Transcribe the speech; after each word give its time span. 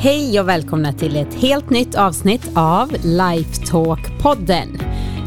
Hej 0.00 0.40
och 0.40 0.48
välkomna 0.48 0.92
till 0.92 1.16
ett 1.16 1.34
helt 1.34 1.70
nytt 1.70 1.94
avsnitt 1.94 2.50
av 2.54 2.90
Lifetalk-podden. 2.90 4.82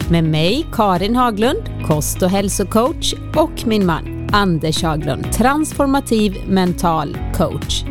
Med 0.10 0.24
mig 0.24 0.66
Karin 0.74 1.16
Haglund, 1.16 1.64
kost 1.88 2.22
och 2.22 2.30
hälsocoach 2.30 3.14
och 3.36 3.68
min 3.68 3.86
man 3.86 4.30
Anders 4.34 4.84
Haglund, 4.84 5.34
transformativ 5.34 6.36
mental 6.48 7.18
coach. 7.34 7.84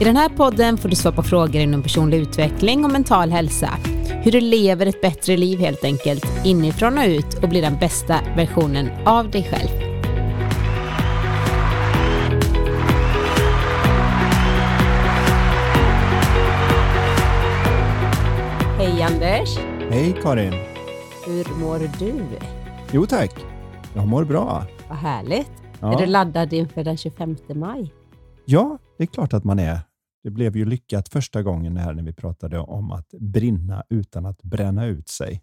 I 0.00 0.04
den 0.04 0.16
här 0.16 0.28
podden 0.28 0.78
får 0.78 0.88
du 0.88 0.96
svara 0.96 1.14
på 1.14 1.22
frågor 1.22 1.62
inom 1.62 1.82
personlig 1.82 2.18
utveckling 2.18 2.84
och 2.84 2.92
mental 2.92 3.30
hälsa. 3.30 3.70
Hur 4.22 4.32
du 4.32 4.40
lever 4.40 4.86
ett 4.86 5.00
bättre 5.00 5.36
liv 5.36 5.58
helt 5.58 5.84
enkelt, 5.84 6.26
inifrån 6.44 6.98
och 6.98 7.06
ut 7.06 7.42
och 7.42 7.48
blir 7.48 7.62
den 7.62 7.78
bästa 7.78 8.20
versionen 8.36 8.90
av 9.06 9.30
dig 9.30 9.48
själv. 9.50 9.87
Hej 19.90 20.16
Karin! 20.22 20.52
Hur 21.26 21.60
mår 21.60 21.78
du? 21.98 22.38
Jo 22.92 23.06
tack, 23.06 23.44
jag 23.94 24.08
mår 24.08 24.24
bra. 24.24 24.66
Vad 24.88 24.98
härligt. 24.98 25.50
Ja. 25.80 25.92
Är 25.92 25.98
du 25.98 26.06
laddad 26.06 26.52
inför 26.52 26.84
den 26.84 26.96
25 26.96 27.36
maj? 27.54 27.94
Ja, 28.44 28.78
det 28.96 29.04
är 29.04 29.06
klart 29.06 29.32
att 29.32 29.44
man 29.44 29.58
är. 29.58 29.80
Det 30.22 30.30
blev 30.30 30.56
ju 30.56 30.64
lyckat 30.64 31.08
första 31.08 31.42
gången 31.42 31.76
här 31.76 31.94
när 31.94 32.02
vi 32.02 32.12
pratade 32.12 32.58
om 32.58 32.92
att 32.92 33.08
brinna 33.20 33.84
utan 33.88 34.26
att 34.26 34.42
bränna 34.42 34.86
ut 34.86 35.08
sig. 35.08 35.42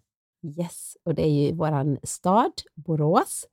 Yes, 0.58 0.96
och 1.04 1.14
det 1.14 1.22
är 1.22 1.30
ju 1.30 1.52
våran 1.54 1.98
stad, 2.02 2.52
Borås. 2.74 3.46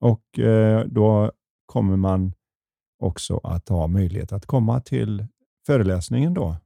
Och 0.00 0.38
eh, 0.38 0.86
då 0.86 1.32
kommer 1.66 1.96
man 1.96 2.32
också 2.98 3.40
att 3.42 3.68
ha 3.68 3.86
möjlighet 3.86 4.32
att 4.32 4.46
komma 4.46 4.80
till 4.80 5.26
föreläsningen 5.66 6.34
då. 6.34 6.56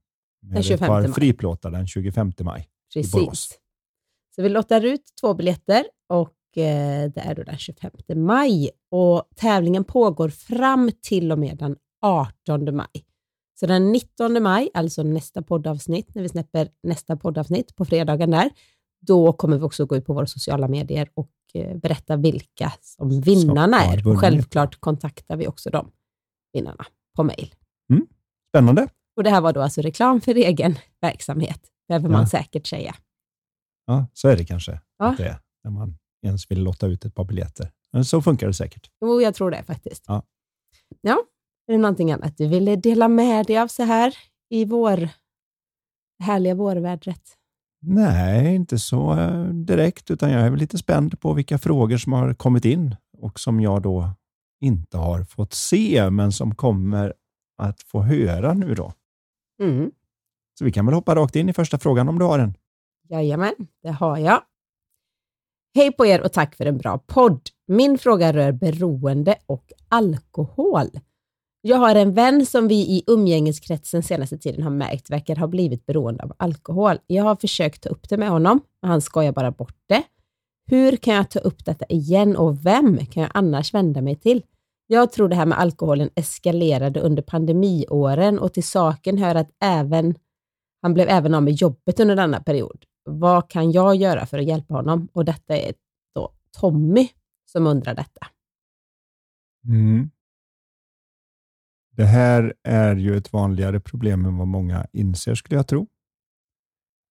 Med 0.42 0.56
Den 0.56 0.62
25 0.62 0.84
ett 0.84 0.88
par 0.88 1.02
maj. 1.02 1.12
friplåtar 1.12 1.70
den 1.70 1.86
25 1.86 2.32
maj. 2.40 2.68
Borås. 2.94 3.12
Precis. 3.12 3.58
Så 4.34 4.42
vi 4.42 4.48
lottar 4.48 4.84
ut 4.84 5.02
två 5.20 5.34
biljetter 5.34 5.84
och 6.08 6.58
eh, 6.58 7.10
det 7.10 7.20
är 7.20 7.34
då 7.34 7.42
den 7.42 7.58
25 7.58 7.90
maj. 8.14 8.70
Och 8.90 9.28
tävlingen 9.36 9.84
pågår 9.84 10.28
fram 10.28 10.90
till 11.02 11.32
och 11.32 11.38
med 11.38 11.58
den 11.58 11.76
18 12.02 12.76
maj. 12.76 13.06
Så 13.60 13.66
den 13.66 13.92
19 13.92 14.42
maj, 14.42 14.70
alltså 14.74 15.02
nästa 15.02 15.42
poddavsnitt, 15.42 16.14
när 16.14 16.22
vi 16.22 16.28
släpper 16.28 16.68
nästa 16.82 17.16
poddavsnitt 17.16 17.76
på 17.76 17.84
fredagen 17.84 18.30
där, 18.30 18.50
då 19.00 19.32
kommer 19.32 19.56
vi 19.58 19.62
också 19.64 19.86
gå 19.86 19.96
ut 19.96 20.06
på 20.06 20.14
våra 20.14 20.26
sociala 20.26 20.68
medier 20.68 21.08
och 21.14 21.30
eh, 21.54 21.76
berätta 21.76 22.16
vilka 22.16 22.72
som 22.80 23.20
vinnarna 23.20 23.80
är. 23.84 24.08
Och 24.08 24.20
självklart 24.20 24.80
kontaktar 24.80 25.36
vi 25.36 25.46
också 25.46 25.70
de 25.70 25.90
vinnarna 26.52 26.86
på 27.16 27.22
mail. 27.22 27.54
Spännande. 28.48 28.88
Och 29.16 29.24
det 29.24 29.30
här 29.30 29.40
var 29.40 29.52
då 29.52 29.62
alltså 29.62 29.80
reklam 29.80 30.20
för 30.20 30.34
egen 30.34 30.78
verksamhet, 31.00 31.60
behöver 31.88 32.08
man 32.08 32.20
Ja. 32.20 32.26
säkert 32.26 32.66
säga. 32.66 32.94
Ja, 33.86 34.06
så 34.12 34.28
är 34.28 34.36
det 34.36 34.44
kanske. 34.44 34.80
Ja. 34.98 35.06
Att 35.06 35.16
det 35.16 35.24
är, 35.28 35.38
när 35.64 35.70
man 35.70 35.98
ens 36.22 36.50
vill 36.50 36.62
lotta 36.62 36.86
ut 36.86 37.04
ett 37.04 37.14
par 37.14 37.24
biljetter. 37.24 37.72
Men 37.92 38.04
så 38.04 38.22
funkar 38.22 38.46
det 38.46 38.54
säkert. 38.54 38.90
Jo, 39.00 39.20
jag 39.22 39.34
tror 39.34 39.50
det 39.50 39.62
faktiskt. 39.62 40.04
Ja. 40.06 40.22
Ja, 41.00 41.18
är 41.66 41.72
det 41.72 41.78
någonting 41.78 42.12
annat 42.12 42.36
du 42.36 42.46
ville 42.48 42.76
dela 42.76 43.08
med 43.08 43.46
dig 43.46 43.58
av 43.58 43.68
så 43.68 43.82
här 43.82 44.16
i 44.50 44.64
vår 44.64 45.08
härliga 46.22 46.54
vårvädret? 46.54 47.36
Nej, 47.88 48.54
inte 48.54 48.78
så 48.78 49.18
eh, 49.18 49.44
direkt, 49.44 50.10
utan 50.10 50.30
jag 50.30 50.42
är 50.42 50.50
väl 50.50 50.58
lite 50.58 50.78
spänd 50.78 51.20
på 51.20 51.32
vilka 51.32 51.58
frågor 51.58 51.96
som 51.96 52.12
har 52.12 52.34
kommit 52.34 52.64
in 52.64 52.96
och 53.18 53.40
som 53.40 53.60
jag 53.60 53.82
då 53.82 54.10
inte 54.60 54.98
har 54.98 55.24
fått 55.24 55.52
se, 55.52 56.10
men 56.10 56.32
som 56.32 56.54
kommer 56.54 57.14
att 57.58 57.82
få 57.82 58.02
höra 58.02 58.54
nu 58.54 58.74
då. 58.74 58.92
Mm. 59.62 59.90
Så 60.58 60.64
vi 60.64 60.72
kan 60.72 60.86
väl 60.86 60.94
hoppa 60.94 61.14
rakt 61.14 61.36
in 61.36 61.48
i 61.48 61.52
första 61.52 61.78
frågan 61.78 62.08
om 62.08 62.18
du 62.18 62.24
har 62.24 62.38
en. 62.38 62.54
Jajamän, 63.08 63.54
det 63.82 63.90
har 63.90 64.18
jag. 64.18 64.42
Hej 65.74 65.92
på 65.92 66.06
er 66.06 66.22
och 66.22 66.32
tack 66.32 66.54
för 66.54 66.66
en 66.66 66.78
bra 66.78 66.98
podd. 66.98 67.40
Min 67.66 67.98
fråga 67.98 68.32
rör 68.32 68.52
beroende 68.52 69.36
och 69.46 69.72
alkohol. 69.88 70.86
Jag 71.66 71.76
har 71.76 71.94
en 71.94 72.14
vän 72.14 72.46
som 72.46 72.68
vi 72.68 72.74
i 72.74 73.02
umgängeskretsen 73.06 74.02
senaste 74.02 74.38
tiden 74.38 74.62
har 74.62 74.70
märkt 74.70 75.10
verkar 75.10 75.36
ha 75.36 75.46
blivit 75.46 75.86
beroende 75.86 76.24
av 76.24 76.32
alkohol. 76.36 76.98
Jag 77.06 77.24
har 77.24 77.36
försökt 77.36 77.82
ta 77.82 77.88
upp 77.88 78.08
det 78.08 78.16
med 78.16 78.28
honom, 78.28 78.60
men 78.82 78.90
han 78.90 79.00
skojar 79.00 79.32
bara 79.32 79.50
bort 79.50 79.76
det. 79.86 80.02
Hur 80.66 80.96
kan 80.96 81.14
jag 81.14 81.30
ta 81.30 81.38
upp 81.38 81.64
detta 81.64 81.84
igen 81.88 82.36
och 82.36 82.66
vem 82.66 83.06
kan 83.06 83.22
jag 83.22 83.32
annars 83.34 83.74
vända 83.74 84.00
mig 84.00 84.16
till? 84.16 84.42
Jag 84.86 85.12
tror 85.12 85.28
det 85.28 85.36
här 85.36 85.46
med 85.46 85.58
alkoholen 85.58 86.10
eskalerade 86.14 87.00
under 87.00 87.22
pandemiåren 87.22 88.38
och 88.38 88.52
till 88.52 88.66
saken 88.66 89.18
hör 89.18 89.34
att 89.34 89.50
även 89.64 90.14
han 90.82 90.94
blev 90.94 91.08
även 91.08 91.34
av 91.34 91.42
med 91.42 91.54
jobbet 91.54 92.00
under 92.00 92.16
denna 92.16 92.40
period. 92.40 92.84
Vad 93.04 93.50
kan 93.50 93.72
jag 93.72 93.96
göra 93.96 94.26
för 94.26 94.38
att 94.38 94.44
hjälpa 94.44 94.74
honom? 94.74 95.08
Och 95.12 95.24
detta 95.24 95.56
är 95.56 95.72
då 96.14 96.32
Tommy 96.60 97.08
som 97.52 97.66
undrar 97.66 97.94
detta. 97.94 98.26
Mm. 99.68 100.10
Det 101.96 102.04
här 102.04 102.54
är 102.62 102.96
ju 102.96 103.16
ett 103.16 103.32
vanligare 103.32 103.80
problem 103.80 104.24
än 104.24 104.36
vad 104.36 104.46
många 104.48 104.86
inser 104.92 105.34
skulle 105.34 105.56
jag 105.56 105.66
tro. 105.66 105.86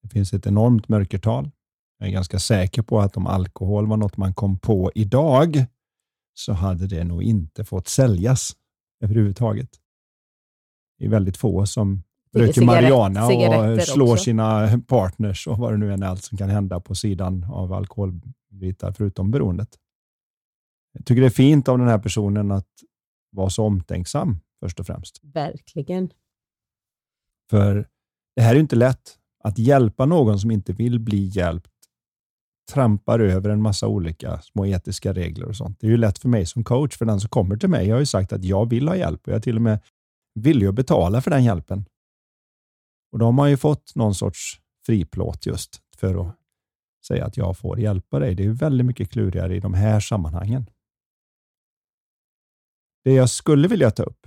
Det 0.04 0.10
finns 0.10 0.34
ett 0.34 0.48
enormt 0.48 0.90
mörkertal. 0.90 1.52
Jag 1.98 2.08
är 2.08 2.14
ganska 2.14 2.40
säker 2.40 2.82
på 2.82 3.00
att 3.00 3.18
om 3.18 3.28
alkohol 3.28 3.88
var 3.88 3.98
något 3.98 4.18
man 4.18 4.34
kom 4.34 4.60
på 4.60 4.92
idag 4.96 5.66
så 6.34 6.54
hade 6.54 6.88
det 6.88 7.04
nog 7.04 7.24
inte 7.24 7.64
fått 7.64 7.88
säljas 7.88 8.52
överhuvudtaget. 9.04 9.70
Det 10.98 11.06
är 11.06 11.10
väldigt 11.10 11.38
få 11.38 11.66
som 11.66 12.04
röker 12.34 12.66
marijuana 12.66 13.26
och 13.26 13.82
slår 13.82 14.12
också. 14.12 14.24
sina 14.24 14.80
partners 14.88 15.48
och 15.48 15.58
vad 15.58 15.74
det 15.74 15.78
nu 15.78 15.94
än 15.94 16.04
är 16.04 16.08
allt 16.08 16.24
som 16.24 16.38
kan 16.38 16.50
hända 16.50 16.80
på 16.80 16.96
sidan 16.96 17.44
av 17.44 17.74
alkoholbitar 17.74 18.92
förutom 18.92 19.32
beroendet. 19.32 19.70
Jag 20.94 21.06
tycker 21.06 21.22
det 21.22 21.28
är 21.28 21.32
fint 21.32 21.68
av 21.68 21.78
den 21.78 21.88
här 21.88 22.00
personen 22.00 22.52
att 22.52 22.70
vara 23.32 23.50
så 23.50 23.64
omtänksam 23.64 24.40
först 24.60 24.80
och 24.80 24.88
främst. 24.88 25.20
Verkligen. 25.24 26.14
För 27.50 27.90
det 28.36 28.42
här 28.42 28.50
är 28.50 28.56
ju 28.56 28.62
inte 28.62 28.76
lätt. 28.76 29.20
Att 29.44 29.58
hjälpa 29.58 30.06
någon 30.06 30.40
som 30.40 30.52
inte 30.52 30.74
vill 30.74 31.00
bli 31.00 31.26
hjälpt 31.26 31.72
trampar 32.72 33.20
över 33.20 33.50
en 33.50 33.62
massa 33.62 33.88
olika 33.88 34.42
små 34.42 34.66
etiska 34.66 35.14
regler 35.14 35.46
och 35.46 35.56
sånt. 35.56 35.80
Det 35.80 35.88
är 35.88 35.92
ju 35.92 35.98
lätt 35.98 36.20
för 36.20 36.30
mig 36.30 36.46
som 36.46 36.64
coach, 36.64 36.98
för 36.98 37.06
den 37.06 37.20
som 37.20 37.30
kommer 37.30 37.58
till 37.58 37.70
mig. 37.70 37.88
Jag 37.88 37.96
har 37.96 38.00
ju 38.00 38.06
sagt 38.06 38.34
att 38.34 38.44
jag 38.44 38.70
vill 38.70 38.88
ha 38.88 38.96
hjälp 38.96 39.22
och 39.22 39.28
jag 39.28 39.36
är 39.36 39.42
till 39.42 39.56
och 39.56 39.62
med 39.62 39.80
villig 40.40 40.68
att 40.68 40.76
betala 40.76 41.22
för 41.22 41.32
den 41.32 41.44
hjälpen. 41.44 41.86
Och 43.12 43.20
då 43.20 43.26
har 43.26 43.32
man 43.32 43.50
ju 43.50 43.58
fått 43.58 43.96
någon 43.96 44.16
sorts 44.16 44.62
friplåt 44.86 45.46
just 45.46 45.82
för 45.98 46.28
att 46.28 46.38
säga 47.08 47.26
att 47.26 47.38
jag 47.38 47.58
får 47.58 47.80
hjälpa 47.80 48.20
dig. 48.20 48.36
Det 48.36 48.44
är 48.44 48.48
ju 48.48 48.54
väldigt 48.54 48.86
mycket 48.86 49.12
klurigare 49.12 49.56
i 49.56 49.60
de 49.60 49.74
här 49.74 50.00
sammanhangen. 50.00 50.70
Det 53.04 53.14
jag 53.14 53.30
skulle 53.30 53.68
vilja 53.68 53.92
ta 53.92 54.04
upp 54.04 54.25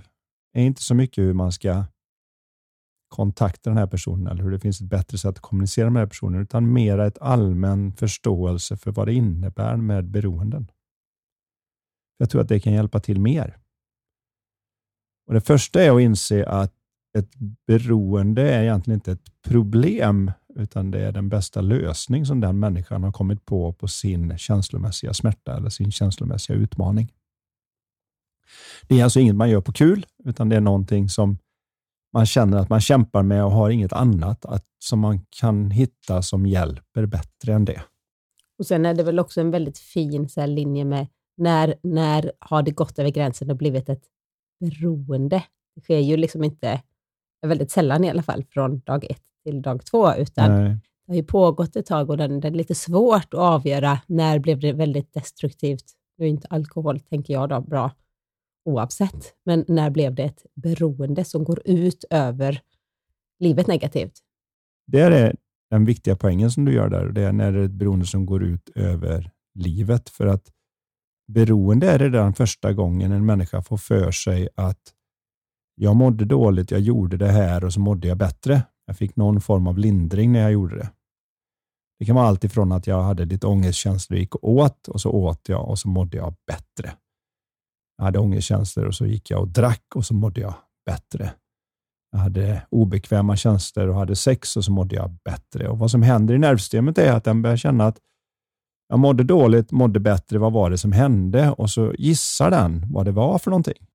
är 0.61 0.65
inte 0.65 0.81
så 0.81 0.95
mycket 0.95 1.23
hur 1.23 1.33
man 1.33 1.51
ska 1.51 1.85
kontakta 3.07 3.69
den 3.69 3.77
här 3.77 3.87
personen 3.87 4.27
eller 4.27 4.43
hur 4.43 4.51
det 4.51 4.59
finns 4.59 4.81
ett 4.81 4.89
bättre 4.89 5.17
sätt 5.17 5.29
att 5.29 5.39
kommunicera 5.39 5.85
med 5.89 6.01
den 6.01 6.05
här 6.05 6.09
personen, 6.09 6.41
utan 6.41 6.73
mera 6.73 7.07
ett 7.07 7.17
allmän 7.17 7.91
förståelse 7.91 8.77
för 8.77 8.91
vad 8.91 9.07
det 9.07 9.13
innebär 9.13 9.77
med 9.77 10.05
beroenden. 10.05 10.71
Jag 12.17 12.29
tror 12.29 12.41
att 12.41 12.49
det 12.49 12.59
kan 12.59 12.73
hjälpa 12.73 12.99
till 12.99 13.19
mer. 13.19 13.57
Och 15.27 15.33
Det 15.33 15.41
första 15.41 15.83
är 15.83 15.95
att 15.95 16.01
inse 16.01 16.45
att 16.45 16.73
ett 17.17 17.35
beroende 17.67 18.53
är 18.53 18.63
egentligen 18.63 18.97
inte 18.97 19.11
ett 19.11 19.41
problem, 19.41 20.31
utan 20.55 20.91
det 20.91 20.99
är 20.99 21.11
den 21.11 21.29
bästa 21.29 21.61
lösning 21.61 22.25
som 22.25 22.39
den 22.39 22.59
människan 22.59 23.03
har 23.03 23.11
kommit 23.11 23.45
på 23.45 23.73
på 23.73 23.87
sin 23.87 24.37
känslomässiga 24.37 25.13
smärta 25.13 25.57
eller 25.57 25.69
sin 25.69 25.91
känslomässiga 25.91 26.57
utmaning. 26.57 27.11
Det 28.87 28.99
är 28.99 29.03
alltså 29.03 29.19
inget 29.19 29.35
man 29.35 29.49
gör 29.49 29.61
på 29.61 29.71
kul, 29.71 30.05
utan 30.25 30.49
det 30.49 30.55
är 30.55 30.61
någonting 30.61 31.09
som 31.09 31.37
man 32.13 32.25
känner 32.25 32.57
att 32.57 32.69
man 32.69 32.81
kämpar 32.81 33.23
med 33.23 33.45
och 33.45 33.51
har 33.51 33.69
inget 33.69 33.93
annat 33.93 34.45
att, 34.45 34.65
som 34.79 34.99
man 34.99 35.25
kan 35.29 35.71
hitta 35.71 36.21
som 36.21 36.45
hjälper 36.45 37.05
bättre 37.05 37.53
än 37.53 37.65
det. 37.65 37.81
Och 38.59 38.65
Sen 38.65 38.85
är 38.85 38.93
det 38.93 39.03
väl 39.03 39.19
också 39.19 39.41
en 39.41 39.51
väldigt 39.51 39.77
fin 39.77 40.29
så 40.29 40.45
linje 40.45 40.85
med 40.85 41.07
när, 41.37 41.75
när 41.83 42.31
har 42.39 42.63
det 42.63 42.71
gått 42.71 42.99
över 42.99 43.09
gränsen 43.09 43.51
och 43.51 43.57
blivit 43.57 43.89
ett 43.89 44.03
beroende? 44.59 45.43
Det 45.75 45.81
sker 45.81 45.99
ju 45.99 46.17
liksom 46.17 46.43
inte, 46.43 46.81
väldigt 47.41 47.71
sällan 47.71 48.03
i 48.03 48.09
alla 48.09 48.23
fall, 48.23 48.45
från 48.49 48.79
dag 48.79 49.05
ett 49.09 49.23
till 49.43 49.61
dag 49.61 49.85
två, 49.85 50.13
utan 50.15 50.51
Nej. 50.51 50.77
det 51.05 51.11
har 51.11 51.15
ju 51.15 51.23
pågått 51.23 51.75
ett 51.75 51.85
tag 51.85 52.09
och 52.09 52.17
det 52.17 52.23
är 52.23 52.51
lite 52.51 52.75
svårt 52.75 53.33
att 53.33 53.39
avgöra 53.39 53.99
när 54.07 54.39
blev 54.39 54.59
det 54.59 54.73
väldigt 54.73 55.13
destruktivt. 55.13 55.85
Nu 56.17 56.25
är 56.25 56.29
inte 56.29 56.47
alkohol, 56.47 56.99
tänker 56.99 57.33
jag 57.33 57.49
då, 57.49 57.61
bra 57.61 57.91
oavsett, 58.69 59.33
men 59.45 59.65
när 59.67 59.89
blev 59.89 60.15
det 60.15 60.23
ett 60.23 60.45
beroende 60.55 61.25
som 61.25 61.43
går 61.43 61.61
ut 61.65 62.05
över 62.09 62.61
livet 63.39 63.67
negativt? 63.67 64.13
Det 64.87 64.99
är 64.99 65.35
den 65.69 65.85
viktiga 65.85 66.15
poängen 66.15 66.51
som 66.51 66.65
du 66.65 66.73
gör 66.73 66.89
där. 66.89 67.05
Det 67.05 67.21
är 67.21 67.31
när 67.31 67.51
det 67.51 67.59
är 67.59 67.63
ett 67.63 67.71
beroende 67.71 68.05
som 68.05 68.25
går 68.25 68.43
ut 68.43 68.69
över 68.75 69.31
livet. 69.53 70.09
För 70.09 70.27
att 70.27 70.51
beroende 71.27 71.91
är 71.91 71.99
redan 71.99 72.33
första 72.33 72.73
gången 72.73 73.11
en 73.11 73.25
människa 73.25 73.61
får 73.61 73.77
för 73.77 74.11
sig 74.11 74.49
att 74.55 74.93
jag 75.75 75.95
mådde 75.95 76.25
dåligt, 76.25 76.71
jag 76.71 76.79
gjorde 76.79 77.17
det 77.17 77.31
här 77.31 77.63
och 77.63 77.73
så 77.73 77.79
mådde 77.79 78.07
jag 78.07 78.17
bättre. 78.17 78.63
Jag 78.85 78.97
fick 78.97 79.15
någon 79.15 79.41
form 79.41 79.67
av 79.67 79.77
lindring 79.77 80.31
när 80.31 80.39
jag 80.39 80.51
gjorde 80.51 80.77
det. 80.77 80.89
Det 81.99 82.05
kan 82.05 82.15
vara 82.15 82.27
allt 82.27 82.43
ifrån 82.43 82.71
att 82.71 82.87
jag 82.87 83.03
hade 83.03 83.25
lite 83.25 83.47
ångestkänslor 83.47 84.15
och 84.15 84.19
gick 84.19 84.35
och 84.35 84.49
åt 84.49 84.87
och 84.87 85.01
så 85.01 85.11
åt 85.11 85.49
jag 85.49 85.69
och 85.69 85.79
så 85.79 85.87
mådde 85.87 86.17
jag 86.17 86.35
bättre. 86.47 86.93
Jag 87.99 88.05
hade 88.05 88.19
ångestkänslor 88.19 88.85
och 88.85 88.95
så 88.95 89.05
gick 89.05 89.31
jag 89.31 89.41
och 89.41 89.47
drack 89.47 89.83
och 89.95 90.05
så 90.05 90.13
mådde 90.13 90.41
jag 90.41 90.53
bättre. 90.85 91.31
Jag 92.11 92.19
hade 92.19 92.61
obekväma 92.69 93.35
känslor 93.35 93.87
och 93.87 93.95
hade 93.95 94.15
sex 94.15 94.57
och 94.57 94.65
så 94.65 94.71
mådde 94.71 94.95
jag 94.95 95.11
bättre. 95.25 95.69
Och 95.69 95.79
Vad 95.79 95.91
som 95.91 96.01
händer 96.01 96.35
i 96.35 96.37
nervsystemet 96.37 96.97
är 96.97 97.13
att 97.13 97.23
den 97.23 97.41
börjar 97.41 97.57
känna 97.57 97.85
att 97.85 97.97
jag 98.89 98.99
mådde 98.99 99.23
dåligt, 99.23 99.71
mådde 99.71 99.99
bättre, 99.99 100.37
vad 100.37 100.53
var 100.53 100.69
det 100.69 100.77
som 100.77 100.91
hände? 100.91 101.51
Och 101.51 101.69
så 101.69 101.93
gissar 101.97 102.51
den 102.51 102.85
vad 102.91 103.05
det 103.05 103.11
var 103.11 103.39
för 103.39 103.51
någonting. 103.51 103.87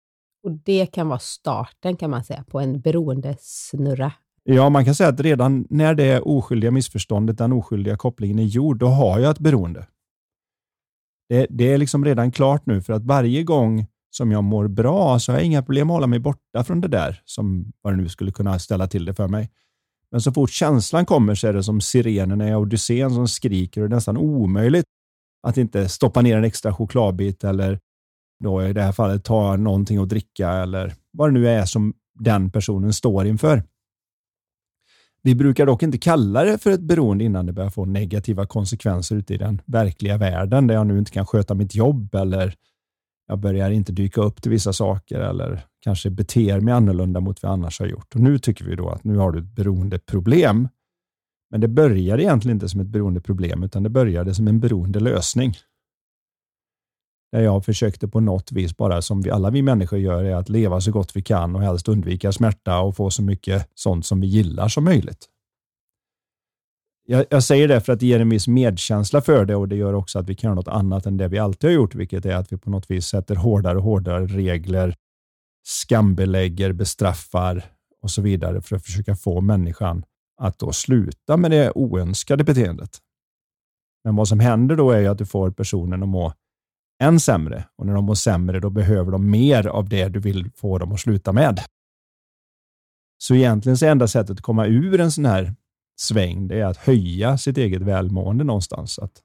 Och 0.45 0.51
det 0.51 0.87
kan 0.87 1.09
vara 1.09 1.19
starten 1.19 1.97
kan 1.97 2.11
man 2.11 2.25
säga 2.25 2.45
på 2.45 2.61
en 2.61 2.81
beroendesnurra. 2.81 4.13
Ja, 4.43 4.69
man 4.69 4.85
kan 4.85 4.95
säga 4.95 5.09
att 5.09 5.21
redan 5.21 5.67
när 5.71 5.95
det 5.95 6.21
oskyldiga 6.21 6.71
missförståndet, 6.71 7.39
den 7.39 7.53
oskyldiga 7.53 7.97
kopplingen 7.97 8.39
är 8.39 8.45
gjord, 8.45 8.79
då 8.79 8.87
har 8.87 9.19
jag 9.19 9.31
ett 9.31 9.39
beroende. 9.39 9.87
Det, 11.29 11.47
det 11.51 11.73
är 11.73 11.79
liksom 11.79 12.05
redan 12.05 12.33
klart 12.33 12.67
nu, 12.67 12.83
för 12.83 12.93
att 12.93 13.05
varje 13.05 13.43
gång 13.43 13.87
som 14.17 14.33
jag 14.33 14.45
mår 14.45 14.69
bra 14.69 15.19
så 15.19 15.33
har 15.33 15.39
jag 15.39 15.47
inga 15.47 15.63
problem 15.63 15.91
att 15.91 15.95
hålla 15.95 16.07
mig 16.07 16.19
borta 16.19 16.65
från 16.65 16.81
det 16.81 16.89
där, 16.89 17.23
som 17.25 17.73
vad 17.83 17.93
det 17.93 17.97
nu 17.97 18.09
skulle 18.09 18.33
kunna 18.33 18.59
ställa 18.59 18.87
till 18.87 19.05
det 19.05 19.15
för 19.15 19.29
mig. 19.29 19.51
Men 20.11 20.21
så 20.21 20.33
fort 20.33 20.51
känslan 20.51 21.07
kommer 21.07 21.35
så 21.35 21.47
är 21.47 21.53
det 21.53 21.63
som 21.63 21.81
sirenerna 21.81 22.49
i 22.49 22.55
Odysseen 22.55 23.11
som 23.11 23.29
skriker 23.29 23.83
och 23.83 23.89
det 23.89 23.95
är 23.95 23.97
nästan 23.97 24.17
omöjligt 24.17 24.85
att 25.47 25.57
inte 25.57 25.89
stoppa 25.89 26.23
ner 26.23 26.37
en 26.37 26.45
extra 26.45 26.75
chokladbit 26.75 27.45
eller 27.45 27.81
då 28.45 28.63
i 28.67 28.73
det 28.73 28.83
här 28.83 28.93
fallet 28.93 29.25
ta 29.25 29.57
någonting 29.57 29.99
att 29.99 30.09
dricka 30.09 30.51
eller 30.51 30.95
vad 31.11 31.29
det 31.29 31.33
nu 31.33 31.49
är 31.49 31.65
som 31.65 31.95
den 32.21 32.51
personen 32.51 32.93
står 32.93 33.27
inför. 33.27 33.63
Vi 35.23 35.35
brukar 35.35 35.67
dock 35.67 35.83
inte 35.83 35.99
kalla 35.99 36.45
det 36.45 36.59
för 36.59 36.71
ett 36.71 36.81
beroende 36.81 37.25
innan 37.25 37.47
det 37.47 37.53
börjar 37.53 37.71
få 37.71 37.85
negativa 37.85 38.47
konsekvenser 38.47 39.17
ute 39.17 39.35
i 39.35 39.37
den 39.37 39.61
verkliga 39.67 40.17
världen 40.17 40.67
där 40.67 40.75
jag 40.75 40.87
nu 40.87 40.99
inte 40.99 41.11
kan 41.11 41.27
sköta 41.27 41.55
mitt 41.55 41.75
jobb 41.75 42.15
eller 42.15 42.55
jag 43.27 43.39
börjar 43.39 43.71
inte 43.71 43.93
dyka 43.93 44.21
upp 44.21 44.43
till 44.43 44.51
vissa 44.51 44.73
saker 44.73 45.21
eller 45.21 45.65
kanske 45.81 46.11
beter 46.11 46.61
mig 46.61 46.75
annorlunda 46.75 47.21
mot 47.21 47.43
vad 47.43 47.51
jag 47.51 47.55
annars 47.55 47.81
har 47.81 47.87
gjort. 47.87 48.15
Och 48.15 48.21
nu 48.21 48.39
tycker 48.39 48.65
vi 48.65 48.77
då 48.77 48.89
att 48.89 49.05
nu 49.05 49.17
har 49.17 49.33
du 49.33 49.39
ett 49.39 49.55
beroendeproblem. 49.55 50.69
Men 51.51 51.61
det 51.61 51.69
började 51.69 52.23
egentligen 52.23 52.57
inte 52.57 52.69
som 52.69 52.81
ett 52.81 52.87
beroendeproblem 52.87 53.63
utan 53.63 53.83
det 53.83 53.91
började 53.91 54.35
som 54.35 54.49
en 54.49 54.61
beroendelösning. 54.61 55.55
Där 57.33 57.41
jag 57.41 57.65
försökte 57.65 58.09
på 58.09 58.21
något 58.21 58.53
vis, 58.53 58.77
bara 58.77 59.03
som 59.03 59.23
vi 59.23 59.31
alla 59.31 59.51
vi 59.51 59.63
människor 59.63 59.99
gör, 59.99 60.25
är 60.25 60.35
att 60.35 60.49
leva 60.49 60.81
så 60.81 60.91
gott 60.91 61.17
vi 61.17 61.23
kan 61.23 61.57
och 61.57 61.63
helst 61.63 61.89
undvika 61.89 62.33
smärta 62.33 62.81
och 62.81 62.97
få 62.97 63.11
så 63.11 63.23
mycket 63.23 63.69
sånt 63.75 64.07
som 64.07 64.21
vi 64.21 64.27
gillar 64.27 64.69
som 64.69 64.85
möjligt. 64.85 65.29
Jag, 67.07 67.25
jag, 67.31 67.43
säger 67.43 67.69
det 67.69 67.81
för 67.81 67.93
att 67.93 68.01
det 68.01 68.07
ger 68.07 68.21
en 68.21 68.29
viss 68.29 68.49
medkänsla 68.49 69.21
för 69.21 69.45
det 69.45 69.57
och 69.57 69.69
det 69.69 69.77
gör 69.77 69.95
också 69.95 70.19
att 70.19 70.29
vi 70.29 70.35
kan 70.35 70.49
göra 70.49 70.55
något 70.55 70.69
annat 70.69 71.07
än 71.07 71.17
det 71.17 71.29
vi 71.29 71.39
alltid 71.39 71.71
har 71.71 71.75
gjort, 71.75 71.95
vilket 71.95 72.27
är 72.27 72.37
att 72.37 72.53
vi 72.53 72.57
på 72.57 72.71
något 72.71 72.91
vis 72.91 73.07
sätter 73.07 73.35
hårdare 73.35 73.79
och 73.79 73.85
hårdare 73.85 74.27
regler, 74.27 74.95
skambelägger, 75.67 76.73
bestraffar 76.73 77.65
och 78.03 78.11
så 78.11 78.23
vidare 78.23 78.63
för 78.63 78.77
att 78.77 78.85
försöka 78.85 79.17
få 79.17 79.41
människan 79.41 80.05
att 80.41 80.59
då 80.59 80.73
sluta 80.73 81.37
med 81.37 81.51
det 81.51 81.73
oönskade 81.75 82.45
beteendet. 82.45 82.99
Men 84.05 84.17
vad 84.17 84.29
som 84.29 84.41
händer 84.41 84.77
då 84.77 84.91
är 84.91 85.01
ju 85.01 85.07
att 85.07 85.19
du 85.19 85.27
får 85.27 85.51
personen 85.51 86.03
att 86.03 86.09
må 86.09 86.33
än 87.03 87.21
sämre 87.21 87.65
och 87.77 87.87
när 87.87 87.95
de 87.95 88.05
mår 88.05 88.15
sämre 88.15 88.61
då 88.61 88.71
behöver 88.71 89.13
de 89.13 89.31
mer 89.31 89.67
av 89.67 89.89
det 89.89 90.09
du 90.09 90.21
vill 90.21 90.51
få 90.57 90.79
dem 90.79 90.93
att 90.93 91.01
sluta 91.01 91.33
med. 91.33 91.61
Så 93.19 93.35
egentligen 93.35 93.79
så 93.79 93.87
är 93.87 93.91
enda 93.91 94.09
sättet 94.09 94.31
att 94.31 94.41
komma 94.41 94.67
ur 94.67 95.01
en 95.01 95.13
sån 95.13 95.25
här 95.25 95.55
sväng, 95.97 96.49
det 96.49 96.61
är 96.61 96.65
att 96.65 96.77
höja 96.77 97.39
sitt 97.39 97.59
eget 97.59 97.83
välmående 97.83 98.45
någonstans. 98.45 98.99
Att, 98.99 99.23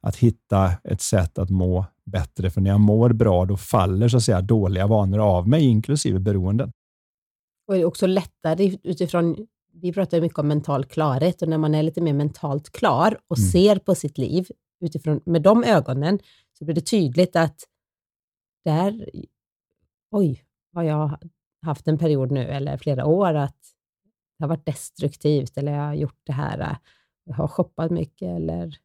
att 0.00 0.16
hitta 0.16 0.72
ett 0.84 1.00
sätt 1.00 1.38
att 1.38 1.50
må 1.50 1.86
bättre. 2.04 2.50
För 2.50 2.60
när 2.60 2.70
jag 2.70 2.80
mår 2.80 3.12
bra, 3.12 3.44
då 3.44 3.56
faller 3.56 4.08
så 4.08 4.16
att 4.16 4.22
säga 4.22 4.40
dåliga 4.40 4.86
vanor 4.86 5.18
av 5.18 5.48
mig, 5.48 5.64
inklusive 5.64 6.18
beroenden. 6.18 6.72
Och 7.66 7.74
det 7.74 7.80
är 7.80 7.84
också 7.84 8.06
lättare 8.06 8.78
utifrån, 8.82 9.46
vi 9.72 9.92
pratar 9.92 10.20
mycket 10.20 10.38
om 10.38 10.48
mental 10.48 10.84
klarhet 10.84 11.42
och 11.42 11.48
när 11.48 11.58
man 11.58 11.74
är 11.74 11.82
lite 11.82 12.00
mer 12.00 12.12
mentalt 12.12 12.70
klar 12.70 13.18
och 13.28 13.38
mm. 13.38 13.50
ser 13.50 13.78
på 13.78 13.94
sitt 13.94 14.18
liv 14.18 14.48
utifrån 14.80 15.20
med 15.24 15.42
de 15.42 15.64
ögonen, 15.64 16.18
så 16.58 16.64
blir 16.64 16.74
det 16.74 16.80
tydligt 16.80 17.36
att 17.36 17.60
där, 18.64 19.10
oj, 20.10 20.44
har 20.74 20.82
jag 20.82 21.18
haft 21.62 21.88
en 21.88 21.98
period 21.98 22.30
nu 22.30 22.44
eller 22.44 22.76
flera 22.76 23.06
år 23.06 23.34
att 23.34 23.56
det 24.38 24.44
har 24.44 24.48
varit 24.48 24.66
destruktivt 24.66 25.58
eller 25.58 25.72
jag 25.72 25.82
har 25.82 25.94
gjort 25.94 26.20
det 26.24 26.32
här, 26.32 26.76
jag 27.24 27.34
har 27.34 27.48
shoppat 27.48 27.90
mycket 27.90 28.28
eller 28.28 28.78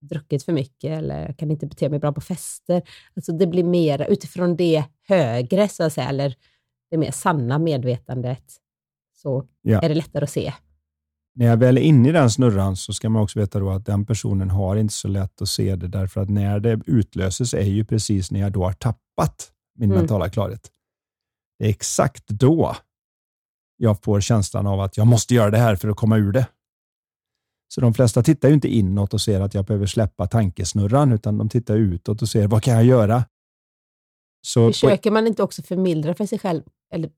druckit 0.00 0.42
för 0.42 0.52
mycket 0.52 0.98
eller 0.98 1.26
jag 1.26 1.36
kan 1.36 1.50
inte 1.50 1.66
bete 1.66 1.88
mig 1.88 1.98
bra 1.98 2.12
på 2.12 2.20
fester. 2.20 2.82
Alltså 3.16 3.32
det 3.32 3.46
blir 3.46 3.64
mer 3.64 4.06
utifrån 4.10 4.56
det 4.56 4.84
högre, 5.08 5.68
så 5.68 5.84
att 5.84 5.92
säga, 5.92 6.08
eller 6.08 6.34
det 6.90 6.96
mer 6.96 7.10
sanna 7.10 7.58
medvetandet, 7.58 8.44
så 9.22 9.46
ja. 9.62 9.80
är 9.80 9.88
det 9.88 9.94
lättare 9.94 10.24
att 10.24 10.30
se. 10.30 10.52
När 11.36 11.46
jag 11.46 11.56
väl 11.56 11.78
är 11.78 11.82
inne 11.82 12.08
i 12.08 12.12
den 12.12 12.30
snurran 12.30 12.76
så 12.76 12.92
ska 12.92 13.08
man 13.08 13.22
också 13.22 13.38
veta 13.38 13.58
då 13.58 13.70
att 13.70 13.86
den 13.86 14.06
personen 14.06 14.50
har 14.50 14.76
inte 14.76 14.94
så 14.94 15.08
lätt 15.08 15.42
att 15.42 15.48
se 15.48 15.76
det, 15.76 15.88
därför 15.88 16.20
att 16.20 16.30
när 16.30 16.60
det 16.60 16.80
utlöses 16.86 17.54
är 17.54 17.62
ju 17.62 17.84
precis 17.84 18.30
när 18.30 18.40
jag 18.40 18.52
då 18.52 18.64
har 18.64 18.72
tappat 18.72 19.52
min 19.78 19.90
mm. 19.90 19.98
mentala 19.98 20.28
klarhet. 20.28 20.70
Det 21.58 21.64
är 21.64 21.68
exakt 21.68 22.28
då 22.28 22.76
jag 23.76 24.02
får 24.02 24.20
känslan 24.20 24.66
av 24.66 24.80
att 24.80 24.96
jag 24.96 25.06
måste 25.06 25.34
göra 25.34 25.50
det 25.50 25.58
här 25.58 25.76
för 25.76 25.88
att 25.88 25.96
komma 25.96 26.16
ur 26.16 26.32
det. 26.32 26.46
Så 27.68 27.80
de 27.80 27.94
flesta 27.94 28.22
tittar 28.22 28.48
ju 28.48 28.54
inte 28.54 28.68
inåt 28.68 29.14
och 29.14 29.20
ser 29.20 29.40
att 29.40 29.54
jag 29.54 29.64
behöver 29.64 29.86
släppa 29.86 30.26
tankesnurran, 30.26 31.12
utan 31.12 31.38
de 31.38 31.48
tittar 31.48 31.76
utåt 31.76 32.22
och 32.22 32.28
ser 32.28 32.46
vad 32.48 32.62
kan 32.62 32.74
jag 32.74 32.84
göra? 32.84 33.24
Så 34.46 34.72
Försöker 34.72 35.10
man 35.10 35.26
inte 35.26 35.42
också 35.42 35.62
förmildra 35.62 36.14
för 36.14 36.26
sig 36.26 36.38
själv, 36.38 36.62
eller 36.92 37.10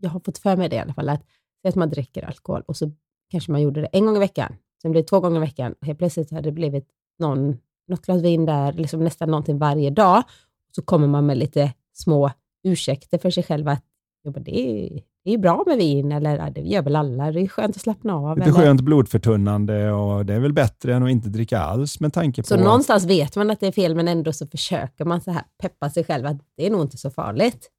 jag 0.00 0.10
har 0.10 0.20
fått 0.20 0.38
för 0.38 0.56
mig 0.56 0.68
det 0.68 0.76
i 0.76 0.78
alla 0.78 0.94
fall, 0.94 1.08
att, 1.08 1.22
att 1.68 1.74
man 1.74 1.90
dricker 1.90 2.22
alkohol 2.22 2.62
och 2.66 2.76
så 2.76 2.92
kanske 3.30 3.52
man 3.52 3.62
gjorde 3.62 3.80
det 3.80 3.86
en 3.86 4.06
gång 4.06 4.16
i 4.16 4.18
veckan, 4.18 4.56
sen 4.82 4.90
blev 4.90 5.02
det 5.02 5.08
två 5.08 5.20
gånger 5.20 5.36
i 5.36 5.40
veckan, 5.40 5.74
och 5.80 5.86
helt 5.86 5.98
plötsligt 5.98 6.30
har 6.30 6.42
det 6.42 6.52
blivit 6.52 6.88
någon, 7.18 7.58
något 7.88 8.06
glas 8.06 8.22
vin 8.22 8.46
där, 8.46 8.72
liksom 8.72 9.04
nästan 9.04 9.30
någonting 9.30 9.58
varje 9.58 9.90
dag. 9.90 10.22
Så 10.70 10.82
kommer 10.82 11.06
man 11.06 11.26
med 11.26 11.38
lite 11.38 11.74
små 11.92 12.30
ursäkter 12.62 13.18
för 13.18 13.30
sig 13.30 13.42
själv 13.42 13.68
att 13.68 13.84
ja, 14.22 14.30
det, 14.30 14.60
är, 14.60 15.02
det 15.24 15.34
är 15.34 15.38
bra 15.38 15.64
med 15.66 15.76
vin, 15.78 16.12
eller 16.12 16.50
det 16.50 16.60
gör 16.60 16.82
väl 16.82 16.96
alla, 16.96 17.32
det 17.32 17.40
är 17.40 17.48
skönt 17.48 17.76
att 17.76 17.82
slappna 17.82 18.14
av. 18.14 18.38
Lite 18.38 18.52
skönt 18.52 18.80
blodförtunnande 18.80 19.92
och 19.92 20.26
det 20.26 20.34
är 20.34 20.40
väl 20.40 20.52
bättre 20.52 20.94
än 20.94 21.02
att 21.02 21.10
inte 21.10 21.28
dricka 21.28 21.58
alls 21.58 22.00
med 22.00 22.12
tanke 22.12 22.42
på... 22.42 22.46
Så 22.46 22.56
någonstans 22.56 23.04
vet 23.04 23.36
man 23.36 23.50
att 23.50 23.60
det 23.60 23.66
är 23.66 23.72
fel, 23.72 23.94
men 23.94 24.08
ändå 24.08 24.32
så 24.32 24.46
försöker 24.46 25.04
man 25.04 25.20
så 25.20 25.30
här 25.30 25.42
peppa 25.62 25.90
sig 25.90 26.04
själv 26.04 26.26
att 26.26 26.40
det 26.56 26.66
är 26.66 26.70
nog 26.70 26.82
inte 26.82 26.98
så 26.98 27.10
farligt. 27.10 27.70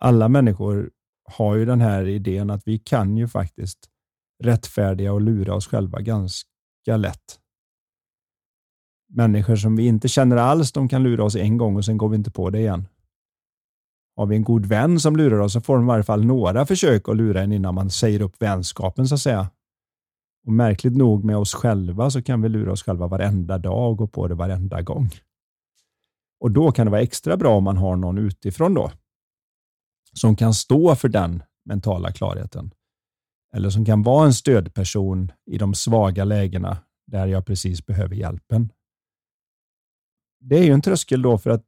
Alla 0.00 0.28
människor 0.28 0.90
har 1.32 1.54
ju 1.54 1.64
den 1.64 1.80
här 1.80 2.08
idén 2.08 2.50
att 2.50 2.62
vi 2.64 2.78
kan 2.78 3.16
ju 3.16 3.28
faktiskt 3.28 3.78
rättfärdiga 4.44 5.12
och 5.12 5.20
lura 5.20 5.54
oss 5.54 5.66
själva 5.66 6.00
ganska 6.00 6.96
lätt. 6.96 7.38
Människor 9.14 9.56
som 9.56 9.76
vi 9.76 9.86
inte 9.86 10.08
känner 10.08 10.36
alls, 10.36 10.72
de 10.72 10.88
kan 10.88 11.02
lura 11.02 11.24
oss 11.24 11.36
en 11.36 11.56
gång 11.56 11.76
och 11.76 11.84
sen 11.84 11.98
går 11.98 12.08
vi 12.08 12.16
inte 12.16 12.30
på 12.30 12.50
det 12.50 12.58
igen. 12.58 12.88
Har 14.16 14.26
vi 14.26 14.36
en 14.36 14.44
god 14.44 14.66
vän 14.66 15.00
som 15.00 15.16
lurar 15.16 15.38
oss 15.38 15.52
så 15.52 15.60
får 15.60 15.76
de 15.76 15.84
i 15.84 15.86
varje 15.86 16.02
fall 16.02 16.24
några 16.24 16.66
försök 16.66 17.08
att 17.08 17.16
lura 17.16 17.42
en 17.42 17.52
innan 17.52 17.74
man 17.74 17.90
säger 17.90 18.22
upp 18.22 18.42
vänskapen 18.42 19.08
så 19.08 19.14
att 19.14 19.20
säga. 19.20 19.50
Och 20.46 20.52
Märkligt 20.52 20.96
nog 20.96 21.24
med 21.24 21.36
oss 21.36 21.54
själva 21.54 22.10
så 22.10 22.22
kan 22.22 22.42
vi 22.42 22.48
lura 22.48 22.72
oss 22.72 22.82
själva 22.82 23.06
varenda 23.06 23.58
dag 23.58 23.90
och 23.90 23.96
gå 23.96 24.06
på 24.06 24.28
det 24.28 24.34
varenda 24.34 24.82
gång. 24.82 25.10
Och 26.40 26.50
Då 26.50 26.72
kan 26.72 26.86
det 26.86 26.90
vara 26.90 27.02
extra 27.02 27.36
bra 27.36 27.56
om 27.56 27.64
man 27.64 27.76
har 27.76 27.96
någon 27.96 28.18
utifrån 28.18 28.74
då 28.74 28.90
som 30.12 30.36
kan 30.36 30.54
stå 30.54 30.94
för 30.94 31.08
den 31.08 31.42
mentala 31.64 32.12
klarheten. 32.12 32.70
Eller 33.54 33.70
som 33.70 33.84
kan 33.84 34.02
vara 34.02 34.26
en 34.26 34.34
stödperson 34.34 35.32
i 35.46 35.58
de 35.58 35.74
svaga 35.74 36.24
lägena 36.24 36.76
där 37.06 37.26
jag 37.26 37.46
precis 37.46 37.86
behöver 37.86 38.14
hjälpen. 38.14 38.72
Det 40.40 40.58
är 40.58 40.64
ju 40.64 40.72
en 40.72 40.82
tröskel 40.82 41.22
då 41.22 41.38
för 41.38 41.50
att 41.50 41.64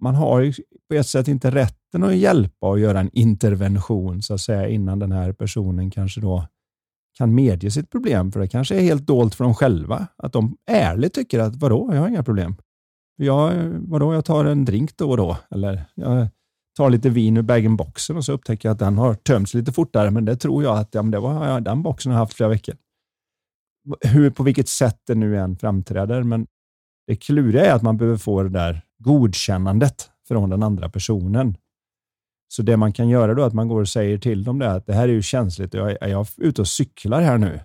man 0.00 0.14
har 0.14 0.40
ju 0.40 0.52
på 0.88 0.94
ett 0.94 1.06
sätt 1.06 1.28
inte 1.28 1.50
rätt 1.50 1.81
rätten 1.92 2.04
att 2.04 2.16
hjälpa 2.16 2.68
och 2.68 2.78
göra 2.78 3.00
en 3.00 3.10
intervention 3.12 4.22
så 4.22 4.34
att 4.34 4.40
säga 4.40 4.68
innan 4.68 4.98
den 4.98 5.12
här 5.12 5.32
personen 5.32 5.90
kanske 5.90 6.20
då 6.20 6.46
kan 7.18 7.34
medge 7.34 7.70
sitt 7.70 7.90
problem. 7.90 8.32
För 8.32 8.40
det 8.40 8.48
kanske 8.48 8.76
är 8.76 8.80
helt 8.80 9.06
dolt 9.06 9.34
för 9.34 9.44
dem 9.44 9.54
själva. 9.54 10.06
Att 10.18 10.32
de 10.32 10.56
ärligt 10.70 11.14
tycker 11.14 11.38
att 11.40 11.56
vadå, 11.56 11.90
jag 11.94 12.00
har 12.00 12.08
inga 12.08 12.22
problem. 12.22 12.56
Jag, 13.16 13.54
vadå, 13.88 14.14
jag 14.14 14.24
tar 14.24 14.44
en 14.44 14.64
drink 14.64 14.96
då 14.96 15.10
och 15.10 15.16
då. 15.16 15.36
Eller 15.50 15.84
jag 15.94 16.28
tar 16.76 16.90
lite 16.90 17.10
vin 17.10 17.36
ur 17.36 17.42
bag-in-boxen 17.42 18.16
och 18.16 18.24
så 18.24 18.32
upptäcker 18.32 18.68
jag 18.68 18.72
att 18.72 18.78
den 18.78 18.98
har 18.98 19.14
tömts 19.14 19.54
lite 19.54 19.72
fortare. 19.72 20.10
Men 20.10 20.24
det 20.24 20.36
tror 20.36 20.62
jag 20.62 20.78
att 20.78 20.94
ja, 20.94 21.02
det 21.02 21.20
var, 21.20 21.48
ja, 21.48 21.60
den 21.60 21.82
boxen 21.82 22.12
har 22.12 22.18
haft 22.18 22.34
flera 22.34 22.50
veckor. 22.50 22.74
Hur, 24.00 24.30
på 24.30 24.42
vilket 24.42 24.68
sätt 24.68 25.00
det 25.06 25.14
nu 25.14 25.38
än 25.38 25.56
framträder. 25.56 26.22
Men 26.22 26.46
det 27.06 27.16
kluriga 27.16 27.66
är 27.66 27.74
att 27.74 27.82
man 27.82 27.96
behöver 27.96 28.18
få 28.18 28.42
det 28.42 28.48
där 28.48 28.82
godkännandet 28.98 30.10
från 30.28 30.50
den 30.50 30.62
andra 30.62 30.88
personen. 30.88 31.56
Så 32.52 32.62
det 32.62 32.76
man 32.76 32.92
kan 32.92 33.08
göra 33.08 33.34
då 33.34 33.42
är 33.42 33.46
att 33.46 33.52
man 33.52 33.68
går 33.68 33.80
och 33.80 33.88
säger 33.88 34.18
till 34.18 34.44
dem 34.44 34.58
det 34.58 34.72
att 34.72 34.86
det 34.86 34.92
här 34.92 35.08
är 35.08 35.12
ju 35.12 35.22
känsligt. 35.22 35.74
Jag 35.74 36.02
är 36.02 36.08
jag 36.08 36.26
ute 36.36 36.60
och 36.60 36.68
cyklar 36.68 37.20
här 37.20 37.38
nu 37.38 37.60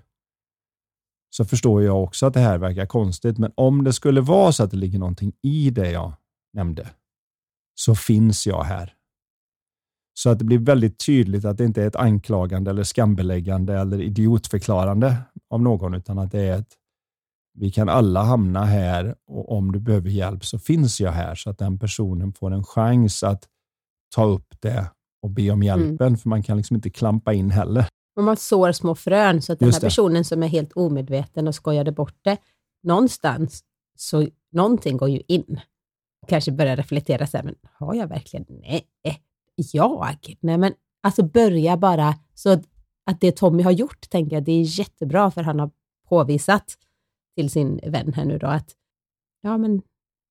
så 1.30 1.46
förstår 1.46 1.84
jag 1.84 2.04
också 2.04 2.26
att 2.26 2.34
det 2.34 2.40
här 2.40 2.58
verkar 2.58 2.86
konstigt. 2.86 3.38
Men 3.38 3.52
om 3.56 3.84
det 3.84 3.94
skulle 3.94 4.22
vara 4.22 4.52
så 4.52 4.64
att 4.64 4.72
det 4.72 4.78
ligger 4.78 5.00
någonting 5.00 5.34
i 5.44 5.70
det 5.70 5.92
jag 5.92 6.14
nämnde 6.54 6.90
så 7.76 7.96
finns 7.96 8.48
jag 8.48 8.64
här. 8.64 8.94
Så 10.14 10.30
att 10.30 10.40
det 10.40 10.46
blir 10.46 10.60
väldigt 10.60 11.06
tydligt 11.06 11.46
att 11.46 11.58
det 11.58 11.66
inte 11.66 11.84
är 11.84 11.88
ett 11.88 11.96
anklagande 11.96 12.72
eller 12.72 12.84
skambeläggande 12.84 13.74
eller 13.74 14.02
idiotförklarande 14.02 15.18
av 15.50 15.62
någon, 15.62 15.94
utan 15.94 16.20
att 16.20 16.32
det 16.32 16.42
är 16.42 16.60
ett 16.60 16.74
vi 17.54 17.72
kan 17.72 17.90
alla 17.90 18.24
hamna 18.24 18.66
här 18.66 19.16
och 19.28 19.52
om 19.52 19.72
du 19.72 19.80
behöver 19.80 20.10
hjälp 20.10 20.46
så 20.46 20.60
finns 20.60 21.00
jag 21.02 21.12
här 21.12 21.36
så 21.36 21.50
att 21.50 21.58
den 21.58 21.80
personen 21.80 22.34
får 22.34 22.52
en 22.52 22.64
chans 22.64 23.24
att 23.24 23.48
ta 24.16 24.26
upp 24.26 24.56
det 24.62 24.92
och 25.22 25.30
be 25.30 25.52
om 25.52 25.64
hjälpen, 25.64 26.08
mm. 26.08 26.18
för 26.18 26.30
man 26.30 26.44
kan 26.44 26.58
liksom 26.58 26.76
inte 26.76 26.90
klampa 26.90 27.34
in 27.34 27.52
heller. 27.52 27.88
Och 28.16 28.24
man 28.24 28.38
sår 28.38 28.72
små 28.72 28.96
frön, 28.96 29.42
så 29.42 29.54
att 29.54 29.60
den 29.60 29.72
här 29.72 29.80
personen 29.80 30.26
som 30.26 30.44
är 30.44 30.48
helt 30.48 30.74
omedveten 30.74 31.48
och 31.48 31.56
skojade 31.56 31.92
bort 31.92 32.16
det, 32.22 32.38
någonstans, 32.84 33.64
så 33.98 34.28
någonting 34.52 34.98
går 34.98 35.10
ju 35.10 35.22
in. 35.28 35.60
Kanske 36.28 36.52
börjar 36.52 36.76
reflektera 36.76 37.28
så 37.28 37.38
här, 37.38 37.44
men 37.44 37.56
har 37.74 37.94
jag 37.94 38.08
verkligen? 38.08 38.46
Nej, 38.50 38.88
jag? 39.56 40.36
Nej, 40.40 40.58
men 40.58 40.74
alltså 41.04 41.24
börja 41.24 41.78
bara, 41.78 42.16
så 42.34 42.62
att 43.06 43.22
det 43.22 43.32
Tommy 43.32 43.64
har 43.64 43.72
gjort, 43.72 44.10
tänker 44.10 44.36
jag, 44.36 44.44
det 44.44 44.52
är 44.52 44.80
jättebra, 44.80 45.32
för 45.32 45.42
han 45.42 45.60
har 45.60 45.72
påvisat 46.10 46.78
till 47.36 47.50
sin 47.50 47.80
vän 47.84 48.14
här 48.14 48.26
nu 48.26 48.38
då 48.38 48.48
att, 48.48 48.76
ja 49.42 49.58
men... 49.58 49.82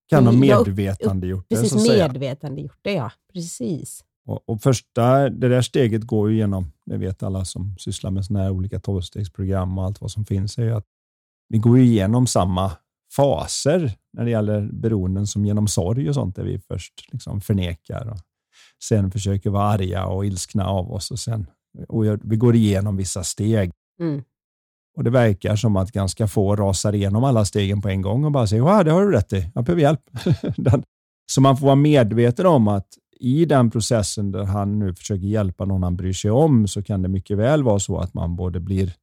Kan 0.09 0.25
ha 0.25 0.31
medvetande 0.31 1.27
gjort 1.27 1.45
det. 1.49 1.55
Precis, 1.55 1.87
medvetande 1.87 2.61
gjort 2.61 2.79
det, 2.81 2.93
ja. 2.93 3.11
Precis. 3.33 4.03
Och, 4.25 4.49
och, 4.49 4.61
första, 4.61 5.29
det 5.29 5.49
där 5.49 5.61
steget 5.61 6.03
går 6.03 6.29
ju 6.29 6.35
igenom, 6.35 6.71
det 6.85 6.97
vet 6.97 7.23
alla 7.23 7.45
som 7.45 7.75
sysslar 7.79 8.11
med 8.11 8.25
sådana 8.25 8.43
här 8.43 8.51
olika 8.51 8.79
tolvstegsprogram 8.79 9.77
och 9.77 9.83
allt 9.83 10.01
vad 10.01 10.11
som 10.11 10.25
finns, 10.25 10.57
är 10.57 10.63
ju 10.63 10.73
att 10.73 10.85
vi 11.49 11.57
går 11.57 11.79
igenom 11.79 12.27
samma 12.27 12.71
faser 13.15 13.91
när 14.13 14.25
det 14.25 14.31
gäller 14.31 14.69
beroenden 14.71 15.27
som 15.27 15.45
genom 15.45 15.67
sorg 15.67 16.09
och 16.09 16.15
sånt, 16.15 16.35
där 16.35 16.43
vi 16.43 16.59
först 16.59 16.93
liksom 17.11 17.41
förnekar 17.41 18.07
och 18.07 18.19
sen 18.83 19.11
försöker 19.11 19.49
vara 19.49 19.63
arga 19.63 20.05
och 20.05 20.25
ilskna 20.25 20.67
av 20.67 20.91
oss 20.91 21.11
och 21.11 21.19
sen 21.19 21.47
och 21.87 22.05
vi 22.23 22.35
går 22.35 22.55
igenom 22.55 22.97
vissa 22.97 23.23
steg. 23.23 23.71
Mm. 23.99 24.23
Och 24.97 25.03
Det 25.03 25.09
verkar 25.09 25.55
som 25.55 25.75
att 25.75 25.91
ganska 25.91 26.27
få 26.27 26.55
rasar 26.55 26.95
igenom 26.95 27.23
alla 27.23 27.45
stegen 27.45 27.81
på 27.81 27.89
en 27.89 28.01
gång 28.01 28.25
och 28.25 28.31
bara 28.31 28.47
säger 28.47 28.63
wow, 28.63 28.85
det 28.85 28.91
har 28.91 29.01
du 29.01 29.11
rätt 29.11 29.33
i, 29.33 29.49
jag 29.55 29.63
behöver 29.63 29.81
hjälp. 29.81 30.01
så 31.31 31.41
man 31.41 31.57
får 31.57 31.65
vara 31.65 31.75
medveten 31.75 32.45
om 32.45 32.67
att 32.67 32.87
i 33.19 33.45
den 33.45 33.69
processen 33.71 34.31
där 34.31 34.43
han 34.43 34.79
nu 34.79 34.95
försöker 34.95 35.25
hjälpa 35.25 35.65
någon 35.65 35.83
han 35.83 35.95
bryr 35.95 36.13
sig 36.13 36.31
om 36.31 36.67
så 36.67 36.83
kan 36.83 37.01
det 37.01 37.07
mycket 37.07 37.37
väl 37.37 37.63
vara 37.63 37.79
så 37.79 37.97
att 37.97 38.13
man 38.13 38.35
både 38.35 38.59
blir 38.59 38.93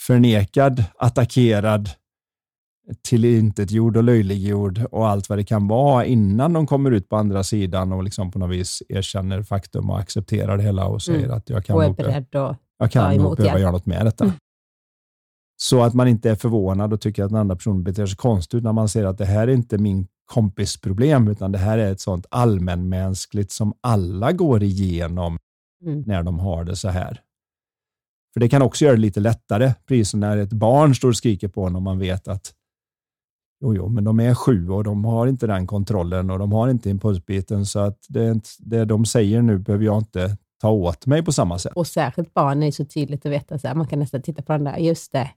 förnekad, 0.00 0.84
attackerad, 0.98 1.90
tillintetgjord 3.02 3.96
och 3.96 4.04
löjliggjord 4.04 4.84
och 4.90 5.08
allt 5.08 5.28
vad 5.28 5.38
det 5.38 5.44
kan 5.44 5.68
vara 5.68 6.04
innan 6.04 6.52
de 6.52 6.66
kommer 6.66 6.90
ut 6.90 7.08
på 7.08 7.16
andra 7.16 7.44
sidan 7.44 7.92
och 7.92 8.04
liksom 8.04 8.30
på 8.30 8.38
något 8.38 8.50
vis 8.50 8.82
erkänner 8.88 9.42
faktum 9.42 9.90
och 9.90 9.98
accepterar 9.98 10.56
det 10.56 10.62
hela 10.62 10.86
och 10.86 11.02
säger 11.02 11.24
mm. 11.24 11.36
att 11.36 11.50
jag 11.50 11.64
kan, 11.64 11.76
och 11.76 11.84
är 11.84 11.92
beredd 11.92 12.36
att 12.36 12.58
jag 12.78 12.92
kan 12.92 13.16
nog 13.16 13.36
behöva 13.36 13.58
göra 13.58 13.70
något 13.70 13.86
med 13.86 14.06
detta. 14.06 14.24
Mm. 14.24 14.36
Så 15.60 15.82
att 15.82 15.94
man 15.94 16.08
inte 16.08 16.30
är 16.30 16.34
förvånad 16.34 16.92
och 16.92 17.00
tycker 17.00 17.24
att 17.24 17.30
den 17.30 17.38
andra 17.38 17.56
personen 17.56 17.82
beter 17.82 18.06
sig 18.06 18.16
konstigt 18.16 18.64
när 18.64 18.72
man 18.72 18.88
ser 18.88 19.04
att 19.04 19.18
det 19.18 19.24
här 19.24 19.48
är 19.48 19.52
inte 19.52 19.78
min 19.78 20.06
kompisproblem, 20.26 21.28
utan 21.28 21.52
det 21.52 21.58
här 21.58 21.78
är 21.78 21.92
ett 21.92 22.00
sånt 22.00 22.26
allmänmänskligt 22.30 23.52
som 23.52 23.72
alla 23.80 24.32
går 24.32 24.62
igenom 24.62 25.38
mm. 25.84 26.02
när 26.06 26.22
de 26.22 26.38
har 26.38 26.64
det 26.64 26.76
så 26.76 26.88
här. 26.88 27.20
För 28.32 28.40
det 28.40 28.48
kan 28.48 28.62
också 28.62 28.84
göra 28.84 28.94
det 28.94 29.00
lite 29.00 29.20
lättare, 29.20 29.74
precis 29.86 30.10
som 30.10 30.20
när 30.20 30.36
ett 30.36 30.52
barn 30.52 30.94
står 30.94 31.08
och 31.08 31.16
skriker 31.16 31.48
på 31.48 31.66
en 31.66 31.76
och 31.76 31.82
man 31.82 31.98
vet 31.98 32.28
att 32.28 32.54
jo, 33.60 33.74
jo, 33.74 33.88
men 33.88 34.04
de 34.04 34.20
är 34.20 34.34
sju 34.34 34.70
och 34.70 34.84
de 34.84 35.04
har 35.04 35.26
inte 35.26 35.46
den 35.46 35.66
kontrollen 35.66 36.30
och 36.30 36.38
de 36.38 36.52
har 36.52 36.68
inte 36.68 36.90
impulsbiten 36.90 37.66
så 37.66 37.78
att 37.78 37.98
det, 38.08 38.40
det 38.58 38.84
de 38.84 39.04
säger 39.04 39.42
nu 39.42 39.58
behöver 39.58 39.84
jag 39.84 39.98
inte 39.98 40.36
ta 40.60 40.70
åt 40.70 41.06
mig 41.06 41.24
på 41.24 41.32
samma 41.32 41.58
sätt. 41.58 41.72
Och 41.72 41.86
särskilt 41.86 42.34
barn 42.34 42.62
är 42.62 42.70
så 42.70 42.84
tydligt 42.84 43.26
att 43.26 43.32
veta, 43.32 43.58
så 43.58 43.68
här, 43.68 43.74
man 43.74 43.86
kan 43.86 43.98
nästan 43.98 44.22
titta 44.22 44.42
på 44.42 44.52
den 44.52 44.64
där, 44.64 44.76
just 44.76 45.12
det, 45.12 45.30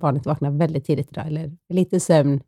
barnet 0.00 0.26
vaknar 0.26 0.50
väldigt 0.50 0.84
tidigt 0.84 1.08
idag, 1.10 1.26
eller 1.26 1.56
lite 1.68 2.00
sömn, 2.00 2.40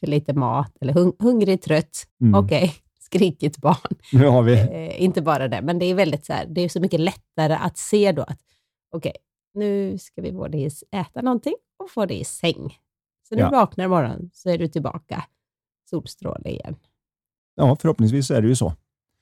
för 0.00 0.06
lite 0.06 0.32
mat, 0.32 0.76
eller 0.80 0.92
hung 0.92 1.12
hungrig, 1.18 1.62
trött. 1.62 2.06
Mm. 2.20 2.44
Okej, 2.44 2.64
okay. 2.64 2.76
skrikigt 3.00 3.58
barn. 3.58 3.96
Nu 4.12 4.26
har 4.26 4.42
vi. 4.42 4.52
Eh, 4.52 5.02
inte 5.02 5.22
bara 5.22 5.48
det, 5.48 5.62
men 5.62 5.78
det 5.78 5.86
är 5.86 5.94
väldigt 5.94 6.26
så 6.26 6.32
här, 6.32 6.46
det 6.46 6.60
är 6.60 6.68
så 6.68 6.80
mycket 6.80 7.00
lättare 7.00 7.54
att 7.54 7.78
se 7.78 8.12
då 8.12 8.22
att 8.22 8.40
okej, 8.92 9.10
okay, 9.10 9.22
nu 9.54 9.98
ska 9.98 10.22
vi 10.22 10.32
både 10.32 10.70
äta 10.90 11.22
någonting 11.22 11.54
och 11.78 11.90
få 11.90 12.06
det 12.06 12.20
i 12.20 12.24
säng. 12.24 12.78
Så 13.28 13.34
när 13.34 13.42
ja. 13.42 13.50
du 13.50 13.56
vaknar 13.56 13.84
imorgon 13.84 14.30
så 14.32 14.50
är 14.50 14.58
du 14.58 14.68
tillbaka, 14.68 15.24
solstråle 15.90 16.50
igen. 16.50 16.76
Ja, 17.54 17.76
förhoppningsvis 17.80 18.30
är 18.30 18.42
det 18.42 18.48
ju 18.48 18.56
så. 18.56 18.72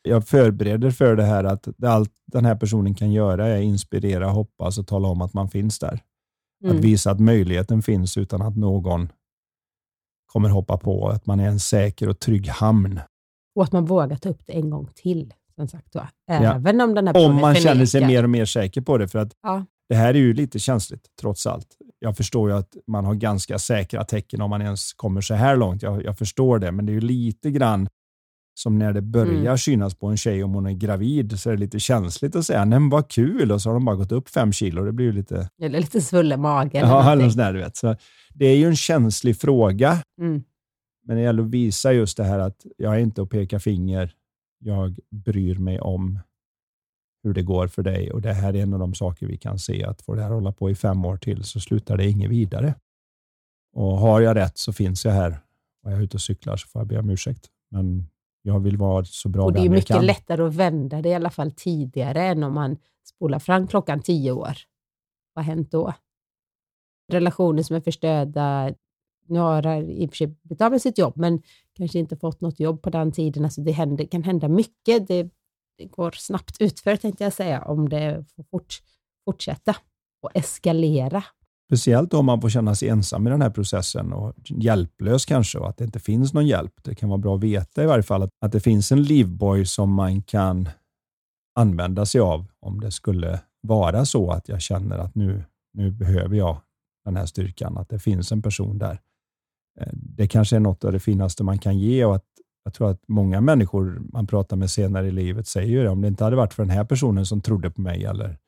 Jag 0.02 0.29
förbereder 0.29 0.90
för 0.90 1.17
det 1.17 1.25
här 1.25 1.45
att 1.45 1.85
allt 1.85 2.12
den 2.26 2.45
här 2.45 2.57
personen 2.57 2.95
kan 2.95 3.12
göra 3.12 3.47
är 3.47 3.61
inspirera, 3.61 4.26
hoppas 4.26 4.79
och 4.79 4.87
tala 4.87 5.09
om 5.09 5.23
att 5.23 5.35
man 5.35 5.49
finns 5.49 5.79
där. 5.79 6.00
Mm. 6.64 6.76
Att 6.76 6.85
visa 6.85 7.11
att 7.11 7.21
möjligheten 7.21 7.83
finns 7.83 8.17
utan 8.17 8.43
att 8.43 8.57
någon 8.57 9.12
kommer 10.26 10.49
hoppa 10.49 10.76
på. 10.76 11.09
Att 11.09 11.26
man 11.26 11.40
är 11.40 11.49
en 11.49 11.61
säker 11.61 12.09
och 12.09 12.21
trygg 12.21 12.49
hamn. 12.49 13.00
Och 13.55 13.64
att 13.64 13.73
man 13.73 13.85
vågar 13.85 14.17
ta 14.17 14.29
upp 14.29 14.47
det 14.47 14.52
en 14.52 14.71
gång 14.71 14.88
till. 14.95 15.35
Som 15.55 15.69
sagt, 15.69 15.93
då. 15.93 16.07
Även 16.31 16.79
ja. 16.79 16.85
om 16.85 16.95
den 16.95 17.07
här 17.07 17.26
Om 17.26 17.35
man 17.35 17.55
känner 17.55 17.87
sig 17.87 18.07
mer 18.07 18.23
och 18.23 18.31
mer 18.31 18.45
säker 18.45 18.81
på 18.81 18.99
det. 18.99 19.09
För 19.09 19.19
att 19.19 19.33
ja. 19.43 19.64
Det 19.88 19.97
här 19.97 20.14
är 20.14 20.19
ju 20.19 20.35
lite 20.35 20.59
känsligt, 20.59 21.07
trots 21.21 21.47
allt. 21.47 21.67
Jag 21.99 22.17
förstår 22.17 22.50
ju 22.50 22.57
att 22.57 22.76
man 22.87 23.05
har 23.05 23.14
ganska 23.14 23.59
säkra 23.59 24.05
tecken 24.05 24.40
om 24.40 24.50
man 24.50 24.62
ens 24.62 24.93
kommer 24.93 25.21
så 25.21 25.35
här 25.35 25.57
långt. 25.57 25.83
Jag, 25.83 26.05
jag 26.05 26.19
förstår 26.19 26.59
det, 26.59 26.73
men 26.73 26.87
det 26.87 26.93
är 26.93 26.95
ju 26.95 27.00
lite 27.00 27.50
grann 27.50 27.88
som 28.62 28.79
när 28.79 28.93
det 28.93 29.02
börjar 29.02 29.40
mm. 29.40 29.59
synas 29.59 29.95
på 29.95 30.07
en 30.07 30.17
tjej 30.17 30.45
om 30.45 30.55
hon 30.55 30.67
är 30.67 30.73
gravid 30.73 31.40
så 31.40 31.50
är 31.50 31.55
det 31.55 31.61
lite 31.61 31.81
känsligt 31.81 32.37
att 32.37 32.47
säga 32.47 32.64
nej 32.64 32.88
vad 32.90 33.11
kul 33.11 33.52
och 33.52 33.62
så 33.62 33.69
har 33.69 33.75
de 33.75 33.85
bara 33.85 33.97
gått 33.97 34.12
upp 34.12 34.29
fem 34.29 34.52
kilo. 34.52 34.85
Det 34.85 34.93
blir 34.93 35.07
ju 35.07 35.12
lite... 35.12 35.50
Eller 35.62 35.81
lite 35.81 36.00
svullen 36.00 36.40
mage. 36.40 36.79
Ja, 36.79 37.12
eller 37.12 37.31
sådär, 37.31 37.52
du 37.52 37.59
vet. 37.59 37.76
Så 37.76 37.97
det 38.35 38.47
är 38.47 38.57
ju 38.57 38.67
en 38.67 38.76
känslig 38.76 39.40
fråga. 39.40 39.99
Mm. 40.21 40.43
Men 41.07 41.17
det 41.17 41.23
gäller 41.23 41.43
att 41.43 41.50
visa 41.50 41.93
just 41.93 42.17
det 42.17 42.25
här 42.25 42.38
att 42.38 42.67
jag 42.76 42.95
är 42.95 42.99
inte 42.99 43.23
och 43.23 43.31
pekar 43.31 43.59
finger. 43.59 44.14
Jag 44.59 44.99
bryr 45.11 45.59
mig 45.59 45.81
om 45.81 46.19
hur 47.23 47.35
det 47.35 47.43
går 47.43 47.67
för 47.67 47.83
dig 47.83 48.12
och 48.12 48.23
det 48.23 48.33
här 48.33 48.57
är 48.57 48.62
en 48.62 48.73
av 48.73 48.79
de 48.79 48.95
saker 48.95 49.26
vi 49.26 49.37
kan 49.37 49.59
se 49.59 49.85
att 49.85 50.02
får 50.02 50.17
det 50.17 50.23
här 50.23 50.31
hålla 50.31 50.52
på 50.52 50.71
i 50.71 50.75
fem 50.75 51.05
år 51.05 51.17
till 51.17 51.45
så 51.45 51.61
slutar 51.61 51.97
det 51.97 52.11
inget 52.11 52.31
vidare. 52.31 52.75
Och 53.73 53.99
har 53.99 54.21
jag 54.21 54.37
rätt 54.37 54.59
så 54.59 54.73
finns 54.73 55.05
jag 55.05 55.12
här. 55.12 55.40
Och 55.85 55.93
jag 55.93 55.99
är 55.99 56.02
ute 56.02 56.17
och 56.17 56.21
cyklar 56.21 56.57
så 56.57 56.69
får 56.69 56.81
jag 56.81 56.87
be 56.87 56.99
om 56.99 57.11
ursäkt. 57.11 57.47
Men 57.71 58.07
jag 58.42 58.61
vill 58.61 58.76
vara 58.76 59.04
så 59.04 59.28
bra 59.28 59.44
och 59.44 59.52
Det 59.52 59.61
är 59.61 59.68
mycket 59.68 60.04
lättare 60.04 60.42
att 60.42 60.54
vända 60.54 61.02
det 61.02 61.09
i 61.09 61.14
alla 61.14 61.30
fall 61.30 61.52
tidigare 61.52 62.23
än 62.23 62.42
om 62.42 62.54
man 62.54 62.76
spolar 63.04 63.38
fram 63.38 63.66
klockan 63.66 64.02
tio 64.02 64.32
år. 64.32 64.56
Vad 65.35 65.44
har 65.44 65.54
hänt 65.54 65.70
då? 65.70 65.94
Relationer 67.12 67.62
som 67.62 67.76
är 67.76 67.80
förstörda. 67.80 68.75
Nu 69.26 69.38
har 69.38 69.62
han 69.62 69.90
i 69.90 70.06
och 70.06 70.11
för 70.11 70.16
sig 70.16 70.26
blivit 70.26 70.61
av 70.61 70.70
med 70.70 70.82
sitt 70.82 70.99
jobb, 70.99 71.16
men 71.16 71.42
kanske 71.75 71.99
inte 71.99 72.16
fått 72.16 72.40
något 72.40 72.61
jobb 72.61 72.82
på 72.82 72.90
den 72.90 73.12
tiden. 73.12 73.44
Alltså 73.44 73.61
det 73.61 73.73
händer, 73.73 74.04
kan 74.04 74.23
hända 74.23 74.49
mycket. 74.49 75.09
Det, 75.09 75.30
det 75.78 75.85
går 75.85 76.11
snabbt 76.11 76.56
utför, 76.61 76.97
tänkte 76.97 77.25
jag 77.25 77.32
säga, 77.32 77.64
om 77.64 77.88
det 77.88 78.25
får 78.37 78.42
fort, 78.42 78.75
fortsätta 79.25 79.76
och 80.23 80.30
eskalera 80.35 81.25
Speciellt 81.71 82.15
om 82.15 82.27
man 82.27 82.41
får 82.41 82.49
känna 82.49 82.75
sig 82.75 82.89
ensam 82.89 83.27
i 83.27 83.31
den 83.31 83.43
här 83.43 83.50
processen 83.50 84.12
och 84.12 84.35
hjälplös 84.45 85.27
kanske 85.27 85.59
och 85.59 85.69
att 85.69 85.77
det 85.77 85.85
inte 85.85 86.00
finns 86.00 86.33
någon 86.33 86.47
hjälp. 86.47 86.73
Det 86.83 86.95
kan 86.95 87.09
vara 87.09 87.19
bra 87.19 87.35
att 87.35 87.41
veta 87.41 87.83
i 87.83 87.87
varje 87.87 88.03
fall 88.03 88.23
att, 88.23 88.31
att 88.41 88.53
det 88.53 88.61
finns 88.61 88.93
en 88.93 89.03
livboj 89.03 89.67
som 89.67 89.95
man 89.95 90.23
kan 90.23 90.69
använda 91.55 92.07
sig 92.07 92.21
av 92.21 92.47
om 92.61 92.81
det 92.81 92.91
skulle 92.91 93.41
vara 93.61 94.05
så 94.05 94.31
att 94.31 94.49
jag 94.49 94.61
känner 94.61 94.99
att 94.99 95.15
nu, 95.15 95.45
nu 95.73 95.91
behöver 95.91 96.37
jag 96.37 96.57
den 97.05 97.17
här 97.17 97.27
styrkan, 97.27 97.79
att 97.79 97.89
det 97.89 97.99
finns 97.99 98.33
en 98.33 98.43
person 98.43 98.79
där. 98.79 99.00
Eh, 99.81 99.89
det 99.93 100.29
kanske 100.29 100.57
är 100.57 100.61
något 100.61 100.85
av 100.85 100.93
det 100.93 101.00
finaste 101.00 101.45
man 101.45 101.59
kan 101.59 101.79
ge 101.79 102.05
och 102.05 102.17
att 102.17 102.25
jag 102.65 102.75
tror 102.75 102.91
att 102.91 103.03
många 103.09 103.41
människor 103.41 104.03
man 104.12 104.27
pratar 104.27 104.57
med 104.57 104.71
senare 104.71 105.09
i 105.09 105.11
livet 105.11 105.47
säger 105.47 105.69
ju 105.69 105.83
det. 105.83 105.89
Om 105.89 106.00
det 106.00 106.09
inte 106.09 106.25
hade 106.25 106.37
varit 106.37 106.55
för 106.55 106.62
den 106.62 106.71
här 106.71 106.85
personen 106.85 107.27
som 107.27 107.41
trodde 107.41 107.71
på 107.71 107.81
mig 107.81 108.05
eller 108.05 108.39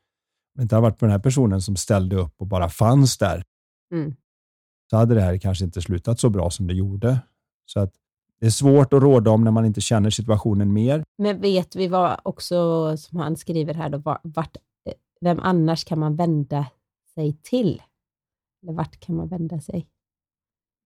inte 0.60 0.74
hade 0.74 0.82
varit 0.82 0.98
för 0.98 1.06
den 1.06 1.12
här 1.12 1.18
personen 1.18 1.62
som 1.62 1.76
ställde 1.76 2.16
upp 2.16 2.34
och 2.36 2.46
bara 2.46 2.68
fanns 2.68 3.18
där, 3.18 3.42
mm. 3.94 4.14
så 4.90 4.96
hade 4.96 5.14
det 5.14 5.20
här 5.20 5.38
kanske 5.38 5.64
inte 5.64 5.82
slutat 5.82 6.20
så 6.20 6.30
bra 6.30 6.50
som 6.50 6.66
det 6.66 6.74
gjorde. 6.74 7.20
Så 7.66 7.80
att 7.80 7.94
det 8.40 8.46
är 8.46 8.50
svårt 8.50 8.92
att 8.92 9.02
råda 9.02 9.30
om 9.30 9.44
när 9.44 9.50
man 9.50 9.64
inte 9.64 9.80
känner 9.80 10.10
situationen 10.10 10.72
mer. 10.72 11.04
Men 11.18 11.40
vet 11.40 11.76
vi 11.76 11.88
vad 11.88 12.20
också, 12.22 12.56
som 12.96 13.18
han 13.18 13.36
skriver 13.36 13.74
här, 13.74 13.88
då, 13.88 14.18
vart, 14.22 14.56
eh, 14.86 14.92
vem 15.20 15.40
annars 15.40 15.84
kan 15.84 15.98
man 15.98 16.16
vända 16.16 16.66
sig 17.14 17.36
till? 17.42 17.82
Eller 18.62 18.72
vart 18.72 19.00
kan 19.00 19.16
man 19.16 19.28
vända 19.28 19.60
sig? 19.60 19.86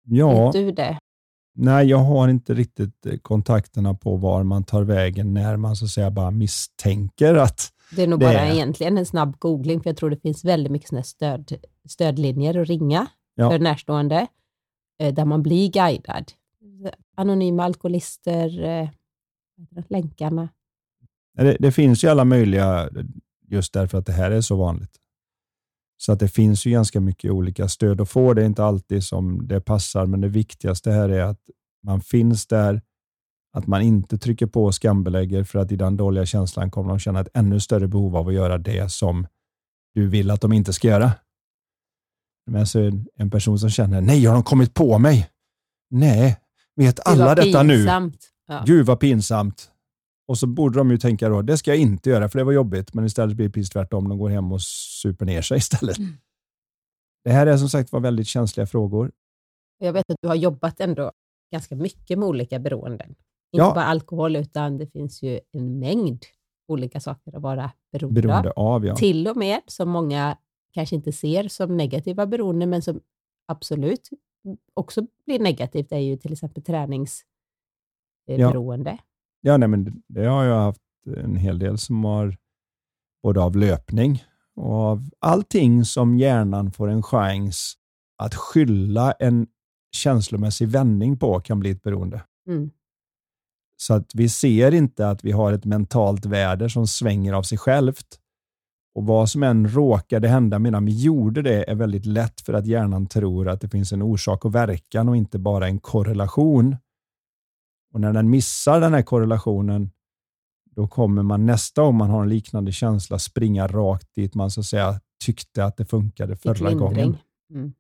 Ja, 0.04 0.46
vet 0.46 0.54
du 0.54 0.72
det? 0.72 1.00
Nej, 1.58 1.88
jag 1.88 1.98
har 1.98 2.28
inte 2.28 2.54
riktigt 2.54 3.06
eh, 3.06 3.18
kontakterna 3.18 3.94
på 3.94 4.16
var 4.16 4.44
man 4.44 4.64
tar 4.64 4.84
vägen 4.84 5.34
när 5.34 5.58
man 5.58 5.76
så 5.76 5.86
att 5.86 5.92
säga 5.92 6.12
bara 6.12 6.32
misstänker 6.32 7.36
att 7.36 7.72
det 7.92 8.04
är 8.04 8.08
nog 8.08 8.20
det 8.20 8.26
bara 8.26 8.48
egentligen 8.48 8.98
en 8.98 9.06
snabb 9.06 9.40
googling, 9.40 9.82
för 9.82 9.90
jag 9.90 9.98
tror 9.98 10.10
det 10.10 10.22
finns 10.22 10.46
väldigt 10.46 10.72
mycket 10.72 10.90
såna 10.90 11.04
stöd, 11.04 11.54
stödlinjer 11.90 12.62
att 12.62 12.68
ringa 12.68 13.08
ja. 13.36 13.50
för 13.52 13.60
närstående, 13.60 14.28
eh, 15.00 15.14
där 15.14 15.26
man 15.26 15.44
blir 15.44 15.72
guidad. 15.72 16.32
Anonyma 17.16 17.64
alkoholister, 17.64 18.64
eh, 18.64 18.90
länkarna. 19.90 20.50
Det, 21.38 21.58
det 21.60 21.72
finns 21.72 22.04
ju 22.04 22.08
alla 22.08 22.26
möjliga, 22.26 22.90
just 23.48 23.74
därför 23.74 23.98
att 23.98 24.06
det 24.06 24.14
här 24.14 24.32
är 24.32 24.42
så 24.42 24.56
vanligt. 24.56 25.00
Så 25.98 26.12
att 26.12 26.20
det 26.20 26.28
finns 26.28 26.66
ju 26.66 26.72
ganska 26.72 27.00
mycket 27.00 27.32
olika 27.32 27.68
stöd 27.68 28.02
att 28.02 28.10
få. 28.10 28.34
Det 28.34 28.42
är 28.42 28.46
inte 28.46 28.64
alltid 28.64 29.04
som 29.04 29.48
det 29.48 29.62
passar, 29.62 30.06
men 30.06 30.22
det 30.22 30.28
viktigaste 30.28 30.92
här 30.92 31.10
är 31.10 31.24
att 31.24 31.42
man 31.84 32.02
finns 32.02 32.48
där, 32.48 32.82
att 33.56 33.68
man 33.68 33.82
inte 33.82 34.18
trycker 34.18 34.46
på 34.46 34.66
och 34.66 34.76
skambelägger 34.76 35.44
för 35.44 35.60
att 35.60 35.72
i 35.72 35.76
den 35.76 35.98
dåliga 35.98 36.26
känslan 36.26 36.72
kommer 36.72 36.90
de 36.90 37.00
känna 37.00 37.20
ett 37.20 37.28
ännu 37.34 37.60
större 37.60 37.88
behov 37.88 38.16
av 38.16 38.28
att 38.28 38.34
göra 38.34 38.58
det 38.58 38.92
som 38.92 39.28
du 39.94 40.08
vill 40.08 40.32
att 40.32 40.42
de 40.42 40.54
inte 40.54 40.74
ska 40.74 40.88
göra. 40.88 41.12
Men 42.46 42.60
alltså 42.60 42.80
en 43.16 43.30
person 43.32 43.60
som 43.60 43.70
känner, 43.70 44.02
nej, 44.02 44.26
har 44.26 44.34
de 44.34 44.44
kommit 44.44 44.74
på 44.74 45.00
mig? 45.00 45.30
Nej, 45.90 46.38
vet 46.76 47.08
alla 47.08 47.36
detta 47.36 47.62
pinsamt. 47.62 48.14
nu? 48.48 48.54
Ja. 48.54 48.64
Gud 48.66 48.86
vad 48.86 49.00
pinsamt. 49.00 49.72
Och 50.28 50.38
så 50.38 50.48
borde 50.48 50.78
de 50.78 50.92
ju 50.92 50.98
tänka 50.98 51.30
då, 51.30 51.42
det 51.42 51.58
ska 51.58 51.72
jag 51.72 51.78
inte 51.78 52.10
göra 52.10 52.30
för 52.30 52.40
det 52.40 52.46
var 52.46 52.52
jobbigt, 52.52 52.94
men 52.94 53.06
istället 53.06 53.36
blir 53.36 53.48
det 53.48 53.54
precis 53.54 53.70
tvärtom. 53.70 54.10
De 54.10 54.18
går 54.18 54.30
hem 54.30 54.52
och 54.52 54.62
super 54.62 55.26
ner 55.26 55.42
sig 55.42 55.58
istället. 55.58 55.98
Mm. 55.98 56.14
Det 57.24 57.32
här 57.32 57.48
är 57.48 57.58
som 57.58 57.70
sagt 57.70 57.92
var 57.92 58.00
väldigt 58.00 58.28
känsliga 58.28 58.68
frågor. 58.68 59.12
Jag 59.78 59.94
vet 59.94 60.12
att 60.12 60.18
du 60.22 60.28
har 60.28 60.36
jobbat 60.36 60.80
ändå 60.80 61.12
ganska 61.52 61.76
mycket 61.76 62.20
med 62.20 62.28
olika 62.28 62.60
beroenden. 62.60 63.16
Inte 63.56 63.64
ja. 63.64 63.74
bara 63.74 63.86
alkohol, 63.86 64.36
utan 64.36 64.78
det 64.78 64.88
finns 64.88 65.24
ju 65.24 65.40
en 65.52 65.80
mängd 65.80 66.26
olika 66.68 67.00
saker 67.00 67.36
att 67.36 67.42
vara 67.42 67.72
beroende, 67.92 68.22
beroende 68.22 68.52
av. 68.52 68.86
Ja. 68.86 68.96
Till 68.96 69.28
och 69.28 69.38
med, 69.38 69.62
som 69.68 69.90
många 69.90 70.38
kanske 70.74 70.96
inte 70.96 71.12
ser 71.12 71.48
som 71.48 71.78
negativa 71.78 72.26
beroenden, 72.26 72.70
men 72.70 72.82
som 72.82 73.02
absolut 73.48 74.10
också 74.74 75.08
blir 75.26 75.40
negativt, 75.40 75.92
är 75.92 76.00
ju 76.00 76.18
till 76.18 76.34
exempel 76.34 76.64
träningsberoende. 76.64 78.92
Ja. 78.92 78.98
Ja, 79.42 79.58
nej, 79.58 79.70
men 79.70 80.04
det 80.08 80.26
har 80.26 80.44
jag 80.44 80.60
haft 80.60 80.82
en 81.18 81.36
hel 81.36 81.60
del 81.60 81.78
som 81.78 82.06
har 82.06 82.38
både 83.24 83.42
av 83.42 83.56
löpning 83.56 84.24
och 84.56 84.74
av 84.74 85.10
allting 85.20 85.86
som 85.86 86.18
hjärnan 86.18 86.72
får 86.72 86.88
en 86.88 87.04
chans 87.04 87.74
att 88.18 88.36
skylla 88.36 89.12
en 89.12 89.48
känslomässig 89.96 90.68
vändning 90.68 91.18
på 91.18 91.40
kan 91.40 91.60
bli 91.60 91.70
ett 91.70 91.84
beroende. 91.84 92.24
Mm. 92.48 92.72
Så 93.78 93.94
att 93.94 94.12
vi 94.14 94.30
ser 94.30 94.74
inte 94.74 95.10
att 95.10 95.24
vi 95.24 95.32
har 95.32 95.54
ett 95.54 95.66
mentalt 95.66 96.26
väder 96.26 96.68
som 96.68 96.88
svänger 96.88 97.34
av 97.34 97.44
sig 97.44 97.58
självt. 97.58 98.20
Och 98.96 99.06
vad 99.06 99.30
som 99.30 99.44
än 99.44 99.68
råkade 99.68 100.28
hända 100.28 100.60
medan 100.60 100.86
vi 100.86 101.02
gjorde 101.02 101.42
det 101.42 101.72
är 101.72 101.76
väldigt 101.76 102.06
lätt 102.06 102.42
för 102.42 102.54
att 102.54 102.66
hjärnan 102.66 103.08
tror 103.08 103.50
att 103.50 103.62
det 103.62 103.70
finns 103.70 103.92
en 103.92 104.02
orsak 104.02 104.46
och 104.46 104.56
verkan 104.56 105.10
och 105.10 105.18
inte 105.18 105.40
bara 105.40 105.68
en 105.68 105.80
korrelation. 105.80 106.76
Och 107.94 108.02
när 108.02 108.14
den 108.14 108.30
missar 108.30 108.82
den 108.82 108.94
här 108.94 109.02
korrelationen, 109.02 109.92
då 110.76 110.88
kommer 110.88 111.24
man 111.24 111.46
nästa 111.46 111.82
gång 111.82 111.98
man 111.98 112.10
har 112.10 112.24
en 112.24 112.30
liknande 112.30 112.72
känsla 112.72 113.20
springa 113.20 113.68
rakt 113.68 114.16
dit 114.16 114.36
man 114.36 114.52
så 114.52 114.60
att 114.60 114.66
säga 114.66 115.00
tyckte 115.26 115.66
att 115.66 115.78
det 115.78 115.86
funkade 115.86 116.36
förra 116.36 116.74
gången. 116.74 117.18
Mm. 117.54 117.74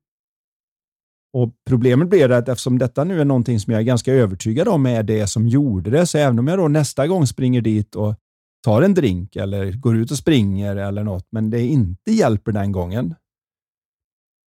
Och 1.36 1.52
Problemet 1.66 2.10
blir 2.10 2.32
att 2.32 2.50
eftersom 2.50 2.78
detta 2.78 3.04
nu 3.04 3.22
är 3.22 3.26
någonting 3.26 3.60
som 3.60 3.74
jag 3.74 3.80
är 3.80 3.86
ganska 3.86 4.14
övertygad 4.14 4.68
om 4.68 4.86
är 4.86 5.04
det 5.04 5.28
som 5.28 5.48
gjorde 5.48 5.90
det, 5.90 6.08
så 6.08 6.18
även 6.18 6.40
om 6.40 6.48
jag 6.48 6.60
då 6.60 6.68
nästa 6.68 7.08
gång 7.08 7.28
springer 7.28 7.62
dit 7.62 7.96
och 7.96 8.16
tar 8.64 8.82
en 8.82 8.94
drink 8.94 9.36
eller 9.36 9.72
går 9.72 9.98
ut 9.98 10.12
och 10.12 10.18
springer 10.18 10.76
eller 10.76 11.04
något, 11.04 11.28
men 11.30 11.50
det 11.50 11.62
inte 11.62 12.12
hjälper 12.12 12.52
den 12.52 12.72
gången, 12.72 13.16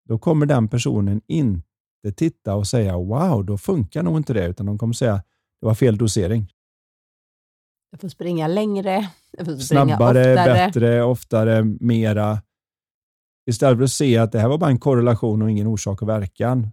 då 0.08 0.18
kommer 0.18 0.46
den 0.46 0.68
personen 0.68 1.20
inte 1.26 2.12
titta 2.16 2.54
och 2.54 2.66
säga 2.66 2.96
wow, 2.96 3.44
då 3.44 3.58
funkar 3.58 4.02
nog 4.02 4.16
inte 4.16 4.32
det, 4.32 4.46
utan 4.46 4.66
de 4.66 4.78
kommer 4.78 4.94
säga 4.94 5.22
det 5.60 5.66
var 5.66 5.74
fel 5.74 5.98
dosering. 5.98 6.52
Jag 7.90 8.00
får 8.00 8.08
springa 8.08 8.48
längre, 8.48 9.08
jag 9.30 9.46
får 9.46 9.56
springa 9.56 9.84
Snabbare, 9.84 10.32
oftare. 10.32 10.54
bättre, 10.54 11.02
oftare, 11.02 11.64
mera. 11.64 12.42
Istället 13.50 13.78
för 13.78 13.84
att 13.84 13.90
se 13.90 14.18
att 14.18 14.32
det 14.32 14.40
här 14.40 14.48
var 14.48 14.58
bara 14.58 14.70
en 14.70 14.78
korrelation 14.78 15.42
och 15.42 15.50
ingen 15.50 15.66
orsak 15.66 16.02
och 16.02 16.08
verkan, 16.08 16.70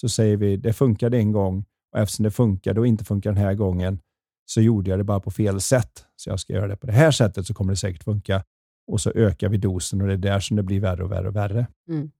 så 0.00 0.08
säger 0.08 0.36
vi 0.36 0.56
det 0.56 0.72
funkade 0.72 1.18
en 1.18 1.32
gång 1.32 1.64
och 1.92 1.98
eftersom 1.98 2.22
det 2.22 2.30
funkade 2.30 2.80
och 2.80 2.86
inte 2.86 3.04
funkar 3.04 3.30
den 3.30 3.42
här 3.42 3.54
gången 3.54 4.00
så 4.46 4.60
gjorde 4.60 4.90
jag 4.90 4.98
det 4.98 5.04
bara 5.04 5.20
på 5.20 5.30
fel 5.30 5.60
sätt. 5.60 6.06
Så 6.16 6.30
jag 6.30 6.40
ska 6.40 6.52
göra 6.52 6.68
det 6.68 6.76
på 6.76 6.86
det 6.86 6.92
här 6.92 7.10
sättet 7.10 7.46
så 7.46 7.54
kommer 7.54 7.72
det 7.72 7.76
säkert 7.76 8.04
funka. 8.04 8.44
Och 8.86 9.00
så 9.00 9.10
ökar 9.10 9.48
vi 9.48 9.56
dosen 9.56 10.00
och 10.00 10.06
det 10.06 10.12
är 10.12 10.18
där 10.18 10.40
som 10.40 10.56
det 10.56 10.62
blir 10.62 10.80
värre 10.80 11.04
och 11.04 11.12
värre 11.12 11.28
och 11.28 11.36
värre. 11.36 11.66
Mm. 11.88 12.10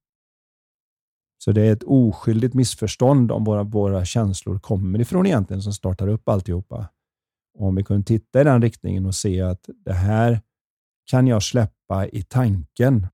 Så 1.45 1.53
det 1.53 1.63
är 1.63 1.73
ett 1.73 1.83
oskyldigt 1.83 2.55
missförstånd 2.55 3.33
om 3.33 3.45
våra, 3.45 3.63
våra 3.63 4.05
känslor 4.05 4.59
kommer 4.59 5.01
ifrån 5.01 5.27
egentligen 5.27 5.63
som 5.63 5.73
startar 5.73 6.09
upp 6.09 6.29
alltihopa. 6.29 6.89
Och 7.59 7.67
om 7.67 7.75
vi 7.75 7.85
kunde 7.85 8.07
titta 8.07 8.41
i 8.41 8.45
den 8.45 8.63
riktningen 8.63 9.07
och 9.07 9.15
se 9.15 9.41
att 9.41 9.69
det 9.85 9.93
här 9.93 10.41
kan 11.11 11.27
jag 11.27 11.43
släppa 11.43 12.07
i 12.07 12.23
tanken 12.23 13.07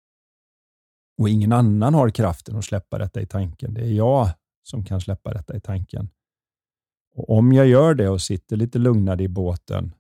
och 1.19 1.29
ingen 1.29 1.53
annan 1.53 1.95
har 1.95 2.11
kraften 2.11 2.57
att 2.57 2.65
släppa 2.65 2.99
detta 2.99 3.21
i 3.21 3.27
tanken. 3.27 3.75
Det 3.75 3.81
är 3.81 3.93
jag 3.93 4.29
som 4.67 4.85
kan 4.85 5.01
släppa 5.01 5.33
detta 5.33 5.57
i 5.57 5.61
tanken. 5.61 6.09
Och 7.15 7.31
Om 7.31 7.53
jag 7.53 7.67
gör 7.67 7.95
det 7.95 8.09
och 8.09 8.23
sitter 8.23 8.57
lite 8.57 8.79
lugnare 8.79 9.23
i 9.23 9.29
båten 9.29 9.95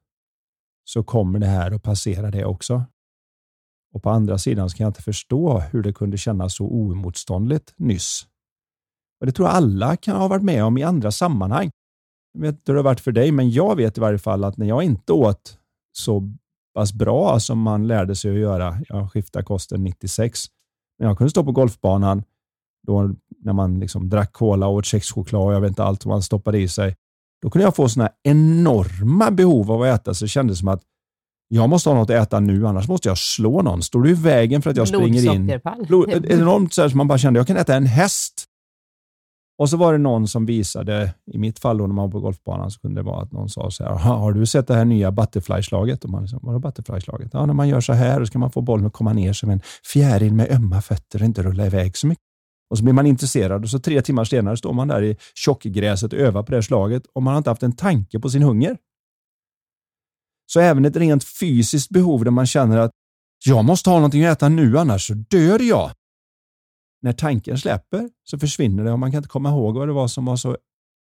så 0.85 1.03
kommer 1.03 1.39
det 1.39 1.47
här 1.47 1.71
att 1.71 1.83
passera 1.83 2.31
det 2.31 2.45
också. 2.45 2.85
Och 3.93 4.03
på 4.03 4.11
andra 4.11 4.39
sidan 4.39 4.71
så 4.71 4.77
kan 4.77 4.85
jag 4.85 4.91
inte 4.91 5.03
förstå 5.03 5.59
hur 5.59 5.83
det 5.83 5.93
kunde 5.93 6.19
kännas 6.19 6.55
så 6.55 6.65
oemotståndligt 6.65 7.75
nyss. 7.77 8.27
Och 9.21 9.27
Det 9.27 9.33
tror 9.33 9.49
jag 9.49 9.57
alla 9.57 9.97
kan 9.97 10.17
ha 10.17 10.29
varit 10.29 10.43
med 10.43 10.65
om 10.65 10.79
i 10.79 10.83
andra 10.83 11.11
sammanhang. 11.11 11.71
Jag 12.33 12.41
vet 12.41 12.55
inte 12.55 12.73
hur 12.73 12.75
det 12.75 12.79
har 12.79 12.85
varit 12.85 13.01
för 13.01 13.13
dig, 13.13 13.33
men 13.33 13.51
jag 13.51 13.77
vet 13.77 13.99
i 13.99 14.01
varje 14.01 14.19
fall 14.19 14.45
att 14.45 14.57
när 14.57 14.67
jag 14.67 14.83
inte 14.83 15.13
åt 15.13 15.59
så 15.93 16.33
pass 16.75 16.93
bra 16.93 17.41
som 17.41 17.59
man 17.59 17.87
lärde 17.87 18.17
sig 18.17 18.31
att 18.31 18.39
göra, 18.39 18.81
jag 18.89 19.13
skiftade 19.13 19.45
kosten 19.45 19.85
96, 19.85 20.47
men 20.99 21.09
jag 21.09 21.19
kunde 21.19 21.31
stå 21.31 21.45
på 21.45 21.53
golfbanan 21.53 22.23
då 22.87 23.14
när 23.44 23.53
man 23.53 23.81
liksom 23.81 24.09
drack 24.09 24.33
cola 24.33 24.66
och 24.66 24.75
åt 24.75 24.85
kexchoklad 24.85 25.42
och 25.42 25.53
jag 25.53 25.61
vet 25.61 25.68
inte 25.68 25.85
allt 25.85 26.05
vad 26.05 26.14
man 26.14 26.22
stoppade 26.22 26.59
i 26.59 26.68
sig. 26.68 26.94
Då 27.42 27.51
kunde 27.51 27.64
jag 27.64 27.77
få 27.77 27.88
såna 27.88 28.11
enorma 28.22 29.31
behov 29.31 29.72
av 29.72 29.83
att 29.83 30.01
äta 30.01 30.14
så 30.14 30.25
det 30.25 30.29
kändes 30.29 30.59
som 30.59 30.68
att 30.68 30.83
jag 31.49 31.68
måste 31.68 31.90
ha 31.90 31.96
något 31.96 32.11
att 32.11 32.22
äta 32.27 32.40
nu, 32.40 32.66
annars 32.66 32.88
måste 32.88 33.09
jag 33.09 33.18
slå 33.18 33.62
någon. 33.62 33.83
Står 33.83 34.03
du 34.03 34.11
i 34.11 34.14
vägen 34.14 34.62
för 34.62 34.70
att 34.70 34.77
jag 34.77 34.88
springer 34.88 35.35
in? 35.35 35.61
Blod, 35.88 36.27
enormt 36.27 36.75
så, 36.75 36.83
här, 36.83 36.88
så 36.88 36.96
man 36.96 37.09
bara 37.09 37.18
kände, 37.18 37.40
jag 37.40 37.46
kan 37.46 37.57
äta 37.57 37.75
en 37.75 37.87
häst. 37.87 38.44
Och 39.59 39.70
så 39.70 39.77
var 39.77 39.92
det 39.92 39.99
någon 39.99 40.29
som 40.29 40.46
visade, 40.46 41.14
i 41.33 41.38
mitt 41.38 41.59
fall 41.59 41.79
då 41.79 41.87
när 41.87 41.94
man 41.94 42.05
var 42.05 42.12
på 42.12 42.20
golfbanan, 42.20 42.70
så 42.70 42.81
kunde 42.81 43.01
det 43.01 43.05
vara 43.05 43.22
att 43.22 43.33
någon 43.33 43.49
sa 43.49 43.70
så 43.70 43.85
här, 43.85 43.90
har 43.94 44.33
du 44.33 44.46
sett 44.46 44.66
det 44.66 44.75
här 44.75 44.85
nya 44.85 45.11
butterfly-slaget? 45.11 46.05
Och 46.05 46.11
man 46.11 46.22
liksom, 46.22 46.40
vadå 46.42 46.59
butterfly-slaget? 46.59 47.31
Ja, 47.33 47.46
när 47.46 47.55
man 47.55 47.68
gör 47.68 47.81
så 47.81 47.92
här 47.92 48.25
så 48.25 48.33
kan 48.33 48.40
man 48.40 48.51
få 48.51 48.61
bollen 48.61 48.87
att 48.87 48.92
komma 48.92 49.12
ner 49.12 49.33
som 49.33 49.51
en 49.51 49.61
fjäril 49.92 50.35
med 50.35 50.53
ömma 50.53 50.83
fötter 50.83 51.20
och 51.20 51.27
inte 51.27 51.42
rulla 51.42 51.66
iväg 51.66 51.96
så 51.96 52.07
mycket. 52.07 52.26
Och 52.71 52.79
så 52.79 52.85
blir 52.85 52.95
man 52.95 53.07
intresserad 53.07 53.63
och 53.63 53.71
så 53.71 53.79
tre 53.79 54.03
timmar 54.03 54.25
senare 54.25 54.57
står 54.57 54.73
man 54.73 54.89
där 54.89 55.03
i 55.03 55.17
tjockgräset 55.35 56.13
och 56.13 56.19
övar 56.19 56.43
på 56.43 56.51
det 56.51 56.57
här 56.57 56.63
slaget 56.63 57.07
och 57.07 57.23
man 57.23 57.33
har 57.33 57.39
inte 57.39 57.51
haft 57.51 57.63
en 57.63 57.77
tanke 57.77 58.21
på 58.21 58.31
sin 58.31 58.43
hunger. 58.43 58.77
Så 60.47 60.61
även 60.61 60.85
ett 60.85 60.97
rent 60.97 61.25
fysiskt 61.25 61.91
behov 61.91 62.25
där 62.25 62.31
man 62.31 62.47
känner 62.47 62.79
att 62.79 62.91
jag 63.45 63.65
måste 63.65 63.91
ha 63.91 63.97
någonting 63.97 64.25
att 64.25 64.37
äta 64.37 64.49
nu 64.49 64.79
annars 64.79 65.07
så 65.07 65.15
dör 65.15 65.63
jag. 65.63 65.91
När 67.03 67.13
tanken 67.13 67.59
släpper 67.59 68.11
så 68.25 68.39
försvinner 68.39 68.85
det 68.85 68.93
och 68.93 68.99
man 68.99 69.11
kan 69.11 69.19
inte 69.19 69.29
komma 69.29 69.49
ihåg 69.49 69.75
vad 69.75 69.89
det 69.89 69.93
var 69.93 70.09
som 70.09 70.25
var 70.25 70.37
så 70.37 70.57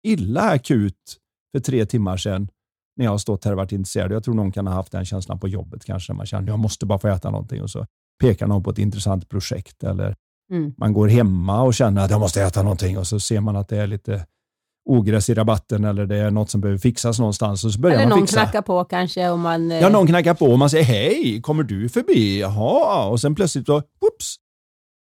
illa 0.06 0.40
akut 0.40 1.18
för 1.52 1.60
tre 1.60 1.86
timmar 1.86 2.16
sedan 2.16 2.48
när 2.96 3.04
jag 3.04 3.10
har 3.10 3.18
stått 3.18 3.44
här 3.44 3.52
och 3.52 3.56
varit 3.56 3.72
intresserad. 3.72 4.12
Jag 4.12 4.24
tror 4.24 4.34
någon 4.34 4.52
kan 4.52 4.66
ha 4.66 4.74
haft 4.74 4.92
den 4.92 5.04
känslan 5.04 5.40
på 5.40 5.48
jobbet 5.48 5.84
kanske. 5.84 6.12
när 6.12 6.16
Man 6.16 6.26
känner 6.26 6.48
jag 6.48 6.58
måste 6.58 6.86
bara 6.86 6.98
få 6.98 7.08
äta 7.08 7.30
någonting 7.30 7.62
och 7.62 7.70
så 7.70 7.86
pekar 8.20 8.46
någon 8.46 8.62
på 8.62 8.70
ett 8.70 8.78
intressant 8.78 9.28
projekt. 9.28 9.84
Eller 9.84 10.16
mm. 10.50 10.74
man 10.76 10.92
går 10.92 11.08
hemma 11.08 11.62
och 11.62 11.74
känner 11.74 12.04
att 12.04 12.10
jag 12.10 12.20
måste 12.20 12.42
äta 12.42 12.62
någonting 12.62 12.98
och 12.98 13.06
så 13.06 13.20
ser 13.20 13.40
man 13.40 13.56
att 13.56 13.68
det 13.68 13.76
är 13.76 13.86
lite 13.86 14.26
ogräs 14.84 15.30
i 15.30 15.34
rabatten 15.34 15.84
eller 15.84 16.06
det 16.06 16.16
är 16.16 16.30
något 16.30 16.50
som 16.50 16.60
behöver 16.60 16.78
fixas 16.78 17.18
någonstans. 17.18 17.64
Och 17.64 17.72
så 17.72 17.80
börjar 17.80 17.96
eller 17.96 18.08
man 18.08 18.18
någon 18.18 18.26
fixa. 18.26 18.40
knackar 18.40 18.62
på 18.62 18.84
kanske. 18.84 19.28
Om 19.28 19.40
man, 19.40 19.70
Ja, 19.70 19.88
någon 19.88 20.06
knackar 20.06 20.34
på 20.34 20.46
och 20.46 20.58
man 20.58 20.70
säger 20.70 20.84
hej, 20.84 21.42
kommer 21.42 21.62
du 21.62 21.88
förbi? 21.88 22.40
Jaha, 22.40 23.06
och 23.06 23.20
sen 23.20 23.34
plötsligt 23.34 23.66
så, 23.66 23.72
whoops, 23.72 24.36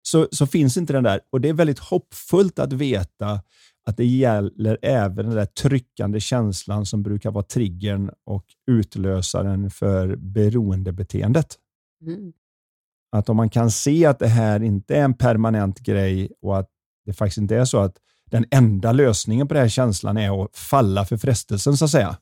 så, 0.08 0.28
så 0.32 0.48
finns 0.48 0.78
inte 0.78 0.94
den 0.94 1.04
där. 1.04 1.20
Och 1.32 1.42
det 1.42 1.50
är 1.50 1.54
väldigt 1.54 1.80
hoppfullt 1.80 2.60
att 2.60 2.74
veta 2.74 3.42
att 3.86 3.98
det 3.98 4.06
gäller 4.06 4.78
även 4.82 5.26
den 5.26 5.36
där 5.36 5.46
tryckande 5.46 6.20
känslan 6.20 6.86
som 6.86 7.04
brukar 7.04 7.32
vara 7.32 7.44
triggern 7.44 8.12
och 8.26 8.46
utlösaren 8.72 9.70
för 9.70 10.16
beroendebeteendet. 10.16 11.56
Mm. 12.02 12.34
Att 13.12 13.30
om 13.30 13.38
man 13.38 13.50
kan 13.50 13.72
se 13.72 14.06
att 14.06 14.20
det 14.20 14.28
här 14.28 14.64
inte 14.64 14.96
är 14.96 15.04
en 15.04 15.14
permanent 15.14 15.80
grej 15.80 16.32
och 16.42 16.58
att 16.60 16.70
det 17.06 17.14
faktiskt 17.14 17.38
inte 17.38 17.56
är 17.56 17.66
så 17.66 17.80
att 17.80 17.98
den 18.32 18.46
enda 18.52 18.92
lösningen 18.92 19.48
på 19.48 19.54
den 19.54 19.64
här 19.64 19.70
känslan 19.70 20.18
är 20.18 20.44
att 20.44 20.58
falla 20.58 21.06
för 21.06 21.18
frestelsen 21.18 21.78
så 21.78 21.86
att 21.86 21.92
säga. 21.92 22.18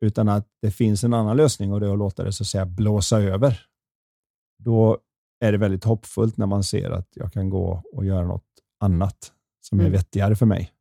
Utan 0.00 0.28
att 0.28 0.48
det 0.62 0.70
finns 0.70 1.04
en 1.04 1.14
annan 1.14 1.36
lösning 1.36 1.72
och 1.72 1.80
det 1.80 1.86
är 1.86 1.92
att 1.92 1.98
låta 1.98 2.24
det 2.24 2.32
så 2.32 2.42
att 2.42 2.48
säga 2.48 2.66
blåsa 2.66 3.20
över. 3.20 3.60
Då 4.58 4.98
är 5.40 5.52
det 5.52 5.58
väldigt 5.58 5.84
hoppfullt 5.84 6.36
när 6.36 6.46
man 6.46 6.64
ser 6.64 6.90
att 6.90 7.08
jag 7.14 7.32
kan 7.32 7.50
gå 7.50 7.82
och 7.92 8.04
göra 8.04 8.26
något 8.26 8.46
annat 8.80 9.32
som 9.60 9.80
är 9.80 9.84
mm. 9.84 9.92
vettigare 9.92 10.36
för 10.36 10.46
mig. 10.46 10.72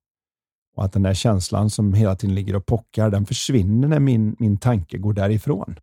Och 0.76 0.86
att 0.86 0.93
den 0.93 1.04
där 1.04 1.13
känslan 1.13 1.69
som 1.69 1.93
hela 1.93 2.15
tiden 2.15 2.36
ligger 2.36 2.56
och 2.56 2.65
pockar, 2.65 3.10
den 3.10 3.26
försvinner 3.26 3.88
när 3.88 4.00
min, 4.00 4.36
min 4.39 4.58
tanke 4.58 4.97
går 4.97 5.13
därifrån. 5.13 5.76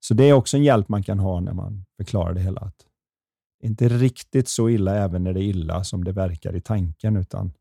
Så 0.00 0.14
det 0.14 0.24
är 0.24 0.32
också 0.32 0.56
en 0.56 0.62
hjälp 0.62 0.88
man 0.88 1.02
kan 1.02 1.18
ha 1.18 1.40
när 1.40 1.52
man 1.52 1.84
förklarar 1.96 2.34
det 2.34 2.40
hela. 2.40 2.60
Att 2.60 2.86
inte 3.62 3.88
riktigt 3.88 4.48
så 4.48 4.68
illa 4.68 4.96
även 4.96 5.24
när 5.24 5.32
det 5.32 5.40
är 5.40 5.48
illa 5.48 5.84
som 5.84 6.04
det 6.04 6.12
verkar 6.12 6.56
i 6.56 6.60
tanken, 6.60 7.16
utan 7.16 7.52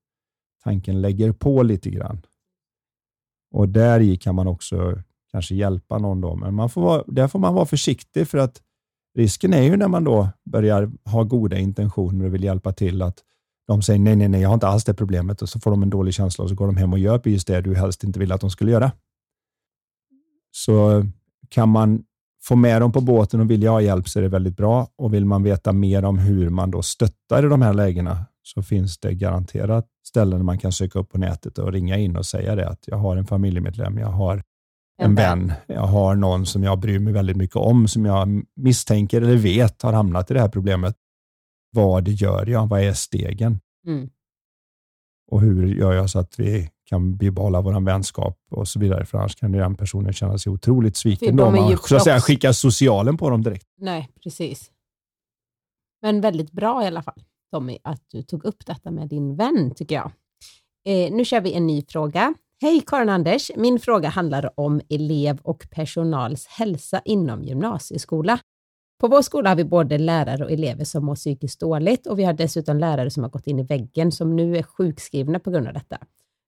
tanken 0.64 1.02
lägger 1.02 1.32
på 1.32 1.64
lite 1.64 1.90
grann. 1.90 2.22
Och 3.52 3.70
där 3.70 4.00
i 4.00 4.18
kan 4.18 4.36
man 4.36 4.48
också 4.48 5.02
kanske 5.32 5.56
hjälpa 5.56 5.98
någon 5.98 6.22
då, 6.22 6.36
men 6.36 6.54
man 6.54 6.70
får 6.70 6.82
vara, 6.82 7.04
där 7.08 7.28
får 7.28 7.40
man 7.40 7.54
vara 7.54 7.66
försiktig 7.66 8.28
för 8.28 8.38
att 8.38 8.62
risken 9.16 9.54
är 9.54 9.62
ju 9.62 9.78
när 9.78 9.88
man 9.88 10.04
då 10.04 10.30
börjar 10.44 10.92
ha 11.06 11.24
goda 11.24 11.58
intentioner 11.58 12.26
och 12.26 12.34
vill 12.34 12.44
hjälpa 12.44 12.74
till 12.74 13.02
att 13.02 13.24
de 13.68 13.82
säger 13.82 14.00
nej, 14.00 14.16
nej, 14.16 14.28
nej, 14.28 14.42
jag 14.42 14.50
har 14.50 14.54
inte 14.54 14.68
alls 14.68 14.84
det 14.84 14.94
problemet 14.94 15.42
och 15.42 15.50
så 15.50 15.60
får 15.60 15.72
de 15.72 15.84
en 15.84 15.90
dålig 15.90 16.14
känsla 16.14 16.44
och 16.44 16.50
så 16.50 16.56
går 16.56 16.68
de 16.68 16.78
hem 16.78 16.94
och 16.94 17.00
gör 17.00 17.20
precis 17.20 17.46
det 17.46 17.62
du 17.62 17.76
helst 17.76 18.04
inte 18.04 18.20
vill 18.20 18.32
att 18.32 18.42
de 18.42 18.50
skulle 18.50 18.72
göra. 18.72 18.92
Så 20.52 21.06
kan 21.50 21.70
man 21.70 22.04
få 22.48 22.56
med 22.56 22.82
dem 22.82 22.92
på 22.92 23.02
båten 23.02 23.40
och 23.40 23.52
vilja 23.52 23.72
ha 23.72 23.82
hjälp 23.82 24.10
så 24.10 24.20
är 24.20 24.24
det 24.24 24.30
väldigt 24.30 24.58
bra. 24.58 24.88
Och 24.98 25.14
vill 25.14 25.26
man 25.26 25.44
veta 25.44 25.74
mer 25.74 26.06
om 26.06 26.18
hur 26.18 26.50
man 26.50 26.72
då 26.72 26.82
stöttar 26.82 27.46
i 27.46 27.50
de 27.50 27.62
här 27.62 27.74
lägena 27.74 28.26
så 28.44 28.64
finns 28.64 28.98
det 28.98 29.14
garanterat 29.14 29.88
ställen 30.08 30.46
man 30.46 30.58
kan 30.58 30.72
söka 30.72 31.00
upp 31.00 31.12
på 31.12 31.18
nätet 31.18 31.58
och 31.58 31.72
ringa 31.72 31.98
in 31.98 32.18
och 32.18 32.26
säga 32.26 32.56
det 32.56 32.70
att 32.70 32.84
jag 32.88 32.98
har 32.98 33.18
en 33.18 33.26
familjemedlem, 33.26 33.98
jag 33.98 34.08
har 34.08 34.44
en 35.02 35.16
vän, 35.16 35.54
jag 35.68 35.82
har 35.82 36.16
någon 36.16 36.46
som 36.46 36.64
jag 36.64 36.80
bryr 36.80 37.00
mig 37.00 37.14
väldigt 37.14 37.38
mycket 37.38 37.56
om, 37.56 37.88
som 37.88 38.06
jag 38.06 38.44
misstänker 38.56 39.22
eller 39.22 39.38
vet 39.38 39.82
har 39.82 39.94
hamnat 39.94 40.32
i 40.32 40.34
det 40.34 40.40
här 40.40 40.50
problemet. 40.50 40.96
Vad 41.72 42.08
gör 42.08 42.46
jag? 42.46 42.68
Vad 42.68 42.82
är 42.82 42.94
stegen? 42.94 43.60
Mm. 43.88 44.10
Och 45.32 45.42
hur 45.42 45.68
gör 45.68 45.94
jag 45.94 46.10
så 46.10 46.20
att 46.20 46.40
vi 46.40 46.70
kan 46.88 47.18
bibehålla 47.18 47.62
vår 47.62 47.86
vänskap 47.86 48.38
och 48.52 48.68
så 48.68 48.80
vidare. 48.80 49.06
För 49.06 49.18
annars 49.18 49.36
kan 49.36 49.52
den 49.52 49.76
personen 49.76 50.14
känna 50.14 50.38
sig 50.38 50.52
otroligt 50.52 50.98
sviken 50.98 51.36
då 51.36 51.52
man 51.52 51.78
så 51.78 51.96
att 51.96 52.04
säga, 52.04 52.22
skickar 52.22 52.52
socialen 52.52 53.18
på 53.18 53.30
dem 53.30 53.44
direkt. 53.44 53.66
Nej, 53.78 54.10
precis. 54.24 54.72
Men 56.02 56.22
väldigt 56.22 56.52
bra 56.52 56.84
i 56.84 56.88
alla 56.88 57.02
fall, 57.02 57.24
Tommy, 57.52 57.78
att 57.84 58.02
du 58.12 58.22
tog 58.22 58.46
upp 58.46 58.66
detta 58.66 58.92
med 58.92 59.08
din 59.08 59.36
vän, 59.36 59.74
tycker 59.76 59.96
jag. 59.96 60.12
Eh, 60.86 61.12
nu 61.12 61.26
kör 61.26 61.42
vi 61.42 61.54
en 61.54 61.68
ny 61.68 61.84
fråga. 61.88 62.34
Hej 62.62 62.84
Karin 62.88 63.10
Anders! 63.10 63.52
Min 63.56 63.80
fråga 63.80 64.10
handlar 64.10 64.60
om 64.60 64.82
elev 64.90 65.40
och 65.42 65.68
personals 65.72 66.48
hälsa 66.48 67.02
inom 67.06 67.44
gymnasieskola. 67.44 68.40
På 69.00 69.08
vår 69.08 69.22
skola 69.22 69.50
har 69.50 69.56
vi 69.56 69.64
både 69.64 69.98
lärare 69.98 70.46
och 70.46 70.52
elever 70.52 70.84
som 70.84 71.06
mår 71.06 71.16
psykiskt 71.16 71.60
dåligt 71.60 72.08
och 72.08 72.20
vi 72.20 72.24
har 72.24 72.34
dessutom 72.34 72.78
lärare 72.78 73.10
som 73.10 73.24
har 73.24 73.30
gått 73.30 73.48
in 73.48 73.60
i 73.60 73.64
väggen 73.64 74.12
som 74.12 74.36
nu 74.36 74.58
är 74.58 74.64
sjukskrivna 74.64 75.40
på 75.40 75.52
grund 75.52 75.68
av 75.68 75.74
detta. 75.74 75.98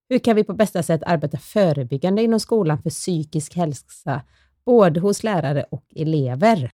Hur 0.10 0.20
kan 0.20 0.36
vi 0.36 0.44
på 0.44 0.54
bästa 0.54 0.84
sätt 0.84 1.02
arbeta 1.06 1.38
förebyggande 1.38 2.22
inom 2.24 2.40
skolan 2.40 2.82
för 2.82 2.90
psykisk 2.90 3.56
hälsa, 3.56 4.22
både 4.66 5.00
hos 5.00 5.24
lärare 5.24 5.66
och 5.72 5.86
elever? 5.96 6.72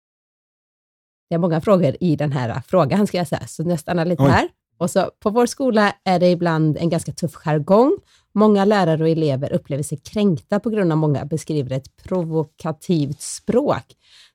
Det 1.30 1.36
är 1.36 1.40
många 1.40 1.62
frågor 1.62 1.96
i 2.00 2.16
den 2.16 2.32
här 2.32 2.62
frågan, 2.68 3.08
ska 3.08 3.18
jag 3.18 3.28
säga, 3.28 3.48
så 3.48 3.64
jag 3.64 3.80
stannar 3.80 4.06
lite 4.06 4.24
Oj. 4.24 4.30
här. 4.30 4.50
Och 4.78 4.90
så, 4.90 5.12
på 5.20 5.30
vår 5.30 5.46
skola 5.46 5.96
är 6.04 6.20
det 6.20 6.30
ibland 6.30 6.78
en 6.78 6.90
ganska 6.90 7.12
tuff 7.12 7.34
jargong. 7.34 7.98
Många 8.34 8.66
lärare 8.66 9.04
och 9.04 9.10
elever 9.10 9.54
upplever 9.54 9.84
sig 9.84 9.98
kränkta 9.98 10.60
på 10.60 10.70
grund 10.70 10.92
av 10.92 10.98
många 10.98 11.26
beskriver 11.26 11.76
ett 11.76 11.96
provokativt 12.04 13.22
språk. 13.22 13.84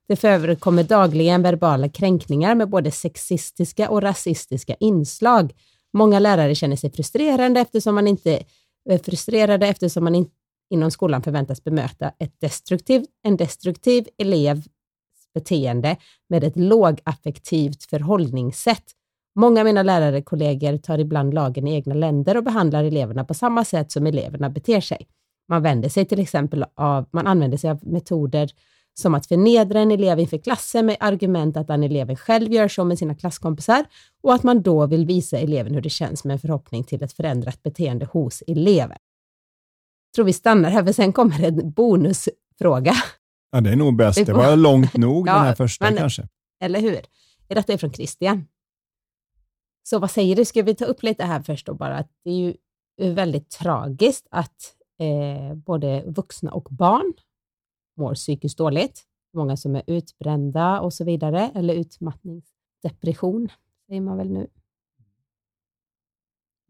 Det 0.09 0.17
förekommer 0.17 0.83
dagligen 0.83 1.43
verbala 1.43 1.89
kränkningar 1.89 2.55
med 2.55 2.69
både 2.69 2.91
sexistiska 2.91 3.91
och 3.91 4.03
rasistiska 4.03 4.75
inslag. 4.81 5.53
Många 5.93 6.19
lärare 6.19 6.55
känner 6.55 6.77
sig 6.77 6.93
frustrerande 6.93 7.61
eftersom 7.61 7.95
man 7.95 8.07
inte 8.07 8.43
är 8.93 8.99
frustrerade 8.99 9.67
eftersom 9.67 10.05
man 10.05 10.15
in, 10.15 10.31
inom 10.71 10.91
skolan 10.91 11.23
förväntas 11.23 11.65
bemöta 11.65 12.13
ett 12.19 12.41
destruktiv, 12.41 13.05
en 13.23 13.37
destruktiv 13.37 14.09
elevs 14.19 14.65
beteende 15.35 15.97
med 16.29 16.45
ett 16.45 16.57
lågaffektivt 16.57 17.83
förhållningssätt. 17.83 18.85
Många 19.35 19.61
av 19.61 19.65
mina 19.65 19.83
lärarkollegor 19.83 20.79
tar 20.79 20.99
ibland 20.99 21.35
lagen 21.35 21.69
i 21.69 21.75
egna 21.75 21.95
länder 21.95 22.37
och 22.37 22.45
behandlar 22.45 22.85
eleverna 22.85 23.25
på 23.25 23.35
samma 23.35 23.65
sätt 23.65 23.93
som 23.93 24.07
eleverna 24.07 24.51
beter 24.51 24.81
sig. 24.81 25.09
Man 25.49 25.63
vänder 25.63 25.89
sig 25.89 26.05
till 26.05 26.21
exempel 26.21 26.65
av, 26.75 27.07
man 27.13 27.27
använder 27.27 27.59
sig 27.59 27.71
av 27.71 27.79
metoder 27.83 28.51
som 28.99 29.15
att 29.15 29.27
förnedra 29.27 29.81
en 29.81 29.91
elev 29.91 30.21
inför 30.21 30.39
klassen 30.39 30.87
med 30.87 30.97
argument 31.01 31.57
att 31.57 31.67
den 31.67 31.83
eleven 31.83 32.17
själv 32.17 32.53
gör 32.53 32.69
så 32.69 32.85
med 32.85 32.99
sina 32.99 33.15
klasskompisar 33.15 33.87
och 34.23 34.35
att 34.35 34.43
man 34.43 34.63
då 34.63 34.87
vill 34.87 35.07
visa 35.07 35.39
eleven 35.39 35.75
hur 35.75 35.81
det 35.81 35.91
känns 35.91 36.25
med 36.25 36.35
en 36.35 36.41
förhoppning 36.41 36.85
till 36.85 37.03
ett 37.03 37.13
förändrat 37.13 37.63
beteende 37.63 38.07
hos 38.07 38.43
eleven. 38.47 38.99
Jag 40.09 40.15
tror 40.15 40.25
vi 40.25 40.33
stannar 40.33 40.71
här, 40.71 40.85
för 40.85 40.93
sen 40.93 41.13
kommer 41.13 41.45
en 41.45 41.71
bonusfråga. 41.71 42.95
Ja, 43.53 43.61
det 43.61 43.71
är 43.71 43.77
nog 43.77 43.97
bäst. 43.97 44.27
Det 44.27 44.33
var 44.33 44.57
långt 44.57 44.97
nog, 44.97 45.29
ja, 45.29 45.33
den 45.37 45.45
här 45.45 45.55
första 45.55 45.85
men, 45.85 45.97
kanske. 45.97 46.29
Eller 46.61 46.81
hur? 46.81 47.01
Detta 47.49 47.73
är 47.73 47.77
från 47.77 47.93
Christian. 47.93 48.47
Så 49.83 49.99
vad 49.99 50.11
säger 50.11 50.37
du? 50.37 50.45
Ska 50.45 50.63
vi 50.63 50.75
ta 50.75 50.85
upp 50.85 51.03
lite 51.03 51.25
här 51.25 51.43
först 51.43 51.67
då 51.67 51.75
bara? 51.75 51.99
Att 51.99 52.11
det 52.25 52.31
är 52.31 52.35
ju 52.35 52.55
väldigt 53.15 53.51
tragiskt 53.51 54.27
att 54.31 54.75
eh, 55.01 55.57
både 55.57 56.05
vuxna 56.07 56.53
och 56.53 56.69
barn 56.71 57.13
mår 57.97 58.15
psykiskt 58.15 58.59
dåligt, 58.59 59.03
många 59.35 59.57
som 59.57 59.77
är 59.77 59.83
utbrända 59.87 60.81
och 60.81 60.93
så 60.93 61.05
vidare, 61.05 61.51
eller 61.55 61.75
utmattningsdepression 61.75 63.49
säger 63.87 64.01
man 64.01 64.17
väl 64.17 64.31
nu. 64.31 64.47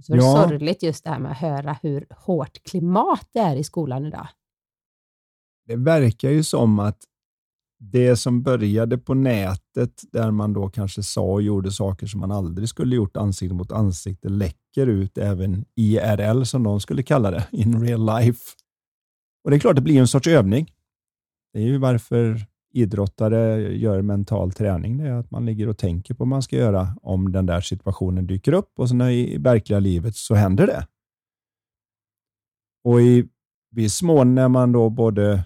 Så 0.02 0.12
det 0.12 0.18
ja. 0.18 0.48
sorgligt 0.48 0.82
just 0.82 1.04
det 1.04 1.10
här 1.10 1.18
med 1.18 1.30
att 1.30 1.38
höra 1.38 1.78
hur 1.82 2.06
hårt 2.10 2.62
klimat 2.62 3.28
det 3.32 3.38
är 3.38 3.56
i 3.56 3.64
skolan 3.64 4.06
idag. 4.06 4.28
Det 5.66 5.76
verkar 5.76 6.30
ju 6.30 6.42
som 6.42 6.78
att 6.78 7.04
det 7.78 8.16
som 8.16 8.42
började 8.42 8.98
på 8.98 9.14
nätet, 9.14 10.02
där 10.12 10.30
man 10.30 10.52
då 10.52 10.68
kanske 10.68 11.02
sa 11.02 11.22
och 11.22 11.42
gjorde 11.42 11.70
saker 11.70 12.06
som 12.06 12.20
man 12.20 12.32
aldrig 12.32 12.68
skulle 12.68 12.96
gjort 12.96 13.16
ansikte 13.16 13.54
mot 13.54 13.72
ansikte, 13.72 14.28
läcker 14.28 14.86
ut 14.86 15.18
även 15.18 15.64
IRL, 15.74 16.42
som 16.42 16.62
de 16.62 16.80
skulle 16.80 17.02
kalla 17.02 17.30
det, 17.30 17.46
in 17.52 17.82
real 17.82 18.06
life. 18.06 18.52
Och 19.44 19.50
Det 19.50 19.56
är 19.56 19.60
klart, 19.60 19.76
det 19.76 19.82
blir 19.82 20.00
en 20.00 20.08
sorts 20.08 20.28
övning. 20.28 20.72
Det 21.56 21.62
är 21.62 21.66
ju 21.66 21.78
varför 21.78 22.46
idrottare 22.72 23.60
gör 23.76 24.02
mental 24.02 24.52
träning. 24.52 24.98
Det 24.98 25.04
är 25.08 25.12
att 25.12 25.30
man 25.30 25.46
ligger 25.46 25.68
och 25.68 25.78
tänker 25.78 26.14
på 26.14 26.18
vad 26.18 26.28
man 26.28 26.42
ska 26.42 26.56
göra 26.56 26.96
om 27.02 27.32
den 27.32 27.46
där 27.46 27.60
situationen 27.60 28.26
dyker 28.26 28.52
upp 28.52 28.78
och 28.78 28.88
sen 28.88 29.00
i 29.00 29.38
verkliga 29.38 29.78
livet 29.78 30.16
så 30.16 30.34
händer 30.34 30.66
det. 30.66 30.86
Och 32.84 33.02
i 33.02 33.28
viss 33.70 34.02
mån 34.02 34.34
när 34.34 34.48
man 34.48 34.72
då 34.72 34.90
både 34.90 35.44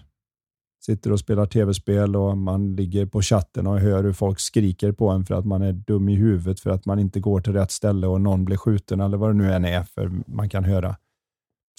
sitter 0.85 1.11
och 1.11 1.19
spelar 1.19 1.45
tv-spel 1.45 2.15
och 2.15 2.37
man 2.37 2.75
ligger 2.75 3.05
på 3.05 3.21
chatten 3.21 3.67
och 3.67 3.79
hör 3.79 4.03
hur 4.03 4.13
folk 4.13 4.39
skriker 4.39 4.91
på 4.91 5.09
en 5.09 5.25
för 5.25 5.35
att 5.35 5.45
man 5.45 5.61
är 5.61 5.73
dum 5.73 6.09
i 6.09 6.15
huvudet 6.15 6.59
för 6.59 6.69
att 6.69 6.85
man 6.85 6.99
inte 6.99 7.19
går 7.19 7.41
till 7.41 7.53
rätt 7.53 7.71
ställe 7.71 8.07
och 8.07 8.21
någon 8.21 8.45
blir 8.45 8.57
skjuten 8.57 8.99
eller 8.99 9.17
vad 9.17 9.29
det 9.29 9.33
nu 9.33 9.53
än 9.53 9.65
är 9.65 9.83
för 9.83 10.11
man 10.27 10.49
kan 10.49 10.63
höra. 10.63 10.95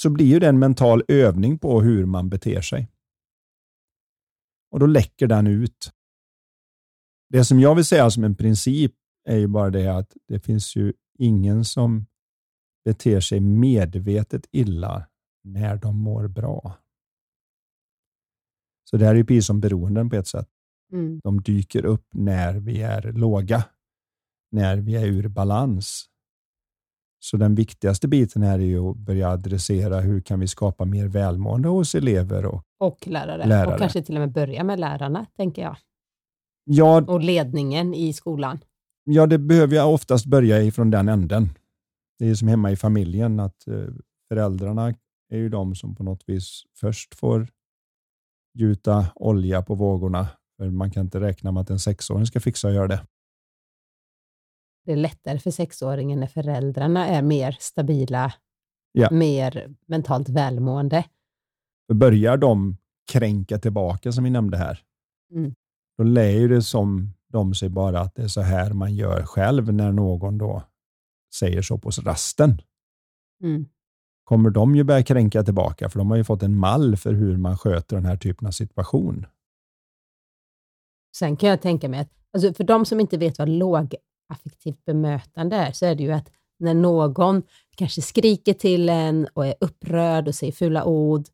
Så 0.02 0.10
blir 0.10 0.26
ju 0.26 0.38
det 0.38 0.48
en 0.48 0.58
mental 0.58 1.02
övning 1.08 1.58
på 1.58 1.80
hur 1.80 2.06
man 2.06 2.28
beter 2.28 2.60
sig 2.60 2.91
och 4.72 4.78
då 4.78 4.86
läcker 4.86 5.26
den 5.26 5.46
ut. 5.46 5.92
Det 7.28 7.44
som 7.44 7.60
jag 7.60 7.74
vill 7.74 7.84
säga 7.84 8.10
som 8.10 8.24
en 8.24 8.34
princip 8.34 8.92
är 9.28 9.36
ju 9.36 9.46
bara 9.46 9.70
det 9.70 9.86
att 9.86 10.16
det 10.28 10.40
finns 10.40 10.76
ju 10.76 10.92
ingen 11.18 11.64
som 11.64 12.06
beter 12.84 13.20
sig 13.20 13.40
medvetet 13.40 14.46
illa 14.52 15.06
när 15.44 15.76
de 15.76 15.96
mår 15.96 16.28
bra. 16.28 16.78
Så 18.90 18.96
det 18.96 19.04
här 19.04 19.12
är 19.12 19.18
ju 19.18 19.24
precis 19.24 19.46
som 19.46 19.60
beroenden 19.60 20.10
på 20.10 20.16
ett 20.16 20.26
sätt. 20.26 20.48
Mm. 20.92 21.20
De 21.24 21.42
dyker 21.42 21.84
upp 21.84 22.06
när 22.14 22.54
vi 22.54 22.82
är 22.82 23.12
låga, 23.12 23.64
när 24.50 24.76
vi 24.76 24.96
är 24.96 25.06
ur 25.06 25.28
balans. 25.28 26.08
Så 27.24 27.36
den 27.36 27.54
viktigaste 27.54 28.08
biten 28.08 28.42
här 28.42 28.58
är 28.58 28.62
ju 28.62 28.90
att 28.90 28.96
börja 28.96 29.28
adressera 29.28 30.00
hur 30.00 30.20
kan 30.20 30.40
vi 30.40 30.48
skapa 30.48 30.84
mer 30.84 31.08
välmående 31.08 31.68
hos 31.68 31.94
elever 31.94 32.46
och 32.46 32.62
Och 32.80 33.06
lärare. 33.06 33.46
Lärare. 33.46 33.72
Och 33.72 33.78
kanske 33.78 34.02
till 34.02 34.14
och 34.14 34.20
med 34.20 34.32
börja 34.32 34.64
med 34.64 34.80
lärarna, 34.80 35.26
tänker 35.36 35.62
jag. 35.62 35.76
Ja, 36.64 37.02
Och 37.02 37.20
ledningen 37.20 37.94
i 37.94 38.12
skolan. 38.12 38.58
ja, 39.04 39.26
det 39.26 39.38
behöver 39.38 39.76
jag 39.76 39.92
oftast 39.94 40.26
börja 40.26 40.62
ifrån 40.62 40.90
den 40.90 41.08
änden. 41.08 41.48
Det 42.18 42.28
är 42.28 42.34
som 42.34 42.48
hemma 42.48 42.70
i 42.70 42.76
familjen 42.76 43.40
att 43.40 43.66
eh, 43.68 43.84
föräldrarna 44.28 44.94
är 45.32 45.38
ju 45.38 45.48
de 45.48 45.74
som 45.74 45.94
på 45.94 46.02
något 46.02 46.22
vis 46.26 46.62
först 46.80 47.14
får 47.14 47.48
gjuta 48.58 49.06
olja 49.14 49.62
på 49.62 49.74
vågorna. 49.74 50.28
För 50.56 50.70
man 50.70 50.90
kan 50.90 51.04
inte 51.04 51.20
räkna 51.20 51.52
med 51.52 51.60
att 51.60 51.70
en 51.70 51.78
sexåring 51.78 52.26
ska 52.26 52.40
fixa 52.40 52.68
och 52.68 52.74
göra 52.74 52.88
det. 52.88 53.00
Det 54.84 54.92
är 54.92 54.96
lättare 54.96 55.38
för 55.38 55.50
sexåringen 55.50 56.20
när 56.20 56.26
föräldrarna 56.26 57.06
är 57.06 57.22
mer 57.22 57.56
stabila, 57.60 58.32
Ja. 58.92 59.08
mer 59.10 59.74
mentalt 59.86 60.28
välmående. 60.28 61.04
Börjar 61.92 62.36
de 62.36 62.76
kränka 63.12 63.58
tillbaka 63.58 64.12
som 64.12 64.24
vi 64.24 64.30
nämnde 64.30 64.56
här, 64.56 64.80
Mm. 65.34 65.54
då 65.98 66.04
lär 66.04 66.48
det 66.48 66.62
som 66.62 67.12
de 67.28 67.54
sig 67.54 67.68
bara 67.68 68.00
att 68.00 68.14
det 68.14 68.22
är 68.22 68.28
så 68.28 68.40
här 68.40 68.72
man 68.72 68.94
gör 68.94 69.22
själv 69.26 69.72
när 69.72 69.92
någon 69.92 70.38
då 70.38 70.62
säger 71.34 71.62
så 71.62 71.78
på 71.78 71.90
rasten. 71.90 72.60
Mm. 73.42 73.66
Kommer 74.24 74.50
de 74.50 74.76
ju 74.76 74.84
börja 74.84 75.02
kränka 75.02 75.42
tillbaka, 75.42 75.88
för 75.88 75.98
de 75.98 76.10
har 76.10 76.16
ju 76.16 76.24
fått 76.24 76.42
en 76.42 76.56
mall 76.56 76.96
för 76.96 77.12
hur 77.12 77.36
man 77.36 77.58
sköter 77.58 77.96
den 77.96 78.04
här 78.04 78.16
typen 78.16 78.46
av 78.46 78.50
situation. 78.50 79.26
Sen 81.16 81.36
kan 81.36 81.48
jag 81.48 81.62
tänka 81.62 81.88
mig 81.88 82.00
att, 82.00 82.10
alltså 82.32 82.54
för 82.54 82.64
de 82.64 82.86
som 82.86 83.00
inte 83.00 83.18
vet 83.18 83.38
vad 83.38 83.48
affektivt 84.32 84.84
bemötande 84.84 85.56
är, 85.56 85.72
så 85.72 85.86
är 85.86 85.94
det 85.94 86.02
ju 86.02 86.12
att 86.12 86.30
när 86.58 86.74
någon 86.74 87.42
kanske 87.76 88.02
skriker 88.02 88.54
till 88.54 88.88
en 88.88 89.28
och 89.32 89.46
är 89.46 89.54
upprörd 89.60 90.28
och 90.28 90.34
säger 90.34 90.52
fula 90.52 90.84
ord, 90.84 91.24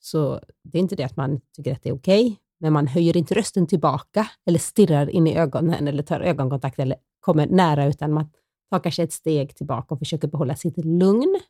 så 0.00 0.40
det 0.64 0.78
är 0.78 0.82
inte 0.82 0.96
det 0.96 1.04
att 1.04 1.16
man 1.16 1.40
tycker 1.56 1.72
att 1.72 1.82
det 1.82 1.88
är 1.88 1.94
okej, 1.94 2.38
men 2.60 2.72
man 2.72 2.86
höjer 2.86 3.16
inte 3.16 3.34
rösten 3.34 3.66
tillbaka 3.66 4.30
eller 4.46 4.58
stirrar 4.58 5.10
in 5.10 5.26
i 5.26 5.38
ögonen 5.38 5.88
eller 5.88 6.02
tar 6.02 6.20
ögonkontakt 6.20 6.78
eller 6.78 6.96
kommer 7.20 7.46
nära, 7.46 7.86
utan 7.86 8.12
man 8.12 8.30
tar 8.70 8.80
kanske 8.80 9.02
ett 9.02 9.12
steg 9.12 9.56
tillbaka 9.56 9.94
och 9.94 9.98
försöker 9.98 10.28
behålla 10.28 10.56
sitt 10.56 10.76
lugn 10.76 11.40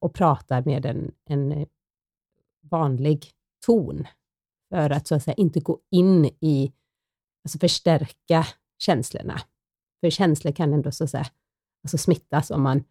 och 0.00 0.14
pratar 0.14 0.62
med 0.64 0.86
en, 0.86 1.12
en 1.24 1.52
eh, 1.52 1.66
vanlig 2.70 3.30
ton 3.66 4.06
för 4.68 4.90
att 4.90 5.06
så 5.06 5.14
att 5.14 5.22
säga 5.22 5.34
inte 5.34 5.60
gå 5.60 5.78
in 5.90 6.24
i, 6.24 6.72
alltså 7.44 7.58
förstärka 7.58 8.46
känslorna. 8.78 9.40
För 10.00 10.10
känslor 10.10 10.52
kan 10.52 10.72
ändå 10.72 10.92
så 10.92 11.04
att 11.04 11.10
säga 11.10 11.26
alltså 11.84 11.98
smittas 11.98 12.50
om 12.50 12.62
man 12.62 12.84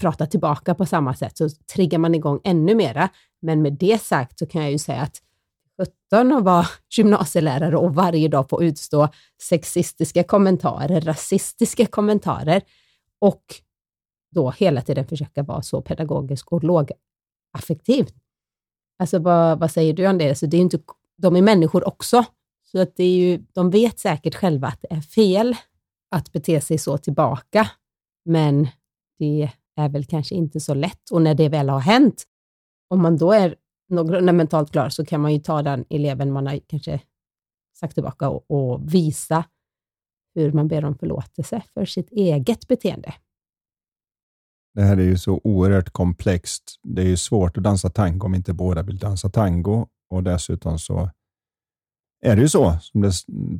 pratar 0.00 0.26
tillbaka 0.26 0.74
på 0.74 0.86
samma 0.86 1.14
sätt, 1.14 1.36
så 1.36 1.48
triggar 1.48 1.98
man 1.98 2.14
igång 2.14 2.40
ännu 2.44 2.74
mera. 2.74 3.08
Men 3.42 3.62
med 3.62 3.72
det 3.72 4.02
sagt 4.02 4.38
så 4.38 4.46
kan 4.46 4.62
jag 4.62 4.72
ju 4.72 4.78
säga 4.78 5.00
att 5.00 5.22
17 6.10 6.32
att 6.32 6.44
vara 6.44 6.66
gymnasielärare 6.96 7.76
och 7.76 7.94
varje 7.94 8.28
dag 8.28 8.48
få 8.48 8.62
utstå 8.62 9.08
sexistiska 9.42 10.24
kommentarer, 10.24 11.00
rasistiska 11.00 11.86
kommentarer 11.86 12.62
och 13.18 13.44
då 14.34 14.50
hela 14.50 14.82
tiden 14.82 15.06
försöka 15.06 15.42
vara 15.42 15.62
så 15.62 15.82
pedagogisk 15.82 16.52
och 16.52 16.64
lågaffektiv. 16.64 18.06
Alltså 18.98 19.18
vad, 19.18 19.60
vad 19.60 19.70
säger 19.70 19.92
du 19.92 20.06
om 20.06 20.18
det? 20.18 20.34
Så 20.34 20.46
det 20.46 20.56
är 20.56 20.60
inte, 20.60 20.78
de 21.16 21.36
är 21.36 21.42
människor 21.42 21.88
också, 21.88 22.24
så 22.72 22.80
att 22.80 22.96
det 22.96 23.04
är 23.04 23.16
ju, 23.16 23.44
de 23.52 23.70
vet 23.70 23.98
säkert 23.98 24.34
själva 24.34 24.68
att 24.68 24.82
det 24.82 24.92
är 24.92 25.00
fel 25.00 25.56
att 26.14 26.32
bete 26.32 26.60
sig 26.60 26.78
så 26.78 26.98
tillbaka, 26.98 27.70
men 28.24 28.68
det 29.18 29.50
är 29.76 29.88
väl 29.88 30.04
kanske 30.04 30.34
inte 30.34 30.60
så 30.60 30.74
lätt. 30.74 31.10
Och 31.10 31.22
när 31.22 31.34
det 31.34 31.48
väl 31.48 31.68
har 31.68 31.80
hänt, 31.80 32.24
om 32.90 33.02
man 33.02 33.16
då 33.16 33.32
är 33.32 33.56
någorlunda 33.88 34.32
mentalt 34.32 34.72
klar, 34.72 34.88
så 34.88 35.04
kan 35.04 35.20
man 35.20 35.32
ju 35.32 35.38
ta 35.38 35.62
den 35.62 35.84
eleven 35.90 36.32
man 36.32 36.46
har 36.46 36.60
kanske 36.66 37.00
sagt 37.76 37.94
tillbaka 37.94 38.28
och, 38.28 38.50
och 38.50 38.94
visa 38.94 39.44
hur 40.34 40.52
man 40.52 40.68
ber 40.68 40.84
om 40.84 40.98
förlåtelse 40.98 41.62
för 41.74 41.84
sitt 41.84 42.10
eget 42.10 42.68
beteende. 42.68 43.14
Det 44.74 44.82
här 44.82 44.96
är 44.96 45.02
ju 45.02 45.18
så 45.18 45.40
oerhört 45.44 45.90
komplext. 45.90 46.80
Det 46.82 47.02
är 47.02 47.06
ju 47.06 47.16
svårt 47.16 47.56
att 47.56 47.64
dansa 47.64 47.90
tango 47.90 48.26
om 48.26 48.34
inte 48.34 48.52
båda 48.52 48.82
vill 48.82 48.98
dansa 48.98 49.30
tango 49.30 49.86
och 50.10 50.22
dessutom 50.22 50.78
så 50.78 51.10
är 52.24 52.36
det 52.36 52.42
ju 52.42 52.48
så 52.48 52.76
som 52.80 53.00
det 53.00 53.12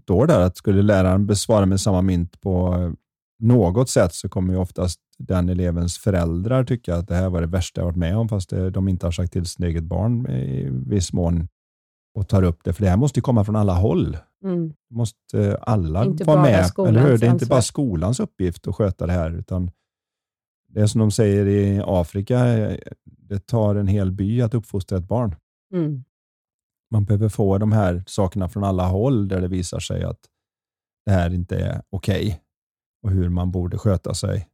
står 0.02 0.26
där 0.26 0.40
att 0.40 0.56
skulle 0.56 0.82
läraren 0.82 1.26
besvara 1.26 1.66
med 1.66 1.80
samma 1.80 2.02
mynt 2.02 2.40
på 2.40 2.92
något 3.38 3.90
sätt 3.90 4.14
så 4.14 4.28
kommer 4.28 4.52
ju 4.52 4.58
oftast 4.58 5.00
den 5.18 5.48
elevens 5.48 5.98
föräldrar 5.98 6.64
tycka 6.64 6.96
att 6.96 7.08
det 7.08 7.14
här 7.14 7.30
var 7.30 7.40
det 7.40 7.46
värsta 7.46 7.80
jag 7.80 7.86
varit 7.86 7.96
med 7.96 8.16
om 8.16 8.28
fast 8.28 8.50
de 8.72 8.88
inte 8.88 9.06
har 9.06 9.12
sagt 9.12 9.32
till 9.32 9.46
sitt 9.46 9.64
eget 9.64 9.84
barn 9.84 10.26
i 10.30 10.68
viss 10.86 11.12
mån 11.12 11.48
och 12.14 12.28
tar 12.28 12.42
upp 12.42 12.64
det. 12.64 12.72
För 12.72 12.82
det 12.82 12.90
här 12.90 12.96
måste 12.96 13.18
ju 13.18 13.22
komma 13.22 13.44
från 13.44 13.56
alla 13.56 13.74
håll. 13.74 14.16
Mm. 14.44 14.72
måste 14.90 15.58
alla 15.62 16.04
Inte 16.04 16.24
vara 16.24 16.42
med. 16.42 16.70
Eller 16.78 17.00
hur? 17.00 17.18
Det 17.18 17.26
är 17.26 17.30
inte 17.30 17.46
bara 17.46 17.62
skolans 17.62 18.20
uppgift 18.20 18.68
att 18.68 18.74
sköta 18.74 19.06
det 19.06 19.12
här, 19.12 19.30
utan 19.30 19.70
det 20.68 20.80
är 20.80 20.86
som 20.86 20.98
de 20.98 21.10
säger 21.10 21.46
i 21.46 21.82
Afrika, 21.86 22.44
det 23.04 23.46
tar 23.46 23.74
en 23.74 23.86
hel 23.86 24.12
by 24.12 24.42
att 24.42 24.54
uppfostra 24.54 24.98
ett 24.98 25.08
barn. 25.08 25.34
Mm. 25.72 26.04
Man 26.94 27.04
behöver 27.04 27.28
få 27.28 27.58
de 27.58 27.72
här 27.72 28.04
sakerna 28.06 28.48
från 28.48 28.64
alla 28.64 28.86
håll 28.86 29.28
där 29.28 29.40
det 29.40 29.48
visar 29.48 29.80
sig 29.80 30.04
att 30.04 30.20
det 31.06 31.12
här 31.12 31.34
inte 31.34 31.56
är 31.56 31.82
okej 31.90 32.40
och 33.02 33.10
hur 33.10 33.28
man 33.28 33.50
borde 33.50 33.78
sköta 33.78 34.14
sig. 34.14 34.48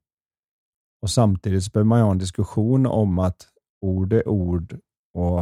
Och 1.02 1.10
Samtidigt 1.10 1.64
så 1.64 1.70
behöver 1.70 1.88
man 1.88 2.00
ha 2.00 2.10
en 2.10 2.18
diskussion 2.18 2.86
om 2.86 3.18
att 3.18 3.48
ord 3.80 4.12
är 4.12 4.28
ord 4.28 4.78
och 5.14 5.40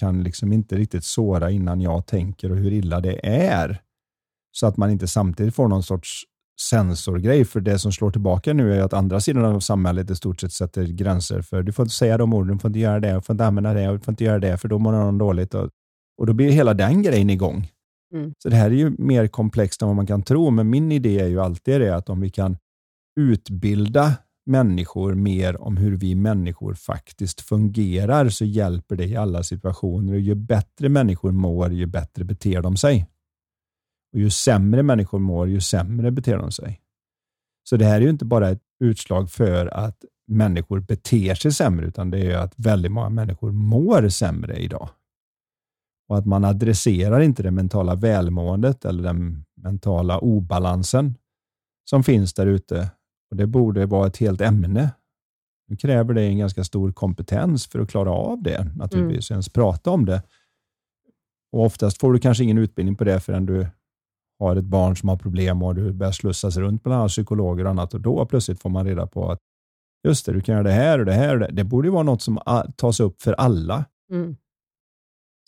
kan 0.00 0.22
liksom 0.22 0.52
inte 0.52 0.76
riktigt 0.76 1.04
såra 1.04 1.50
innan 1.50 1.80
jag 1.80 2.06
tänker 2.06 2.50
och 2.50 2.56
hur 2.56 2.72
illa 2.72 3.00
det 3.00 3.26
är. 3.26 3.82
Så 4.52 4.66
att 4.66 4.76
man 4.76 4.90
inte 4.90 5.08
samtidigt 5.08 5.54
får 5.54 5.68
någon 5.68 5.82
sorts 5.82 6.24
sensorgrej. 6.60 7.44
För 7.44 7.60
det 7.60 7.78
som 7.78 7.92
slår 7.92 8.10
tillbaka 8.10 8.52
nu 8.52 8.74
är 8.74 8.82
att 8.82 8.92
andra 8.92 9.20
sidan 9.20 9.44
av 9.44 9.60
samhället 9.60 10.10
i 10.10 10.16
stort 10.16 10.40
sett 10.40 10.52
sätter 10.52 10.86
gränser 10.86 11.42
för 11.42 11.62
du 11.62 11.72
får 11.72 11.82
inte 11.82 11.94
säga 11.94 12.18
de 12.18 12.34
orden, 12.34 12.56
du 12.56 12.60
får 12.60 12.68
inte 12.68 12.80
göra 12.80 13.00
det, 13.00 13.12
du 13.12 13.20
får 13.20 13.34
inte 13.34 13.46
använda 13.46 13.74
det, 13.74 13.88
och 13.88 13.98
du 13.98 14.04
får 14.04 14.12
inte 14.12 14.24
göra 14.24 14.38
det 14.38 14.56
för 14.56 14.68
då 14.68 14.78
mår 14.78 14.92
någon 14.92 15.18
dåligt. 15.18 15.54
Och, 15.54 15.70
och 16.20 16.26
då 16.26 16.32
blir 16.32 16.50
hela 16.50 16.74
den 16.74 17.02
grejen 17.02 17.30
igång. 17.30 17.68
Mm. 18.14 18.34
Så 18.38 18.48
det 18.48 18.56
här 18.56 18.70
är 18.70 18.74
ju 18.74 18.90
mer 18.98 19.26
komplext 19.26 19.82
än 19.82 19.88
vad 19.88 19.96
man 19.96 20.06
kan 20.06 20.22
tro, 20.22 20.50
men 20.50 20.70
min 20.70 20.92
idé 20.92 21.20
är 21.20 21.26
ju 21.26 21.40
alltid 21.40 21.80
det 21.80 21.96
att 21.96 22.08
om 22.08 22.20
vi 22.20 22.30
kan 22.30 22.56
utbilda 23.20 24.14
människor 24.46 25.14
mer 25.14 25.62
om 25.62 25.76
hur 25.76 25.96
vi 25.96 26.14
människor 26.14 26.74
faktiskt 26.74 27.40
fungerar 27.40 28.28
så 28.28 28.44
hjälper 28.44 28.96
det 28.96 29.06
i 29.06 29.16
alla 29.16 29.42
situationer. 29.42 30.12
Och 30.12 30.20
ju 30.20 30.34
bättre 30.34 30.88
människor 30.88 31.32
mår, 31.32 31.72
ju 31.72 31.86
bättre 31.86 32.24
beter 32.24 32.62
de 32.62 32.76
sig. 32.76 33.06
Och 34.12 34.20
ju 34.20 34.30
sämre 34.30 34.82
människor 34.82 35.18
mår, 35.18 35.48
ju 35.48 35.60
sämre 35.60 36.10
beter 36.10 36.36
de 36.36 36.52
sig. 36.52 36.80
Så 37.68 37.76
det 37.76 37.84
här 37.84 37.96
är 37.96 38.00
ju 38.00 38.10
inte 38.10 38.24
bara 38.24 38.50
ett 38.50 38.62
utslag 38.84 39.30
för 39.30 39.66
att 39.66 40.04
människor 40.26 40.80
beter 40.80 41.34
sig 41.34 41.52
sämre, 41.52 41.86
utan 41.86 42.10
det 42.10 42.18
är 42.18 42.24
ju 42.24 42.34
att 42.34 42.54
väldigt 42.56 42.92
många 42.92 43.08
människor 43.08 43.52
mår 43.52 44.08
sämre 44.08 44.56
idag. 44.56 44.88
Och 46.10 46.18
att 46.18 46.26
man 46.26 46.44
adresserar 46.44 47.20
inte 47.20 47.42
det 47.42 47.50
mentala 47.50 47.94
välmåendet 47.94 48.84
eller 48.84 49.02
den 49.02 49.44
mentala 49.54 50.18
obalansen 50.18 51.14
som 51.90 52.04
finns 52.04 52.34
där 52.34 52.46
ute. 52.46 52.90
Och 53.30 53.36
Det 53.36 53.46
borde 53.46 53.86
vara 53.86 54.06
ett 54.06 54.16
helt 54.16 54.40
ämne. 54.40 54.90
Nu 55.68 55.76
kräver 55.76 56.14
det 56.14 56.22
en 56.22 56.38
ganska 56.38 56.64
stor 56.64 56.92
kompetens 56.92 57.66
för 57.66 57.78
att 57.78 57.90
klara 57.90 58.10
av 58.10 58.42
det, 58.42 58.72
naturligtvis, 58.76 59.30
ens 59.30 59.48
prata 59.48 59.90
om 59.90 60.06
det. 60.06 60.22
Och 61.52 61.64
Oftast 61.64 62.00
får 62.00 62.12
du 62.12 62.18
kanske 62.18 62.44
ingen 62.44 62.58
utbildning 62.58 62.96
på 62.96 63.04
det 63.04 63.20
förrän 63.20 63.46
du 63.46 63.66
har 64.38 64.56
ett 64.56 64.64
barn 64.64 64.96
som 64.96 65.08
har 65.08 65.16
problem 65.16 65.62
och 65.62 65.74
du 65.74 65.92
börjar 65.92 66.12
slussas 66.12 66.56
runt 66.56 66.82
bland 66.82 66.98
annat 66.98 67.10
psykologer 67.10 67.64
och 67.64 67.70
annat 67.70 67.94
och 67.94 68.00
då 68.00 68.26
plötsligt 68.26 68.62
får 68.62 68.70
man 68.70 68.86
reda 68.86 69.06
på 69.06 69.30
att 69.30 69.38
just 70.08 70.26
det, 70.26 70.32
du 70.32 70.40
kan 70.40 70.52
göra 70.52 70.64
det 70.64 70.72
här 70.72 70.98
och 70.98 71.04
det 71.06 71.12
här 71.12 71.34
och 71.34 71.40
det. 71.40 71.50
Det 71.52 71.64
borde 71.64 71.90
vara 71.90 72.02
något 72.02 72.22
som 72.22 72.38
tas 72.76 73.00
upp 73.00 73.22
för 73.22 73.32
alla. 73.32 73.84
Mm. 74.12 74.36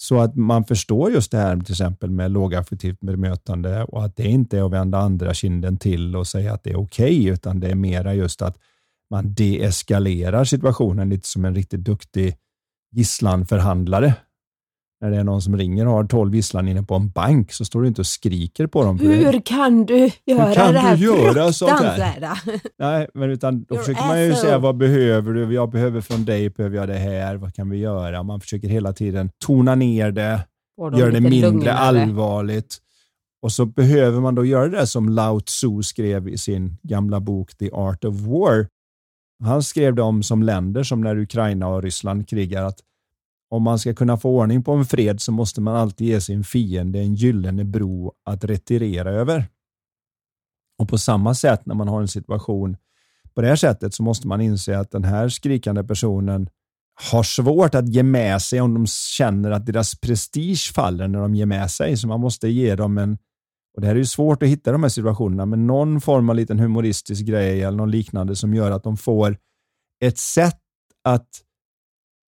Så 0.03 0.21
att 0.21 0.37
man 0.37 0.65
förstår 0.65 1.11
just 1.11 1.31
det 1.31 1.39
här 1.39 1.57
till 1.57 1.73
exempel 1.73 2.11
med 2.11 2.31
lågaffektivt 2.31 3.01
bemötande 3.01 3.85
och 3.85 4.05
att 4.05 4.17
det 4.17 4.29
inte 4.29 4.59
är 4.59 4.67
att 4.67 4.73
vända 4.73 4.99
andra 4.99 5.35
kinden 5.35 5.79
till 5.79 6.17
och 6.17 6.27
säga 6.27 6.53
att 6.55 6.65
det 6.65 6.71
är 6.71 6.81
okej, 6.81 7.27
utan 7.27 7.61
det 7.61 7.69
är 7.69 7.75
mera 7.75 8.15
just 8.15 8.43
att 8.43 8.57
man 9.11 9.35
deeskalerar 9.35 10.45
situationen 10.45 11.09
lite 11.09 11.29
som 11.29 11.45
en 11.45 11.55
riktigt 11.55 11.85
duktig 11.85 12.37
gisslanförhandlare 12.93 14.15
när 15.03 15.11
det 15.11 15.17
är 15.17 15.25
någon 15.25 15.43
som 15.43 15.57
ringer 15.57 15.87
och 15.87 15.93
har 15.93 16.05
tolv 16.05 16.33
visslan 16.33 16.69
inne 16.69 16.83
på 16.83 16.95
en 16.95 17.11
bank 17.11 17.53
så 17.53 17.65
står 17.65 17.83
du 17.83 17.89
inte 17.89 18.01
och 18.01 18.07
skriker 18.07 18.67
på 18.67 18.85
dem. 18.85 18.99
Hur 18.99 19.41
kan 19.41 19.87
du 19.87 20.11
göra 20.25 20.55
kan 20.55 20.75
det 20.75 20.81
här 20.81 20.97
du 20.97 21.05
göra 21.05 21.53
sånt 21.53 21.71
här? 21.71 22.39
Nej, 22.79 23.09
men 23.15 23.31
utan 23.31 23.65
då 23.65 23.75
You're 23.75 23.79
försöker 23.79 24.07
man 24.07 24.23
ju 24.23 24.35
säga 24.35 24.59
vad 24.59 24.77
behöver 24.77 25.33
du? 25.33 25.55
Jag 25.55 25.71
behöver 25.71 26.01
från 26.01 26.25
dig, 26.25 26.51
behöver 26.51 26.77
jag 26.77 26.89
det 26.89 26.99
här? 26.99 27.37
Vad 27.37 27.55
kan 27.55 27.71
vi 27.71 27.79
göra? 27.79 28.23
Man 28.23 28.41
försöker 28.41 28.69
hela 28.69 28.93
tiden 28.93 29.31
tona 29.45 29.75
ner 29.75 30.11
det, 30.11 30.41
dem 30.77 30.99
göra 30.99 31.11
det 31.11 31.21
mindre 31.21 31.51
lugnare. 31.51 31.75
allvarligt. 31.75 32.79
Och 33.43 33.53
så 33.53 33.67
behöver 33.67 34.21
man 34.21 34.35
då 34.35 34.45
göra 34.45 34.69
det 34.69 34.87
som 34.87 35.09
Lao 35.09 35.41
Tzu 35.41 35.83
skrev 35.83 36.29
i 36.29 36.39
sin 36.39 36.79
gamla 36.83 37.21
bok 37.21 37.57
The 37.59 37.71
Art 37.71 38.05
of 38.05 38.15
War. 38.15 38.67
Han 39.45 39.63
skrev 39.63 39.95
det 39.95 40.03
om 40.03 40.23
som 40.23 40.43
länder 40.43 40.83
som 40.83 41.01
när 41.01 41.19
Ukraina 41.19 41.69
och 41.69 41.83
Ryssland 41.83 42.29
krigar 42.29 42.65
att 42.65 42.79
om 43.53 43.63
man 43.63 43.79
ska 43.79 43.95
kunna 43.95 44.17
få 44.17 44.31
ordning 44.31 44.63
på 44.63 44.73
en 44.73 44.85
fred 44.85 45.21
så 45.21 45.33
måste 45.33 45.61
man 45.61 45.77
alltid 45.77 46.07
ge 46.07 46.21
sin 46.21 46.45
fiende 46.45 46.99
en 46.99 47.15
gyllene 47.15 47.65
bro 47.65 48.13
att 48.25 48.45
retirera 48.45 49.11
över. 49.11 49.49
Och 50.79 50.89
på 50.89 50.99
samma 50.99 51.35
sätt 51.35 51.67
när 51.67 51.75
man 51.75 51.89
har 51.89 52.01
en 52.01 52.09
situation 52.09 52.77
på 53.35 53.41
det 53.41 53.49
här 53.49 53.57
sättet 53.57 53.95
så 53.95 54.03
måste 54.03 54.29
man 54.29 54.41
inse 54.41 54.79
att 54.79 54.91
den 54.91 55.05
här 55.05 55.29
skrikande 55.29 55.85
personen 55.85 56.49
har 57.11 57.23
svårt 57.23 57.75
att 57.75 57.89
ge 57.89 58.03
med 58.03 58.43
sig 58.43 58.61
om 58.61 58.75
de 58.75 58.87
känner 58.87 59.51
att 59.51 59.67
deras 59.67 60.01
prestige 60.01 60.73
faller 60.75 61.09
när 61.09 61.21
de 61.21 61.35
ger 61.35 61.47
med 61.47 61.71
sig. 61.71 61.97
Så 61.97 62.09
man 62.09 62.21
måste 62.21 62.49
ge 62.49 62.77
dem 62.77 62.99
en, 62.99 63.19
och 63.75 63.81
det 63.81 63.87
här 63.87 63.95
är 63.95 63.99
ju 63.99 64.07
svårt 64.07 64.43
att 64.43 64.49
hitta 64.49 64.73
de 64.73 64.83
här 64.83 64.91
situationerna, 64.91 65.47
men 65.47 65.67
någon 65.67 66.01
form 66.01 66.31
av 66.31 66.37
liten 66.37 66.59
humoristisk 66.59 67.25
grej 67.25 67.63
eller 67.63 67.79
något 67.79 67.91
liknande 67.91 68.37
som 68.37 68.55
gör 68.55 68.71
att 68.71 68.85
de 68.85 68.97
får 68.97 69.37
ett 70.05 70.19
sätt 70.19 70.61
att 71.05 71.29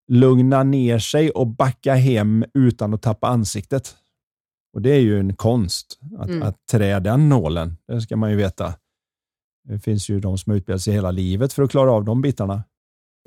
lugna 0.09 0.63
ner 0.63 0.99
sig 0.99 1.31
och 1.31 1.47
backa 1.47 1.95
hem 1.95 2.45
utan 2.55 2.95
att 2.95 3.03
tappa 3.03 3.27
ansiktet. 3.29 3.97
Och 4.75 4.83
det 4.83 4.91
är 4.91 5.01
ju 5.01 5.21
en 5.21 5.37
konst 5.37 5.99
att, 6.19 6.29
Mm. 6.29 6.43
att 6.43 6.67
trä 6.71 7.01
den 7.01 7.29
nålen. 7.29 7.77
Det 7.89 8.01
ska 8.01 8.17
man 8.17 8.31
ju 8.31 8.37
veta. 8.37 8.75
Det 9.69 9.79
finns 9.79 10.09
ju 10.09 10.21
de 10.21 10.39
som 10.39 10.51
har 10.51 10.57
utbildat 10.57 10.83
sig 10.83 10.95
hela 10.95 11.11
livet 11.11 11.53
för 11.53 11.63
att 11.63 11.71
klara 11.71 11.93
av 11.93 12.05
de 12.05 12.23
bitarna. 12.23 12.65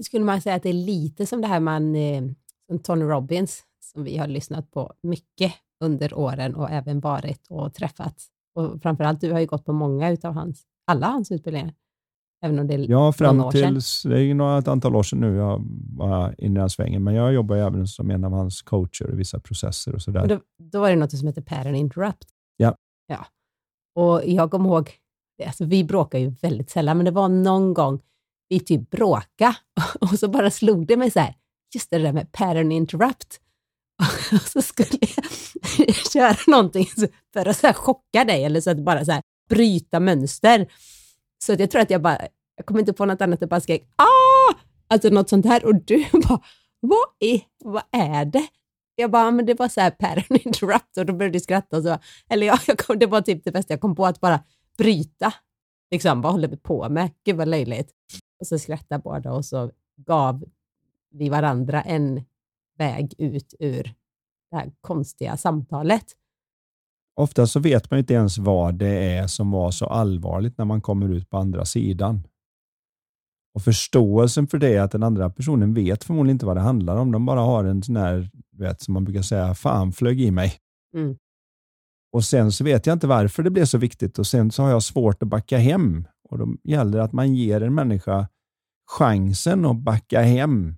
Skulle 0.04 0.26
man 0.26 0.42
säga 0.42 0.56
att 0.56 0.64
det 0.64 0.70
är 0.70 0.74
lite 0.74 1.26
som 1.26 1.42
det 1.42 1.48
här 1.48 1.60
man, 1.60 1.96
eh, 1.96 2.24
som 2.68 2.80
Tony 2.80 3.06
Robbins, 3.06 3.64
som 3.94 4.04
vi 4.04 4.18
har 4.18 4.28
lyssnat 4.28 4.72
på 4.72 4.94
mycket 5.04 5.54
under 5.84 6.14
åren 6.14 6.56
och 6.56 6.70
även 6.72 7.00
varit 7.00 7.48
och 7.50 7.74
träffat. 7.74 8.24
Och 8.56 8.82
framförallt, 8.82 9.22
du 9.22 9.32
har 9.32 9.40
ju 9.40 9.46
gått 9.46 9.66
på 9.66 9.74
många 9.74 10.10
utav 10.12 10.34
hans, 10.34 10.64
alla 10.88 11.08
hans 11.08 11.32
utbildningar. 11.32 11.74
Även 12.42 12.60
om 12.60 12.68
det 12.68 12.74
är 12.74 12.90
Ja, 12.90 13.12
fram 13.12 13.52
tills, 13.52 14.04
det 14.04 14.22
är 14.22 14.34
några, 14.34 14.58
ett 14.58 14.68
antal 14.68 14.96
år 14.96 15.04
sedan 15.04 15.20
nu 15.20 15.36
jag 15.36 15.64
var 15.98 16.36
inne 16.38 16.60
i 16.60 16.60
den 16.60 16.70
svängen, 16.70 17.04
men 17.04 17.14
jag 17.14 17.34
jobbar 17.34 17.56
även 17.56 17.88
som 17.88 18.12
en 18.12 18.24
av 18.24 18.32
hans 18.32 18.62
coacher 18.62 19.14
i 19.14 19.16
vissa 19.16 19.40
processer 19.40 19.96
och 19.96 20.02
sådär. 20.02 20.28
Då, 20.28 20.40
då 20.72 20.80
var 20.80 20.90
det 20.90 20.96
något 20.96 21.18
som 21.18 21.28
heter 21.28 21.42
pattern 21.42 21.76
interrupt. 21.76 22.28
Ja. 22.58 22.76
ja. 23.08 23.26
Och 23.96 24.22
jag 24.26 24.52
kommer 24.52 24.70
ihåg, 24.70 24.92
alltså 25.46 25.66
vi 25.66 25.84
bråkar 25.84 26.20
ju 26.20 26.30
väldigt 26.30 26.70
sällan, 26.70 26.98
men 26.98 27.06
det 27.06 27.12
var 27.12 27.30
någon 27.30 27.74
gång 27.74 28.00
vi 28.50 28.60
typ 28.60 28.90
bråka 28.90 29.56
och 30.02 30.20
så 30.20 30.28
bara 30.28 30.52
slog 30.52 30.88
det 30.88 30.98
mig 30.98 31.12
så 31.12 31.20
här, 31.20 31.36
just 31.76 31.90
det 31.90 31.98
där 31.98 32.14
med 32.14 32.32
pattern 32.32 32.72
interrupt. 32.72 33.40
Och 34.32 34.42
så 34.42 34.62
skulle 34.62 35.00
jag 35.00 35.96
köra 36.14 36.36
någonting 36.48 36.88
för 37.34 37.46
att 37.46 37.58
så 37.58 37.74
chocka 37.74 38.26
dig 38.26 38.44
eller 38.44 38.62
så 38.62 38.70
att 38.70 38.80
bara 38.80 39.06
så 39.06 39.12
här 39.12 39.22
bryta 39.50 40.00
mönster. 40.00 40.68
Så 41.38 41.54
att 41.54 41.60
jag 41.60 41.72
tror 41.72 41.82
att 41.82 41.90
jag 41.90 42.02
bara, 42.02 42.18
jag 42.56 42.66
kommer 42.66 42.80
inte 42.80 42.94
på 42.94 43.06
något 43.06 43.22
annat, 43.22 43.42
jag 43.42 43.50
bara 43.50 43.62
skrek 43.62 43.90
ah! 43.96 44.54
Alltså 44.88 45.10
något 45.10 45.30
sånt 45.30 45.46
här 45.46 45.66
och 45.66 45.76
du 45.76 46.06
bara, 46.28 46.42
vad 46.80 47.08
är, 47.20 47.42
vad 47.64 47.84
är 47.92 48.26
det? 48.26 48.48
Jag 48.96 49.12
bara, 49.12 49.32
men 49.32 49.46
det 49.46 49.60
var 49.60 49.68
så 49.68 49.82
här 49.82 49.92
pattern 49.92 50.38
interrupt 50.46 50.98
och 50.98 51.06
då 51.06 51.14
började 51.14 51.34
du 51.34 51.40
skratta 51.40 51.78
och 51.78 51.84
så, 51.84 51.98
eller 52.30 52.48
ja, 52.48 52.60
jag 52.68 52.78
kom, 52.78 53.00
det 53.00 53.06
var 53.06 53.22
typ 53.22 53.44
det 53.44 53.52
bästa 53.52 53.74
jag 53.74 53.82
kom 53.82 53.96
på, 53.96 54.06
att 54.06 54.20
bara 54.20 54.44
bryta. 54.78 55.34
Liksom, 55.92 56.22
vad 56.22 56.32
håller 56.32 56.48
vi 56.48 56.58
på 56.58 56.90
med? 56.90 57.12
Gud 57.26 57.36
vad 57.36 57.48
löjligt. 57.48 57.92
Och 58.40 58.48
så 58.48 58.60
skrattade 58.60 59.02
båda 59.02 59.32
och 59.34 59.46
så 59.46 59.72
gav 59.96 60.44
vi 61.12 61.30
varandra 61.30 61.82
en 61.82 62.26
väg 62.78 63.14
ut 63.18 63.54
ur 63.60 63.84
det 64.52 64.58
här 64.58 64.72
konstiga 64.82 65.38
samtalet. 65.38 66.06
Ofta 67.18 67.48
så 67.48 67.60
vet 67.60 67.92
man 67.92 68.00
inte 68.00 68.14
ens 68.14 68.38
vad 68.38 68.76
det 68.76 69.16
är 69.18 69.28
som 69.28 69.52
var 69.52 69.72
så 69.72 69.86
allvarligt 69.86 70.58
när 70.58 70.66
man 70.66 70.82
kommer 70.82 71.10
ut 71.10 71.30
på 71.30 71.38
andra 71.38 71.66
sidan. 71.66 72.28
Och 73.54 73.64
förståelsen 73.64 74.48
för 74.48 74.58
det 74.58 74.74
är 74.76 74.82
att 74.82 74.92
den 74.92 75.04
andra 75.04 75.30
personen 75.30 75.74
vet 75.74 76.04
förmodligen 76.04 76.36
inte 76.36 76.46
vad 76.46 76.58
det 76.58 76.62
handlar 76.62 76.98
om. 76.98 77.12
De 77.12 77.26
bara 77.26 77.40
har 77.40 77.64
en 77.64 77.84
sån 77.84 77.96
här, 77.96 78.30
vet, 78.58 78.82
som 78.82 78.94
man 78.94 79.04
brukar 79.04 79.22
säga, 79.22 79.54
fan 79.54 79.92
flög 79.92 80.22
i 80.22 80.32
mig. 80.32 80.54
Mm. 80.96 81.18
Och 82.12 82.24
sen 82.24 82.52
så 82.52 82.64
vet 82.64 82.86
jag 82.86 82.94
inte 82.94 83.08
varför 83.08 83.44
det 83.44 83.50
blev 83.50 83.66
så 83.66 83.78
viktigt 83.78 84.20
och 84.20 84.28
sen 84.28 84.52
så 84.52 84.64
har 84.64 84.70
jag 84.70 84.84
svårt 84.84 85.24
att 85.24 85.30
backa 85.30 85.58
hem. 85.58 86.08
Och 86.30 86.38
då 86.38 86.56
gäller 86.64 86.98
det 86.98 87.04
att 87.04 87.14
man 87.14 87.36
ger 87.36 87.62
en 87.62 87.76
människa 87.76 88.28
chansen 88.92 89.66
att 89.66 89.78
backa 89.78 90.22
hem. 90.22 90.76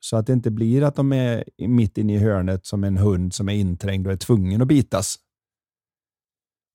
Så 0.00 0.16
att 0.16 0.26
det 0.26 0.32
inte 0.32 0.50
blir 0.50 0.82
att 0.82 0.94
de 0.94 1.12
är 1.12 1.44
mitt 1.58 1.98
inne 1.98 2.14
i 2.14 2.18
hörnet 2.18 2.66
som 2.66 2.84
en 2.84 2.96
hund 2.96 3.34
som 3.34 3.48
är 3.48 3.52
inträngd 3.52 4.06
och 4.06 4.12
är 4.12 4.16
tvungen 4.16 4.62
att 4.62 4.68
bitas. 4.68 5.18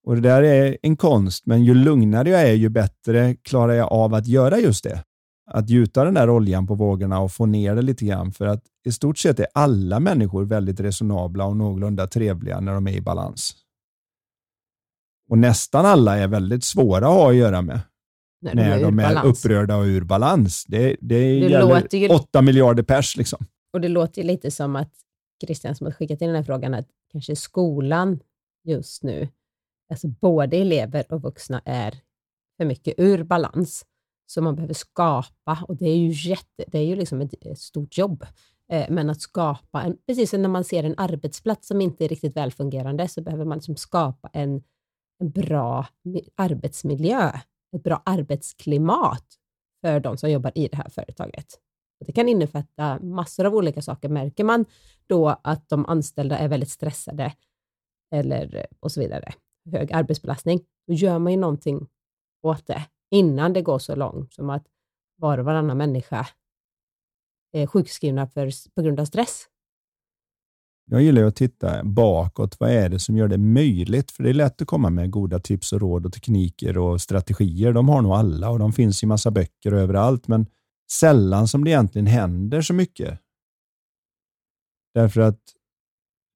Och 0.06 0.16
Det 0.16 0.22
där 0.22 0.44
är 0.44 0.78
en 0.82 0.98
konst, 0.98 1.46
men 1.46 1.64
ju 1.64 1.74
lugnare 1.74 2.30
jag 2.30 2.42
är, 2.42 2.54
ju 2.54 2.70
bättre 2.70 3.36
klarar 3.36 3.74
jag 3.74 3.92
av 3.92 4.14
att 4.14 4.28
göra 4.28 4.60
just 4.60 4.84
det. 4.84 5.04
Att 5.52 5.70
gjuta 5.70 6.04
den 6.04 6.14
där 6.14 6.30
oljan 6.30 6.68
på 6.68 6.76
vågorna 6.76 7.20
och 7.20 7.32
få 7.32 7.46
ner 7.46 7.76
det 7.76 7.82
lite 7.82 8.06
grann. 8.06 8.32
För 8.32 8.48
att 8.48 8.64
i 8.86 8.92
stort 8.92 9.18
sett 9.18 9.40
är 9.40 9.48
alla 9.54 10.00
människor 10.00 10.46
väldigt 10.46 10.80
resonabla 10.80 11.46
och 11.46 11.58
någorlunda 11.58 12.08
trevliga 12.08 12.60
när 12.60 12.74
de 12.74 12.88
är 12.88 12.92
i 12.92 13.02
balans. 13.02 13.56
Och 15.30 15.38
nästan 15.38 15.86
alla 15.86 16.18
är 16.18 16.28
väldigt 16.28 16.64
svåra 16.64 17.08
att 17.08 17.14
ha 17.14 17.30
att 17.30 17.36
göra 17.36 17.62
med 17.62 17.80
När, 18.42 18.56
när 18.56 18.82
de 18.82 19.00
är 19.00 19.14
balans. 19.14 19.46
upprörda 19.46 19.76
och 19.78 19.84
ur 19.86 20.02
balans. 20.04 20.66
Det, 20.68 20.80
det, 20.88 20.96
Det 21.02 21.38
gäller 21.38 21.62
låter 21.82 21.98
ju- 21.98 22.10
8 22.10 22.42
miljarder 22.42 22.84
pers. 22.84 23.18
Liksom. 23.18 23.46
Och 23.74 23.82
det 23.82 23.88
låter 23.88 24.22
ju 24.22 24.28
lite 24.28 24.52
som 24.52 24.76
att 24.76 24.92
Christian 25.46 25.76
som 25.76 25.86
har 25.86 25.92
skickat 25.92 26.22
in 26.22 26.28
den 26.28 26.36
här 26.36 26.44
frågan, 26.44 26.74
att 26.74 26.88
kanske 27.12 27.36
skolan 27.36 28.20
just 28.64 29.04
nu, 29.04 29.28
alltså 29.94 30.08
både 30.08 30.58
elever 30.58 31.14
och 31.14 31.22
vuxna 31.22 31.62
är 31.66 32.00
för 32.58 32.66
mycket 32.66 32.94
ur 32.98 33.24
balans. 33.24 33.86
Så 34.26 34.42
man 34.42 34.56
behöver 34.56 34.74
skapa, 34.74 35.66
och 35.68 35.76
det 35.76 35.90
är 35.90 35.98
ju, 35.98 36.30
jätte, 36.30 36.64
det 36.68 36.78
är 36.80 36.86
ju 36.86 36.96
liksom 36.96 37.22
ett, 37.22 37.34
ett 37.46 37.60
stort 37.60 37.98
jobb, 37.98 38.26
eh, 38.72 38.86
men 38.90 39.10
att 39.10 39.22
skapa, 39.22 39.82
en, 39.82 39.98
precis 40.08 40.30
som 40.30 40.42
när 40.42 40.50
man 40.50 40.64
ser 40.64 40.84
en 40.84 40.96
arbetsplats 40.98 41.68
som 41.68 41.82
inte 41.82 42.06
är 42.06 42.10
riktigt 42.10 42.36
välfungerande, 42.36 43.08
så 43.08 43.22
behöver 43.22 43.46
man 43.46 43.58
liksom 43.58 43.76
skapa 43.76 44.30
en, 44.34 44.64
en 45.20 45.32
bra 45.32 45.88
arbetsmiljö, 46.36 47.32
ett 47.76 47.84
bra 47.84 48.02
arbetsklimat 48.06 49.26
för 49.82 50.00
de 50.00 50.18
som 50.18 50.32
jobbar 50.32 50.52
i 50.56 50.68
det 50.68 50.78
här 50.78 50.90
företaget. 50.90 51.60
Och 52.00 52.06
det 52.06 52.12
kan 52.14 52.30
innefatta 52.30 53.00
massor 53.00 53.46
av 53.46 53.56
olika 53.56 53.82
saker. 53.82 54.10
Märker 54.10 54.44
man 54.44 54.66
då 55.08 55.30
att 55.44 55.70
de 55.70 55.86
anställda 55.86 56.38
är 56.38 56.48
väldigt 56.48 56.70
stressade 56.70 57.34
eller 58.12 58.68
och 58.80 58.92
så 58.92 59.00
vidare, 59.00 59.34
hög 59.72 59.94
arbetsbelastning, 59.94 60.62
då 60.88 60.94
gör 60.94 61.20
man 61.20 61.34
ju 61.34 61.40
någonting 61.40 61.88
åt 62.44 62.68
det 62.68 62.88
innan 63.12 63.54
det 63.54 63.62
går 63.62 63.80
så 63.80 63.96
långt 63.96 64.34
som 64.34 64.50
att 64.50 64.66
var 65.18 65.38
och 65.38 65.46
varannan 65.46 65.78
människa 65.78 66.28
är 67.52 67.68
sjukskrivna 67.68 68.28
för, 68.28 68.52
på 68.76 68.82
grund 68.82 69.00
av 69.00 69.06
stress. 69.06 69.48
Jag 70.86 71.02
gillar 71.02 71.22
ju 71.22 71.28
att 71.28 71.36
titta 71.36 71.84
bakåt. 71.84 72.60
Vad 72.60 72.70
är 72.70 72.90
det 72.90 73.00
som 73.00 73.18
gör 73.18 73.28
det 73.28 73.38
möjligt? 73.38 74.12
För 74.12 74.24
det 74.24 74.30
är 74.30 74.34
lätt 74.34 74.62
att 74.62 74.68
komma 74.68 74.90
med 74.90 75.12
goda 75.12 75.40
tips 75.40 75.74
och 75.74 75.82
råd 75.82 76.06
och 76.06 76.14
tekniker 76.14 76.78
och 76.78 77.02
strategier. 77.02 77.74
De 77.74 77.90
har 77.90 78.02
nog 78.02 78.12
alla 78.12 78.50
och 78.50 78.60
de 78.60 78.74
finns 78.74 79.04
i 79.04 79.06
massa 79.06 79.32
böcker 79.32 79.74
och 79.74 79.80
överallt, 79.80 80.28
men 80.28 80.46
sällan 80.92 81.48
som 81.48 81.64
det 81.64 81.70
egentligen 81.70 82.08
händer 82.08 82.62
så 82.62 82.74
mycket. 82.74 83.20
Därför 84.94 85.22
att 85.22 85.40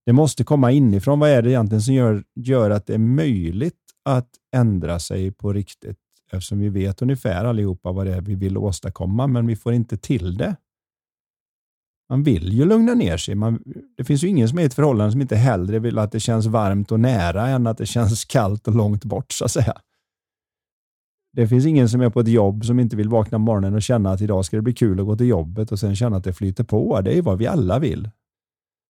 det 0.07 0.13
måste 0.13 0.43
komma 0.43 0.71
inifrån. 0.71 1.19
Vad 1.19 1.29
är 1.29 1.41
det 1.41 1.49
egentligen 1.49 1.81
som 1.81 1.93
gör, 1.93 2.23
gör 2.35 2.69
att 2.69 2.87
det 2.87 2.93
är 2.93 2.97
möjligt 2.97 3.79
att 4.05 4.29
ändra 4.55 4.99
sig 4.99 5.31
på 5.31 5.53
riktigt? 5.53 5.97
Eftersom 6.31 6.59
vi 6.59 6.69
vet 6.69 7.01
ungefär 7.01 7.45
allihopa 7.45 7.91
vad 7.91 8.05
det 8.05 8.13
är 8.13 8.21
vi 8.21 8.35
vill 8.35 8.57
åstadkomma, 8.57 9.27
men 9.27 9.47
vi 9.47 9.55
får 9.55 9.73
inte 9.73 9.97
till 9.97 10.37
det. 10.37 10.55
Man 12.09 12.23
vill 12.23 12.53
ju 12.53 12.65
lugna 12.65 12.93
ner 12.93 13.17
sig. 13.17 13.35
Man, 13.35 13.63
det 13.97 14.03
finns 14.03 14.23
ju 14.23 14.27
ingen 14.27 14.49
som 14.49 14.57
är 14.57 14.63
i 14.63 14.65
ett 14.65 14.73
förhållande 14.73 15.11
som 15.11 15.21
inte 15.21 15.35
hellre 15.35 15.79
vill 15.79 15.97
att 15.97 16.11
det 16.11 16.19
känns 16.19 16.45
varmt 16.45 16.91
och 16.91 16.99
nära 16.99 17.47
än 17.47 17.67
att 17.67 17.77
det 17.77 17.85
känns 17.85 18.25
kallt 18.25 18.67
och 18.67 18.75
långt 18.75 19.05
bort, 19.05 19.31
så 19.31 19.45
att 19.45 19.51
säga. 19.51 19.73
Det 21.33 21.47
finns 21.47 21.65
ingen 21.65 21.89
som 21.89 22.01
är 22.01 22.09
på 22.09 22.19
ett 22.19 22.27
jobb 22.27 22.65
som 22.65 22.79
inte 22.79 22.95
vill 22.95 23.09
vakna 23.09 23.37
på 23.37 23.41
morgonen 23.41 23.73
och 23.73 23.81
känna 23.81 24.11
att 24.11 24.21
idag 24.21 24.45
ska 24.45 24.57
det 24.57 24.61
bli 24.61 24.73
kul 24.73 24.99
att 24.99 25.05
gå 25.05 25.15
till 25.15 25.27
jobbet 25.27 25.71
och 25.71 25.79
sen 25.79 25.95
känna 25.95 26.17
att 26.17 26.23
det 26.23 26.33
flyter 26.33 26.63
på. 26.63 27.01
Det 27.01 27.17
är 27.17 27.21
vad 27.21 27.37
vi 27.37 27.47
alla 27.47 27.79
vill. 27.79 28.09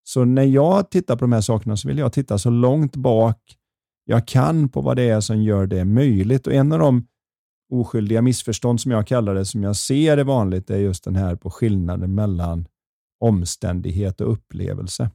Så 0.08 0.26
när 0.26 0.44
jag 0.44 0.92
tittar 0.92 1.16
på 1.16 1.22
de 1.22 1.32
här 1.32 1.42
sakerna 1.42 1.78
så 1.78 1.88
vill 1.88 1.98
jag 1.98 2.14
titta 2.14 2.38
så 2.38 2.50
långt 2.50 2.96
bak 2.96 3.58
jag 4.06 4.28
kan 4.28 4.70
på 4.70 4.82
vad 4.82 4.98
det 4.98 5.10
är 5.10 5.22
som 5.22 5.44
gör 5.44 5.68
det 5.68 5.86
möjligt. 5.86 6.48
Och 6.48 6.54
en 6.54 6.72
av 6.72 6.80
de 6.80 7.08
oskyldiga 7.74 8.22
missförstånd 8.22 8.82
som 8.82 8.92
jag 8.92 9.08
kallar 9.08 9.36
det, 9.36 9.46
som 9.46 9.64
jag 9.64 9.76
ser 9.76 10.18
är 10.18 10.24
vanligt, 10.24 10.70
är 10.70 10.78
just 10.78 11.04
den 11.04 11.16
här 11.16 11.36
på 11.36 11.50
skillnaden 11.50 12.16
mellan 12.16 12.68
omständighet 13.20 14.22
och 14.22 14.32
upplevelse. 14.32 15.10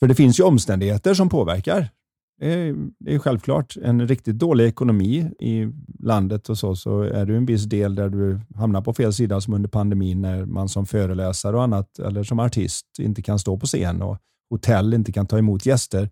För 0.00 0.06
det 0.06 0.14
finns 0.14 0.40
ju 0.40 0.44
omständigheter 0.44 1.14
som 1.14 1.28
påverkar. 1.28 1.90
Det 2.38 2.74
är, 3.06 3.18
självklart. 3.18 3.76
En 3.82 4.08
riktigt 4.08 4.38
dålig 4.38 4.66
ekonomi 4.66 5.30
i 5.38 5.66
landet 5.98 6.48
och 6.48 6.58
så, 6.58 6.76
så 6.76 7.00
är 7.00 7.26
det 7.26 7.36
en 7.36 7.46
viss 7.46 7.64
del 7.64 7.94
där 7.94 8.08
du 8.08 8.40
hamnar 8.54 8.80
på 8.80 8.92
fel 8.92 9.12
sida 9.12 9.40
som 9.40 9.54
under 9.54 9.68
pandemin 9.68 10.20
när 10.20 10.44
man 10.44 10.68
som 10.68 10.86
föreläsare 10.86 11.56
och 11.56 11.62
annat 11.62 11.98
eller 11.98 12.22
som 12.22 12.40
artist 12.40 12.86
inte 12.98 13.22
kan 13.22 13.38
stå 13.38 13.58
på 13.58 13.66
scen 13.66 14.02
och 14.02 14.18
hotell 14.50 14.94
inte 14.94 15.12
kan 15.12 15.26
ta 15.26 15.38
emot 15.38 15.66
gäster. 15.66 16.10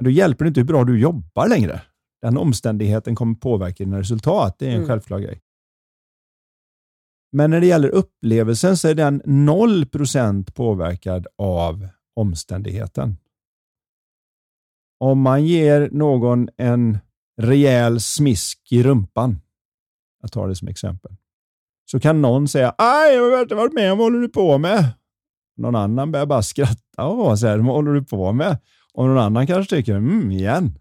Då 0.00 0.10
hjälper 0.10 0.44
det 0.44 0.48
inte 0.48 0.60
hur 0.60 0.66
bra 0.66 0.84
du 0.84 1.00
jobbar 1.00 1.48
längre. 1.48 1.80
Den 2.22 2.36
omständigheten 2.36 3.14
kommer 3.14 3.34
påverka 3.34 3.84
dina 3.84 3.98
resultat. 3.98 4.56
Det 4.58 4.66
är 4.66 4.70
en 4.70 4.76
mm. 4.76 4.88
självklar 4.88 5.18
grej. 5.18 5.40
Men 7.32 7.50
när 7.50 7.60
det 7.60 7.66
gäller 7.66 7.88
upplevelsen 7.88 8.76
så 8.76 8.88
är 8.88 8.94
den 8.94 9.22
0% 9.22 10.52
påverkad 10.52 11.26
av 11.38 11.88
omständigheten. 12.16 13.16
Om 15.00 15.20
man 15.20 15.46
ger 15.46 15.88
någon 15.92 16.48
en 16.56 16.98
rejäl 17.42 18.00
smisk 18.00 18.72
i 18.72 18.82
rumpan, 18.82 19.40
jag 20.22 20.32
tar 20.32 20.48
det 20.48 20.56
som 20.56 20.68
exempel, 20.68 21.12
så 21.90 22.00
kan 22.00 22.22
någon 22.22 22.48
säga 22.48 22.74
”Aj, 22.78 23.14
jag 23.14 23.30
har 23.30 23.42
inte 23.42 23.54
varit 23.54 23.72
med 23.72 23.92
om 23.92 23.98
vad 23.98 24.06
håller 24.06 24.18
du 24.20 24.28
på 24.28 24.58
med?” 24.58 24.84
Någon 25.56 25.76
annan 25.76 26.12
börjar 26.12 26.26
bara 26.26 26.42
skratta 26.42 27.04
och 27.04 27.38
säga 27.38 27.56
”Vad 27.56 27.66
håller 27.66 27.92
du 27.92 28.04
på 28.04 28.32
med?” 28.32 28.58
Och 28.94 29.06
någon 29.06 29.18
annan 29.18 29.46
kanske 29.46 29.76
tycker 29.76 29.94
”Mm, 29.96 30.30
igen. 30.30 30.78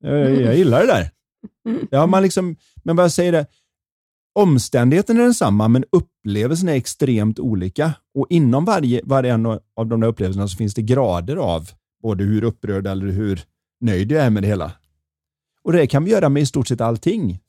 Jag, 0.00 0.40
jag 0.40 0.56
gillar 0.56 0.80
det 0.80 0.86
där.” 0.86 1.10
ja, 1.90 2.06
man 2.06 2.22
liksom, 2.22 2.56
Men 2.82 2.96
vad 2.96 3.04
jag 3.04 3.12
säger 3.12 3.32
det, 3.32 3.46
omständigheten 4.34 5.16
är 5.16 5.22
densamma, 5.22 5.68
men 5.68 5.84
upplevelsen 5.92 6.68
är 6.68 6.74
extremt 6.74 7.38
olika. 7.38 7.92
Och 8.14 8.26
inom 8.30 8.64
varje, 8.64 9.00
varje 9.04 9.32
en 9.32 9.46
av 9.46 9.86
de 9.86 10.00
där 10.00 10.08
upplevelserna 10.08 10.48
så 10.48 10.56
finns 10.56 10.74
det 10.74 10.82
grader 10.82 11.36
av 11.36 11.70
både 12.04 12.24
hur 12.24 12.44
upprörd 12.44 12.86
eller 12.86 13.06
hur 13.06 13.40
nöjd 13.80 14.12
jag 14.12 14.24
är 14.24 14.30
med 14.30 14.42
det 14.42 14.46
hela. 14.46 14.72
Och 15.62 15.72
Det 15.72 15.86
kan 15.86 16.04
vi 16.04 16.10
göra 16.10 16.28
med 16.28 16.42
i 16.42 16.46
stort 16.46 16.68
sett 16.68 16.80
allting. 16.80 17.40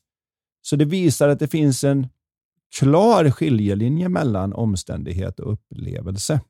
Så 0.62 0.76
det 0.76 0.86
visar 0.86 1.30
att 1.30 1.40
det 1.40 1.48
finns 1.48 1.84
en 1.84 2.08
klar 2.80 3.30
skiljelinje 3.30 4.10
mellan 4.10 4.54
omständighet 4.54 5.40
och 5.40 5.54
upplevelse. 5.54 6.42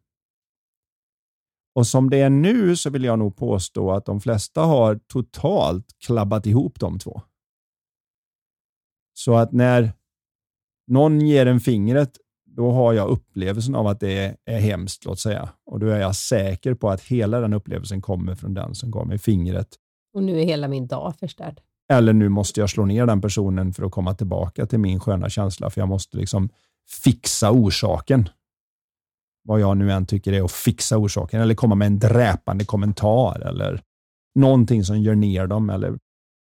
Och 1.76 1.88
som 1.88 2.10
det 2.10 2.18
är 2.18 2.30
nu 2.30 2.76
så 2.76 2.90
vill 2.90 3.04
jag 3.04 3.20
nog 3.20 3.36
påstå 3.36 3.92
att 3.92 4.06
de 4.06 4.22
flesta 4.22 4.62
har 4.62 5.00
totalt 5.08 5.86
klabbat 6.06 6.46
ihop 6.46 6.80
de 6.80 7.00
två. 7.00 7.22
Så 9.14 9.36
att 9.36 9.52
när 9.52 9.94
någon 10.88 11.22
ger 11.22 11.46
en 11.46 11.60
fingret 11.60 12.18
då 12.56 12.72
har 12.72 12.94
jag 12.94 13.10
upplevelsen 13.10 13.76
av 13.76 13.88
att 13.88 14.00
det 14.00 14.36
är 14.46 14.60
hemskt, 14.60 15.06
låt 15.06 15.20
säga. 15.20 15.50
Och 15.66 15.80
då 15.80 15.88
är 15.88 16.00
jag 16.00 16.16
säker 16.16 16.74
på 16.74 16.90
att 16.90 17.02
hela 17.02 17.40
den 17.40 17.54
upplevelsen 17.54 18.02
kommer 18.02 18.36
från 18.36 18.54
den 18.54 18.76
som 18.76 18.92
gav 18.92 19.08
mig 19.08 19.18
fingret. 19.18 19.68
Och 20.14 20.24
nu 20.24 20.42
är 20.42 20.46
hela 20.46 20.68
min 20.68 20.88
dag 20.88 21.14
förstörd. 21.20 21.62
Eller 21.90 22.14
nu 22.14 22.30
måste 22.30 22.60
jag 22.60 22.70
slå 22.70 22.86
ner 22.86 23.06
den 23.06 23.22
personen 23.22 23.74
för 23.74 23.84
att 23.84 23.92
komma 23.92 24.14
tillbaka 24.14 24.66
till 24.66 24.80
min 24.80 25.00
sköna 25.00 25.30
känsla, 25.30 25.70
för 25.70 25.82
jag 25.82 25.88
måste 25.88 26.18
liksom 26.18 26.50
fixa 27.04 27.52
orsaken. 27.52 28.30
Vad 29.44 29.60
jag 29.60 29.78
nu 29.78 29.92
än 29.92 30.06
tycker 30.06 30.34
är 30.34 30.44
att 30.44 30.52
fixa 30.52 30.98
orsaken, 30.98 31.42
eller 31.42 31.56
komma 31.56 31.76
med 31.76 31.86
en 31.86 32.00
dräpande 32.00 32.66
kommentar, 32.66 33.40
eller 33.40 33.82
någonting 34.36 34.84
som 34.84 35.02
gör 35.02 35.16
ner 35.16 35.48
dem, 35.48 35.70
eller 35.70 35.98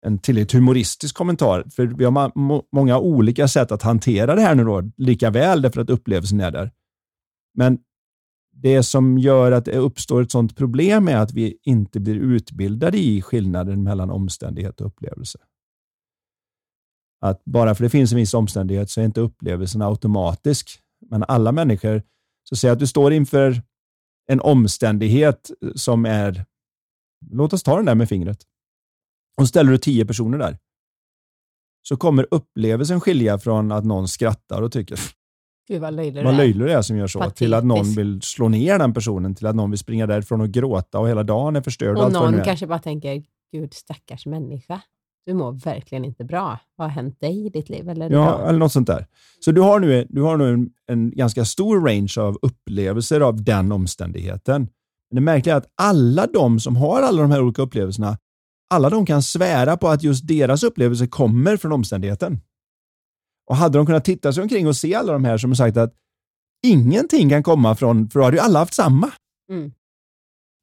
en 0.05 0.19
tillräckligt 0.19 0.53
humoristisk 0.53 1.17
kommentar. 1.17 1.65
För 1.71 1.87
vi 1.87 2.05
har 2.05 2.33
många 2.75 2.99
olika 2.99 3.49
sätt 3.49 3.73
att 3.73 3.83
hantera 3.83 4.35
det 4.35 4.41
här 4.41 4.55
nu 4.55 4.65
då, 4.65 4.91
lika 4.97 5.31
väl 5.31 5.63
därför 5.63 5.81
att 5.81 5.91
upplevelsen 5.91 6.41
är 6.41 6.51
där. 6.51 6.71
Men 7.55 7.79
det 8.53 8.83
som 8.83 9.19
gör 9.19 9.53
att 9.53 9.65
det 9.65 9.77
uppstår 9.77 10.23
ett 10.23 10.31
sådant 10.31 10.57
problem 10.57 11.09
är 11.09 11.17
att 11.17 11.33
vi 11.33 11.59
inte 11.63 12.01
blir 12.01 12.15
utbildade 12.15 12.99
i 12.99 13.23
skillnaden 13.23 13.83
mellan 13.83 14.11
omständighet 14.11 14.81
och 14.81 14.87
upplevelse. 14.87 15.39
Att 17.21 17.45
bara 17.45 17.75
för 17.75 17.85
det 17.85 17.91
finns 17.91 18.13
en 18.13 18.19
viss 18.19 18.35
omständighet 18.35 18.91
så 18.91 19.01
är 19.01 19.05
inte 19.05 19.21
upplevelsen 19.21 19.83
automatisk. 19.83 20.81
Men 21.11 21.25
alla 21.29 21.53
människor, 21.53 22.03
så 22.49 22.57
säg 22.57 22.71
att 22.71 22.79
du 22.79 22.87
står 22.87 23.13
inför 23.13 23.63
en 24.27 24.41
omständighet 24.41 25.51
som 25.75 26.07
är, 26.07 26.45
låt 27.31 27.53
oss 27.53 27.63
ta 27.63 27.77
den 27.77 27.85
där 27.85 27.95
med 27.95 28.09
fingret. 28.09 28.47
Och 29.41 29.49
ställer 29.49 29.73
du 29.73 29.79
tio 29.79 30.05
personer 30.05 30.39
där, 30.39 30.59
så 31.83 31.97
kommer 31.97 32.27
upplevelsen 32.31 33.01
skilja 33.01 33.39
från 33.39 33.73
att 33.73 33.85
någon 33.85 34.09
skrattar 34.09 34.63
och 34.63 34.73
tycker 34.73 34.99
Gud 35.69 35.81
vad 35.81 35.95
löjlig 35.95 36.25
vad 36.25 36.37
löjlig 36.37 36.67
det 36.67 36.73
är 36.73 36.83
som 36.83 36.97
gör 36.97 37.07
så, 37.07 37.19
Patetisk. 37.19 37.39
till 37.39 37.55
att 37.55 37.65
någon 37.65 37.95
vill 37.95 38.23
slå 38.23 38.49
ner 38.49 38.79
den 38.79 38.95
personen, 38.95 39.35
till 39.35 39.47
att 39.47 39.57
någon 39.57 39.71
vill 39.71 39.79
springa 39.79 40.07
därifrån 40.07 40.41
och 40.41 40.51
gråta 40.51 40.99
och 40.99 41.09
hela 41.09 41.23
dagen 41.23 41.57
är 41.57 41.61
förstörd. 41.61 41.97
Och, 41.97 42.05
och 42.05 42.13
någon 42.13 42.43
kanske 42.43 42.67
bara 42.67 42.79
tänker, 42.79 43.23
Gud 43.53 43.75
stackars 43.75 44.27
människa. 44.27 44.81
Du 45.27 45.35
mår 45.35 45.53
verkligen 45.53 46.05
inte 46.05 46.25
bra. 46.25 46.59
Vad 46.77 46.89
har 46.89 46.93
hänt 46.93 47.21
dig 47.21 47.47
i 47.47 47.49
ditt 47.49 47.69
liv? 47.69 47.89
Eller 47.89 48.11
ja, 48.11 48.49
eller 48.49 48.59
något 48.59 48.73
sånt 48.73 48.87
där. 48.87 49.07
Så 49.41 49.53
du 49.53 49.61
har 49.61 49.81
nu, 49.81 50.07
du 50.09 50.23
har 50.23 50.37
nu 50.37 50.53
en, 50.53 50.71
en 50.87 51.11
ganska 51.11 51.45
stor 51.45 51.81
range 51.81 52.15
av 52.19 52.39
upplevelser 52.43 53.21
av 53.21 53.45
den 53.45 53.73
omständigheten. 53.73 54.69
Men 55.11 55.15
det 55.15 55.21
märkliga 55.21 55.55
är 55.55 55.59
att 55.59 55.73
alla 55.83 56.27
de 56.27 56.61
som 56.61 56.77
har 56.77 57.03
alla 57.03 57.23
de 57.23 57.31
här 57.31 57.43
olika 57.43 57.63
upplevelserna 57.63 58.19
alla 58.75 58.91
de 58.91 59.07
kan 59.07 59.23
svära 59.23 59.77
på 59.77 59.89
att 59.89 60.03
just 60.03 60.27
deras 60.27 60.63
upplevelse 60.63 61.07
kommer 61.07 61.57
från 61.57 61.73
omständigheten. 61.73 62.41
Och 63.47 63.57
hade 63.57 63.79
de 63.79 63.87
kunnat 63.87 64.05
titta 64.05 64.33
sig 64.33 64.43
omkring 64.43 64.67
och 64.67 64.77
se 64.77 64.95
alla 64.95 65.13
de 65.13 65.25
här 65.25 65.39
som 65.39 65.51
har 65.51 65.55
sagt 65.55 65.77
att 65.77 65.95
ingenting 66.67 67.31
kan 67.31 67.43
komma 67.43 67.77
från, 67.77 68.11
för 68.11 68.21
då 68.21 68.25
hade 68.25 68.37
ju 68.37 68.43
alla 68.43 68.59
haft 68.59 68.75
samma. 68.75 69.13
Mm. 69.51 69.73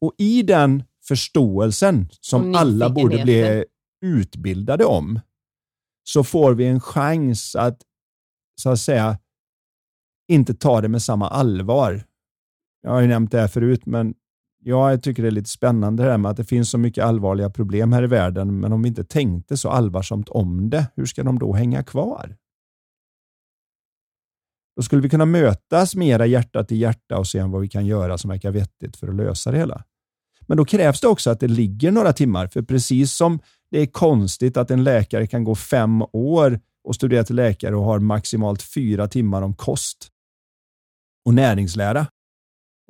Och 0.01 0.13
i 0.17 0.43
den 0.43 0.83
förståelsen 1.07 2.09
som 2.19 2.55
alla 2.55 2.89
borde 2.89 3.23
bli 3.23 3.65
utbildade 4.05 4.85
om, 4.85 5.19
så 6.03 6.23
får 6.23 6.53
vi 6.53 6.65
en 6.65 6.79
chans 6.79 7.55
att, 7.55 7.81
så 8.61 8.69
att 8.69 8.79
säga, 8.79 9.19
inte 10.27 10.53
ta 10.53 10.81
det 10.81 10.87
med 10.87 11.01
samma 11.01 11.29
allvar. 11.29 12.03
Jag 12.81 12.91
har 12.91 13.01
ju 13.01 13.07
nämnt 13.07 13.31
det 13.31 13.39
här 13.39 13.47
förut, 13.47 13.85
men 13.85 14.13
Ja, 14.63 14.89
jag 14.89 15.03
tycker 15.03 15.23
det 15.23 15.29
är 15.29 15.31
lite 15.31 15.49
spännande 15.49 16.03
det 16.03 16.11
här 16.11 16.17
med 16.17 16.31
att 16.31 16.37
det 16.37 16.43
finns 16.43 16.69
så 16.69 16.77
mycket 16.77 17.05
allvarliga 17.05 17.49
problem 17.49 17.93
här 17.93 18.03
i 18.03 18.07
världen, 18.07 18.59
men 18.59 18.73
om 18.73 18.81
vi 18.81 18.89
inte 18.89 19.03
tänkte 19.03 19.57
så 19.57 19.69
allvarsamt 19.69 20.29
om 20.29 20.69
det, 20.69 20.87
hur 20.95 21.05
ska 21.05 21.23
de 21.23 21.39
då 21.39 21.53
hänga 21.53 21.83
kvar? 21.83 22.35
Då 24.75 24.81
skulle 24.81 25.01
vi 25.01 25.09
kunna 25.09 25.25
mötas 25.25 25.95
mera 25.95 26.25
hjärta 26.25 26.63
till 26.63 26.81
hjärta 26.81 27.17
och 27.17 27.27
se 27.27 27.43
vad 27.43 27.61
vi 27.61 27.69
kan 27.69 27.85
göra 27.85 28.17
som 28.17 28.29
verkar 28.29 28.51
vettigt 28.51 28.97
för 28.97 29.07
att 29.07 29.15
lösa 29.15 29.51
det 29.51 29.57
hela. 29.57 29.83
Men 30.47 30.57
då 30.57 30.65
krävs 30.65 31.01
det 31.01 31.07
också 31.07 31.29
att 31.29 31.39
det 31.39 31.47
ligger 31.47 31.91
några 31.91 32.13
timmar, 32.13 32.47
för 32.47 32.61
precis 32.61 33.13
som 33.13 33.39
det 33.71 33.79
är 33.79 33.85
konstigt 33.85 34.57
att 34.57 34.71
en 34.71 34.83
läkare 34.83 35.27
kan 35.27 35.43
gå 35.43 35.55
fem 35.55 36.01
år 36.13 36.59
och 36.83 36.95
studera 36.95 37.23
till 37.23 37.35
läkare 37.35 37.75
och 37.75 37.83
har 37.83 37.99
maximalt 37.99 38.61
fyra 38.61 39.07
timmar 39.07 39.41
om 39.41 39.53
kost 39.53 40.07
och 41.25 41.33
näringslära, 41.33 42.07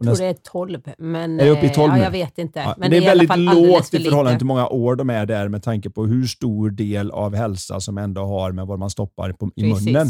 jag 0.05 0.17
tror 0.17 0.25
det 0.27 0.31
är 0.31 0.33
12, 0.43 0.81
men 0.97 1.39
är 1.39 1.45
det 1.45 1.51
uppe 1.51 1.65
i 1.65 1.69
12 1.69 1.93
ja, 1.97 2.03
jag 2.03 2.11
vet 2.11 2.37
inte. 2.37 2.59
Ja, 2.59 2.75
men 2.77 2.91
det 2.91 2.97
är, 2.97 3.01
det 3.01 3.07
är 3.07 3.27
väldigt 3.27 3.55
lågt 3.55 3.93
i 3.93 3.99
förhållande 3.99 4.39
till 4.39 4.47
många 4.47 4.67
år 4.67 4.95
de 4.95 5.09
är 5.09 5.25
där 5.25 5.47
med 5.47 5.63
tanke 5.63 5.89
på 5.89 6.05
hur 6.05 6.27
stor 6.27 6.69
del 6.69 7.11
av 7.11 7.35
hälsa 7.35 7.79
som 7.79 7.97
ändå 7.97 8.21
har 8.21 8.51
med 8.51 8.67
vad 8.67 8.79
man 8.79 8.89
stoppar 8.89 9.31
på, 9.31 9.51
i 9.55 9.71
Precis. 9.71 9.85
munnen. 9.85 10.07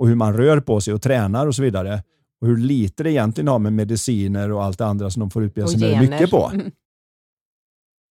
Och 0.00 0.08
hur 0.08 0.14
man 0.14 0.36
rör 0.36 0.60
på 0.60 0.80
sig 0.80 0.94
och 0.94 1.02
tränar 1.02 1.46
och 1.46 1.54
så 1.54 1.62
vidare. 1.62 2.02
Och 2.40 2.46
hur 2.46 2.56
lite 2.56 3.02
det 3.02 3.12
egentligen 3.12 3.48
har 3.48 3.58
med 3.58 3.72
mediciner 3.72 4.52
och 4.52 4.64
allt 4.64 4.78
det 4.78 4.86
andra 4.86 5.10
som 5.10 5.20
de 5.20 5.30
får 5.30 5.44
utbilda 5.44 5.68
sig 5.68 6.00
mycket 6.00 6.30
på. 6.30 6.50
Mm. 6.54 6.70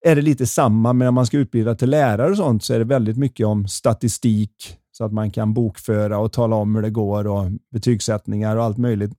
Är 0.06 0.16
det 0.16 0.22
lite 0.22 0.48
samma 0.48 0.94
med 0.94 1.06
när 1.06 1.12
man 1.12 1.26
ska 1.26 1.38
utbilda 1.38 1.76
till 1.76 1.90
lärare 1.90 2.32
och 2.32 2.38
sånt 2.38 2.64
så 2.64 2.74
är 2.74 2.80
det 2.80 2.86
väldigt 2.86 3.18
mycket 3.18 3.46
om 3.46 3.68
statistik, 3.68 4.78
så 4.98 5.04
att 5.04 5.14
man 5.14 5.32
kan 5.32 5.54
bokföra 5.54 6.20
och 6.20 6.32
tala 6.32 6.56
om 6.56 6.76
hur 6.76 6.82
det 6.82 6.90
går 6.90 7.28
och 7.28 7.52
betygssättningar 7.72 8.56
och 8.56 8.64
allt 8.64 8.78
möjligt. 8.78 9.12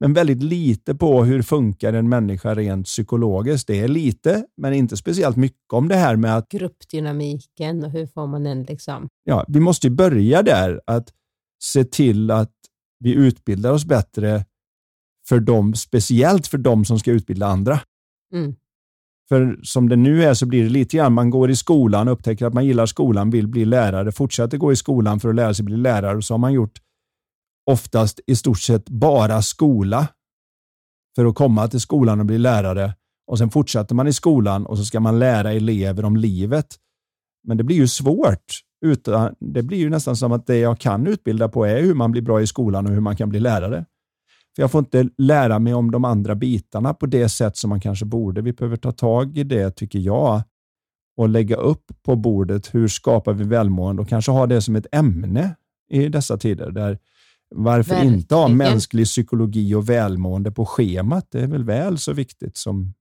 Men 0.00 0.12
väldigt 0.12 0.42
lite 0.42 0.94
på 0.94 1.24
hur 1.24 1.42
funkar 1.42 1.92
en 1.92 2.08
människa 2.08 2.54
rent 2.54 2.86
psykologiskt. 2.86 3.66
Det 3.66 3.80
är 3.80 3.88
lite, 3.88 4.44
men 4.56 4.72
inte 4.72 4.96
speciellt 4.96 5.36
mycket 5.36 5.72
om 5.72 5.88
det 5.88 5.94
här 5.94 6.16
med 6.16 6.36
att... 6.36 6.48
Gruppdynamiken 6.48 7.84
och 7.84 7.90
hur 7.90 8.06
får 8.06 8.26
man 8.26 8.44
den 8.44 8.62
liksom... 8.62 9.08
Ja, 9.24 9.44
vi 9.48 9.60
måste 9.60 9.90
börja 9.90 10.42
där, 10.42 10.80
att 10.86 11.08
se 11.62 11.84
till 11.84 12.30
att 12.30 12.54
vi 12.98 13.14
utbildar 13.14 13.72
oss 13.72 13.84
bättre 13.84 14.44
för 15.28 15.40
dem, 15.40 15.74
speciellt 15.74 16.46
för 16.46 16.58
de 16.58 16.84
som 16.84 16.98
ska 16.98 17.10
utbilda 17.10 17.46
andra. 17.46 17.80
Mm. 18.34 18.54
För 19.32 19.58
som 19.62 19.88
det 19.88 19.96
nu 19.96 20.24
är 20.24 20.34
så 20.34 20.46
blir 20.46 20.62
det 20.62 20.70
lite 20.70 20.96
grann, 20.96 21.12
man 21.12 21.30
går 21.30 21.50
i 21.50 21.56
skolan, 21.56 22.08
upptäcker 22.08 22.46
att 22.46 22.54
man 22.54 22.66
gillar 22.66 22.86
skolan, 22.86 23.30
vill 23.30 23.48
bli 23.48 23.64
lärare, 23.64 24.12
fortsätter 24.12 24.58
gå 24.58 24.72
i 24.72 24.76
skolan 24.76 25.20
för 25.20 25.28
att 25.28 25.34
lära 25.34 25.54
sig 25.54 25.64
bli 25.64 25.76
lärare 25.76 26.16
och 26.16 26.24
så 26.24 26.34
har 26.34 26.38
man 26.38 26.52
gjort 26.52 26.78
oftast 27.70 28.20
i 28.26 28.36
stort 28.36 28.60
sett 28.60 28.88
bara 28.88 29.42
skola 29.42 30.08
för 31.16 31.24
att 31.24 31.34
komma 31.34 31.68
till 31.68 31.80
skolan 31.80 32.20
och 32.20 32.26
bli 32.26 32.38
lärare. 32.38 32.94
Och 33.26 33.38
Sen 33.38 33.50
fortsätter 33.50 33.94
man 33.94 34.08
i 34.08 34.12
skolan 34.12 34.66
och 34.66 34.78
så 34.78 34.84
ska 34.84 35.00
man 35.00 35.18
lära 35.18 35.52
elever 35.52 36.04
om 36.04 36.16
livet. 36.16 36.66
Men 37.46 37.56
det 37.56 37.64
blir 37.64 37.76
ju 37.76 37.88
svårt. 37.88 38.60
Utan, 38.86 39.34
det 39.40 39.62
blir 39.62 39.78
ju 39.78 39.90
nästan 39.90 40.16
som 40.16 40.32
att 40.32 40.46
det 40.46 40.56
jag 40.56 40.78
kan 40.78 41.06
utbilda 41.06 41.48
på 41.48 41.64
är 41.64 41.82
hur 41.82 41.94
man 41.94 42.12
blir 42.12 42.22
bra 42.22 42.40
i 42.40 42.46
skolan 42.46 42.86
och 42.86 42.92
hur 42.92 43.00
man 43.00 43.16
kan 43.16 43.28
bli 43.28 43.40
lärare. 43.40 43.84
För 44.56 44.62
jag 44.62 44.70
får 44.70 44.78
inte 44.78 45.08
lära 45.18 45.58
mig 45.58 45.74
om 45.74 45.90
de 45.90 46.04
andra 46.04 46.34
bitarna 46.34 46.94
på 46.94 47.06
det 47.06 47.28
sätt 47.28 47.56
som 47.56 47.70
man 47.70 47.80
kanske 47.80 48.04
borde. 48.04 48.40
Vi 48.42 48.52
behöver 48.52 48.76
ta 48.76 48.92
tag 48.92 49.38
i 49.38 49.44
det, 49.44 49.70
tycker 49.70 49.98
jag, 49.98 50.42
och 51.16 51.28
lägga 51.28 51.56
upp 51.56 51.84
på 52.02 52.16
bordet. 52.16 52.74
Hur 52.74 52.88
skapar 52.88 53.32
vi 53.32 53.44
välmående? 53.44 54.02
Och 54.02 54.08
kanske 54.08 54.32
ha 54.32 54.46
det 54.46 54.62
som 54.62 54.76
ett 54.76 54.86
ämne 54.92 55.54
i 55.90 56.08
dessa 56.08 56.36
tider. 56.38 56.70
Där 56.70 56.98
varför 57.54 57.90
Verkligen. 57.94 58.14
inte 58.14 58.34
ha 58.34 58.48
mänsklig 58.48 59.06
psykologi 59.06 59.74
och 59.74 59.88
välmående 59.88 60.50
på 60.52 60.66
schemat? 60.66 61.26
Det 61.30 61.40
är 61.40 61.46
väl 61.46 61.64
väl 61.64 61.98
så 61.98 62.12
viktigt 62.12 62.56
som 62.56 62.94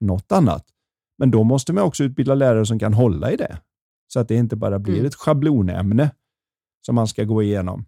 något 0.00 0.32
annat. 0.32 0.64
Men 1.18 1.30
då 1.30 1.44
måste 1.44 1.72
man 1.72 1.84
också 1.84 2.04
utbilda 2.04 2.34
lärare 2.34 2.66
som 2.66 2.78
kan 2.78 2.94
hålla 2.94 3.32
i 3.32 3.36
det. 3.36 3.58
Så 4.12 4.20
att 4.20 4.28
det 4.28 4.34
inte 4.34 4.56
bara 4.56 4.78
blir 4.78 4.94
Mm. 4.94 5.06
ett 5.06 5.14
schablonämne 5.14 6.10
som 6.86 6.94
man 6.94 7.08
ska 7.08 7.24
gå 7.24 7.42
igenom. 7.42 7.84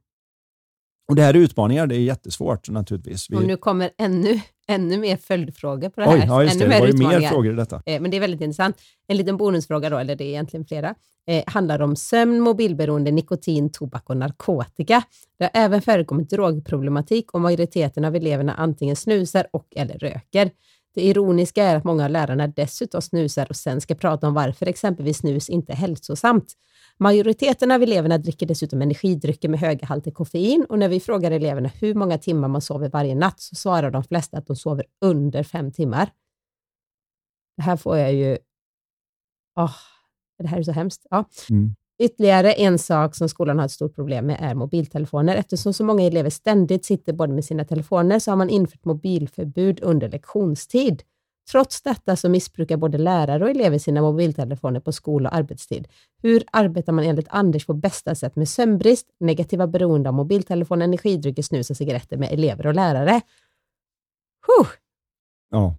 Och 1.12 1.16
Det 1.16 1.22
här 1.22 1.34
är 1.34 1.38
utmaningar, 1.38 1.86
det 1.86 1.96
är 1.96 2.00
jättesvårt 2.00 2.70
naturligtvis. 2.70 3.30
Vi... 3.30 3.36
Och 3.36 3.42
nu 3.42 3.56
kommer 3.56 3.90
ännu, 3.98 4.40
ännu 4.68 4.98
mer 4.98 5.16
följdfrågor 5.16 5.88
på 5.88 6.00
det 6.00 6.06
här. 6.06 6.14
Oj, 6.14 6.24
ja, 6.26 6.42
ännu 6.42 6.50
det. 6.58 6.68
Det 6.68 6.80
var 6.80 6.86
ju 6.86 6.92
mer 6.92 7.28
frågor 7.28 7.52
i 7.52 7.56
detta. 7.56 7.82
Eh, 7.86 8.00
Men 8.00 8.10
det 8.10 8.16
är 8.16 8.20
väldigt 8.20 8.40
intressant. 8.40 8.76
En 9.08 9.16
liten 9.16 9.36
bonusfråga 9.36 9.90
då, 9.90 9.98
eller 9.98 10.16
det 10.16 10.24
är 10.24 10.28
egentligen 10.28 10.66
flera, 10.66 10.94
eh, 11.26 11.44
handlar 11.46 11.82
om 11.82 11.96
sömn, 11.96 12.40
mobilberoende, 12.40 13.10
nikotin, 13.10 13.72
tobak 13.72 14.10
och 14.10 14.16
narkotika. 14.16 15.02
Det 15.38 15.44
har 15.44 15.50
även 15.64 15.82
förekommit 15.82 16.30
drogproblematik 16.30 17.34
och 17.34 17.40
majoriteten 17.40 18.04
av 18.04 18.16
eleverna 18.16 18.54
antingen 18.54 18.96
snusar 18.96 19.46
och 19.50 19.66
eller 19.76 19.98
röker. 19.98 20.50
Det 20.94 21.02
ironiska 21.02 21.64
är 21.64 21.76
att 21.76 21.84
många 21.84 22.04
av 22.04 22.10
lärarna 22.10 22.46
dessutom 22.46 23.02
snusar 23.02 23.46
och 23.50 23.56
sen 23.56 23.80
ska 23.80 23.94
prata 23.94 24.28
om 24.28 24.34
varför 24.34 24.66
exempelvis 24.66 25.18
snus 25.18 25.48
inte 25.48 25.72
är 25.72 25.76
hälsosamt. 25.76 26.54
Majoriteten 26.98 27.70
av 27.70 27.82
eleverna 27.82 28.18
dricker 28.18 28.46
dessutom 28.46 28.82
energidrycker 28.82 29.48
med 29.48 29.60
höga 29.60 29.86
halter 29.86 30.10
koffein 30.10 30.66
och 30.68 30.78
när 30.78 30.88
vi 30.88 31.00
frågar 31.00 31.30
eleverna 31.30 31.68
hur 31.68 31.94
många 31.94 32.18
timmar 32.18 32.48
man 32.48 32.60
sover 32.60 32.88
varje 32.88 33.14
natt 33.14 33.40
så 33.40 33.54
svarar 33.54 33.90
de 33.90 34.04
flesta 34.04 34.38
att 34.38 34.46
de 34.46 34.56
sover 34.56 34.84
under 35.00 35.42
fem 35.42 35.72
timmar. 35.72 36.10
Det 37.56 37.62
här 37.62 37.76
får 37.76 37.98
jag 37.98 38.14
ju... 38.14 38.38
Oh, 39.56 39.76
det 40.38 40.48
här 40.48 40.58
är 40.58 40.62
så 40.62 40.72
hemskt. 40.72 41.06
Ja. 41.10 41.24
Mm. 41.50 41.74
Ytterligare 42.02 42.52
en 42.52 42.78
sak 42.78 43.14
som 43.14 43.28
skolan 43.28 43.58
har 43.58 43.66
ett 43.66 43.72
stort 43.72 43.94
problem 43.94 44.26
med 44.26 44.36
är 44.40 44.54
mobiltelefoner. 44.54 45.36
Eftersom 45.36 45.72
så 45.72 45.84
många 45.84 46.02
elever 46.02 46.30
ständigt 46.30 46.84
sitter 46.84 47.12
både 47.12 47.32
med 47.32 47.44
sina 47.44 47.64
telefoner 47.64 48.18
så 48.18 48.30
har 48.30 48.36
man 48.36 48.50
infört 48.50 48.84
mobilförbud 48.84 49.80
under 49.82 50.08
lektionstid. 50.08 51.02
Trots 51.50 51.82
detta 51.82 52.16
så 52.16 52.28
missbrukar 52.28 52.76
både 52.76 52.98
lärare 52.98 53.44
och 53.44 53.50
elever 53.50 53.78
sina 53.78 54.02
mobiltelefoner 54.02 54.80
på 54.80 54.92
skol 54.92 55.26
och 55.26 55.34
arbetstid. 55.34 55.88
Hur 56.22 56.44
arbetar 56.52 56.92
man 56.92 57.04
enligt 57.04 57.28
Anders 57.30 57.66
på 57.66 57.74
bästa 57.74 58.14
sätt 58.14 58.36
med 58.36 58.48
sömnbrist, 58.48 59.06
negativa 59.20 59.66
beroende 59.66 60.08
av 60.08 60.14
mobiltelefon, 60.14 60.82
energidrycker, 60.82 61.42
snus 61.42 61.70
och 61.70 61.76
cigaretter 61.76 62.16
med 62.16 62.32
elever 62.32 62.66
och 62.66 62.74
lärare? 62.74 63.20
Huh. 64.46 64.68
Ja. 65.50 65.76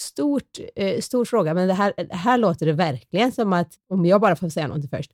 Stort, 0.00 0.58
eh, 0.76 1.00
stor 1.00 1.24
fråga, 1.24 1.54
men 1.54 1.68
det 1.68 1.74
här, 1.74 1.92
här 2.10 2.38
låter 2.38 2.66
det 2.66 2.72
verkligen 2.72 3.32
som 3.32 3.52
att, 3.52 3.74
om 3.88 4.06
jag 4.06 4.20
bara 4.20 4.36
får 4.36 4.48
säga 4.48 4.66
någonting 4.66 4.90
först, 4.90 5.12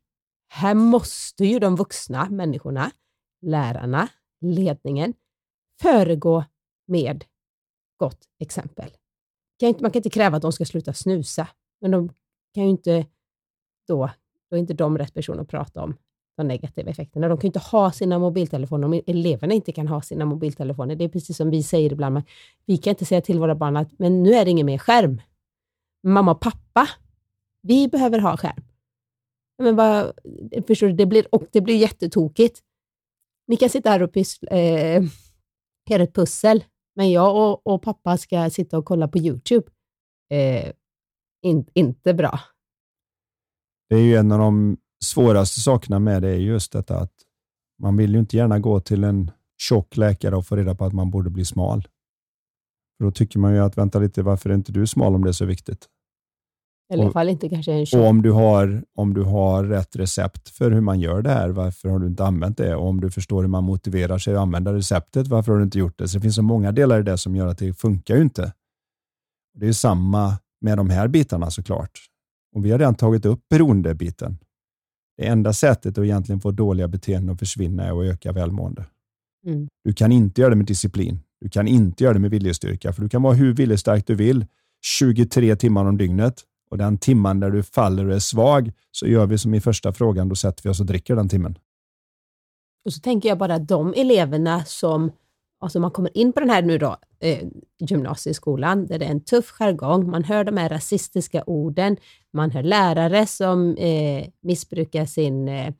här 0.54 0.74
måste 0.74 1.44
ju 1.44 1.58
de 1.58 1.76
vuxna 1.76 2.30
människorna, 2.30 2.90
lärarna, 3.42 4.08
ledningen, 4.40 5.14
föregå 5.82 6.44
med 6.86 7.24
gott 7.96 8.18
exempel. 8.38 8.90
Kan 9.60 9.68
inte, 9.68 9.82
man 9.82 9.90
kan 9.90 9.98
inte 9.98 10.10
kräva 10.10 10.36
att 10.36 10.42
de 10.42 10.52
ska 10.52 10.64
sluta 10.64 10.92
snusa, 10.92 11.48
men 11.80 11.90
de 11.90 12.08
kan 12.54 12.64
ju 12.64 12.70
inte 12.70 13.06
då, 13.88 14.10
då 14.50 14.56
är 14.56 14.60
inte 14.60 14.74
de 14.74 14.98
rätt 14.98 15.14
personer 15.14 15.42
att 15.42 15.48
prata 15.48 15.82
om 15.82 15.96
de 16.36 16.48
negativa 16.48 16.90
effekterna. 16.90 17.28
De 17.28 17.38
kan 17.38 17.42
ju 17.42 17.48
inte 17.48 17.58
ha 17.58 17.92
sina 17.92 18.18
mobiltelefoner 18.18 18.86
om 18.86 19.00
eleverna 19.06 19.54
inte 19.54 19.72
kan 19.72 19.88
ha 19.88 20.02
sina 20.02 20.24
mobiltelefoner. 20.24 20.96
Det 20.96 21.04
är 21.04 21.08
precis 21.08 21.36
som 21.36 21.50
vi 21.50 21.62
säger 21.62 21.92
ibland, 21.92 22.12
men 22.12 22.22
vi 22.66 22.76
kan 22.76 22.90
inte 22.90 23.04
säga 23.04 23.20
till 23.20 23.38
våra 23.38 23.54
barn 23.54 23.76
att 23.76 23.98
men 23.98 24.22
nu 24.22 24.34
är 24.34 24.44
det 24.44 24.50
ingen 24.50 24.66
mer 24.66 24.78
skärm. 24.78 25.20
Mamma 26.02 26.30
och 26.30 26.40
pappa, 26.40 26.88
vi 27.62 27.88
behöver 27.88 28.18
ha 28.18 28.36
skärm. 28.36 28.73
Men 29.62 29.76
bara, 29.76 30.12
förstår 30.66 30.86
du, 30.86 30.92
det 30.92 31.06
blir, 31.06 31.26
och 31.34 31.46
det 31.52 31.60
blir 31.60 31.76
jättetokigt. 31.76 32.62
Ni 33.46 33.56
kan 33.56 33.70
sitta 33.70 33.90
här 33.90 34.02
och 34.02 34.12
pyssla, 34.12 34.48
eh, 34.48 35.02
göra 35.90 36.02
ett 36.02 36.14
pussel, 36.14 36.64
men 36.96 37.10
jag 37.10 37.36
och, 37.36 37.66
och 37.66 37.82
pappa 37.82 38.18
ska 38.18 38.50
sitta 38.50 38.78
och 38.78 38.84
kolla 38.84 39.08
på 39.08 39.18
YouTube. 39.18 39.66
Eh, 40.30 40.72
in, 41.42 41.66
inte 41.74 42.14
bra. 42.14 42.40
Det 43.88 43.96
är 43.96 44.02
ju 44.02 44.16
en 44.16 44.32
av 44.32 44.38
de 44.38 44.76
svåraste 45.04 45.60
sakerna 45.60 45.98
med 45.98 46.22
det 46.22 46.28
är 46.28 46.36
just 46.36 46.72
detta 46.72 46.98
att 46.98 47.12
man 47.82 47.96
vill 47.96 48.12
ju 48.12 48.18
inte 48.18 48.36
gärna 48.36 48.58
gå 48.58 48.80
till 48.80 49.04
en 49.04 49.30
tjock 49.58 49.96
läkare 49.96 50.36
och 50.36 50.46
få 50.46 50.56
reda 50.56 50.74
på 50.74 50.84
att 50.84 50.92
man 50.92 51.10
borde 51.10 51.30
bli 51.30 51.44
smal. 51.44 51.88
För 52.98 53.04
då 53.04 53.10
tycker 53.10 53.38
man 53.38 53.54
ju 53.54 53.58
att, 53.58 53.78
vänta 53.78 53.98
lite, 53.98 54.22
varför 54.22 54.50
är 54.50 54.54
inte 54.54 54.72
du 54.72 54.86
smal 54.86 55.14
om 55.14 55.24
det 55.24 55.30
är 55.30 55.32
så 55.32 55.44
viktigt? 55.44 55.88
I 56.94 57.00
alla 57.00 57.12
fall 57.12 57.28
inte 57.28 57.48
kanske 57.48 57.72
en 57.72 58.00
Och 58.00 58.06
om 58.06 58.22
du, 58.22 58.30
har, 58.30 58.84
om 58.94 59.14
du 59.14 59.22
har 59.22 59.64
rätt 59.64 59.96
recept 59.96 60.48
för 60.48 60.70
hur 60.70 60.80
man 60.80 61.00
gör 61.00 61.22
det 61.22 61.30
här, 61.30 61.48
varför 61.48 61.88
har 61.88 61.98
du 61.98 62.06
inte 62.06 62.24
använt 62.24 62.56
det? 62.56 62.74
Och 62.74 62.88
om 62.88 63.00
du 63.00 63.10
förstår 63.10 63.42
hur 63.42 63.48
man 63.48 63.64
motiverar 63.64 64.18
sig 64.18 64.34
att 64.34 64.40
använda 64.40 64.74
receptet, 64.74 65.28
varför 65.28 65.52
har 65.52 65.58
du 65.58 65.64
inte 65.64 65.78
gjort 65.78 65.98
det? 65.98 66.08
Så 66.08 66.18
det 66.18 66.22
finns 66.22 66.34
så 66.34 66.42
många 66.42 66.72
delar 66.72 67.00
i 67.00 67.02
det 67.02 67.18
som 67.18 67.36
gör 67.36 67.46
att 67.46 67.58
det 67.58 67.74
funkar 67.74 68.16
ju 68.16 68.22
inte. 68.22 68.52
Det 69.54 69.68
är 69.68 69.72
samma 69.72 70.38
med 70.60 70.78
de 70.78 70.90
här 70.90 71.08
bitarna 71.08 71.50
såklart. 71.50 72.00
Och 72.54 72.64
vi 72.64 72.70
har 72.70 72.78
redan 72.78 72.94
tagit 72.94 73.26
upp 73.26 73.40
beroendebiten. 73.50 74.38
Det 75.16 75.26
enda 75.26 75.52
sättet 75.52 75.98
att 75.98 76.04
egentligen 76.04 76.40
få 76.40 76.50
dåliga 76.50 76.88
beteenden 76.88 77.34
att 77.34 77.38
försvinna 77.38 77.84
är 77.84 78.00
att 78.00 78.14
öka 78.14 78.32
välmående. 78.32 78.84
Mm. 79.46 79.68
Du 79.84 79.92
kan 79.92 80.12
inte 80.12 80.40
göra 80.40 80.50
det 80.50 80.56
med 80.56 80.66
disciplin. 80.66 81.20
Du 81.40 81.48
kan 81.48 81.68
inte 81.68 82.04
göra 82.04 82.14
det 82.14 82.20
med 82.20 82.30
viljestyrka, 82.30 82.92
för 82.92 83.02
du 83.02 83.08
kan 83.08 83.22
vara 83.22 83.34
hur 83.34 83.54
viljestark 83.54 84.06
du 84.06 84.14
vill 84.14 84.46
23 84.84 85.56
timmar 85.56 85.84
om 85.84 85.96
dygnet 85.96 86.44
och 86.70 86.78
den 86.78 86.98
timman 86.98 87.40
där 87.40 87.50
du 87.50 87.62
faller 87.62 88.06
och 88.06 88.14
är 88.14 88.18
svag 88.18 88.72
så 88.90 89.06
gör 89.06 89.26
vi 89.26 89.38
som 89.38 89.54
i 89.54 89.60
första 89.60 89.92
frågan, 89.92 90.28
då 90.28 90.34
sätter 90.34 90.62
vi 90.62 90.70
oss 90.70 90.80
och 90.80 90.86
dricker 90.86 91.16
den 91.16 91.28
timmen. 91.28 91.58
Och 92.84 92.92
så 92.92 93.00
tänker 93.00 93.28
jag 93.28 93.38
bara 93.38 93.58
de 93.58 93.94
eleverna 93.96 94.64
som, 94.64 95.12
alltså 95.60 95.80
man 95.80 95.90
kommer 95.90 96.16
in 96.16 96.32
på 96.32 96.40
den 96.40 96.50
här 96.50 96.62
nu 96.62 96.78
då, 96.78 96.96
eh, 97.20 97.38
gymnasieskolan, 97.78 98.86
där 98.86 98.98
det 98.98 99.06
är 99.06 99.10
en 99.10 99.24
tuff 99.24 99.50
jargong, 99.50 100.10
man 100.10 100.24
hör 100.24 100.44
de 100.44 100.56
här 100.56 100.68
rasistiska 100.68 101.44
orden, 101.46 101.96
man 102.32 102.50
hör 102.50 102.62
lärare 102.62 103.26
som 103.26 103.76
eh, 103.76 104.26
missbrukar 104.40 105.04
sin, 105.04 105.48
eh, 105.48 105.72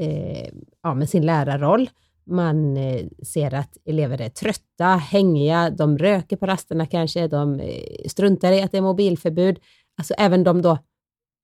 eh 0.00 0.48
ja, 0.82 0.94
med 0.94 1.08
sin 1.08 1.26
lärarroll. 1.26 1.90
Man 2.24 2.76
eh, 2.76 3.06
ser 3.22 3.54
att 3.54 3.76
elever 3.84 4.20
är 4.20 4.28
trötta, 4.28 4.84
hängiga, 4.84 5.70
de 5.70 5.98
röker 5.98 6.36
på 6.36 6.46
rasterna 6.46 6.86
kanske, 6.86 7.28
de 7.28 7.60
eh, 7.60 8.08
struntar 8.08 8.52
i 8.52 8.62
att 8.62 8.72
det 8.72 8.78
är 8.78 8.82
mobilförbud. 8.82 9.58
Alltså 10.02 10.14
även 10.18 10.44
de 10.44 10.62
då 10.62 10.78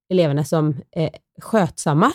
eleverna 0.09 0.43
som 0.43 0.75
är 0.91 1.09
skötsamma 1.41 2.11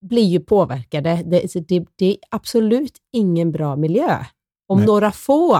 blir 0.00 0.24
ju 0.24 0.40
påverkade. 0.40 1.22
Det, 1.26 1.68
det, 1.68 1.86
det 1.96 2.06
är 2.06 2.16
absolut 2.30 2.98
ingen 3.12 3.52
bra 3.52 3.76
miljö. 3.76 4.24
Om 4.66 4.78
Nej. 4.78 4.86
några 4.86 5.12
få, 5.12 5.58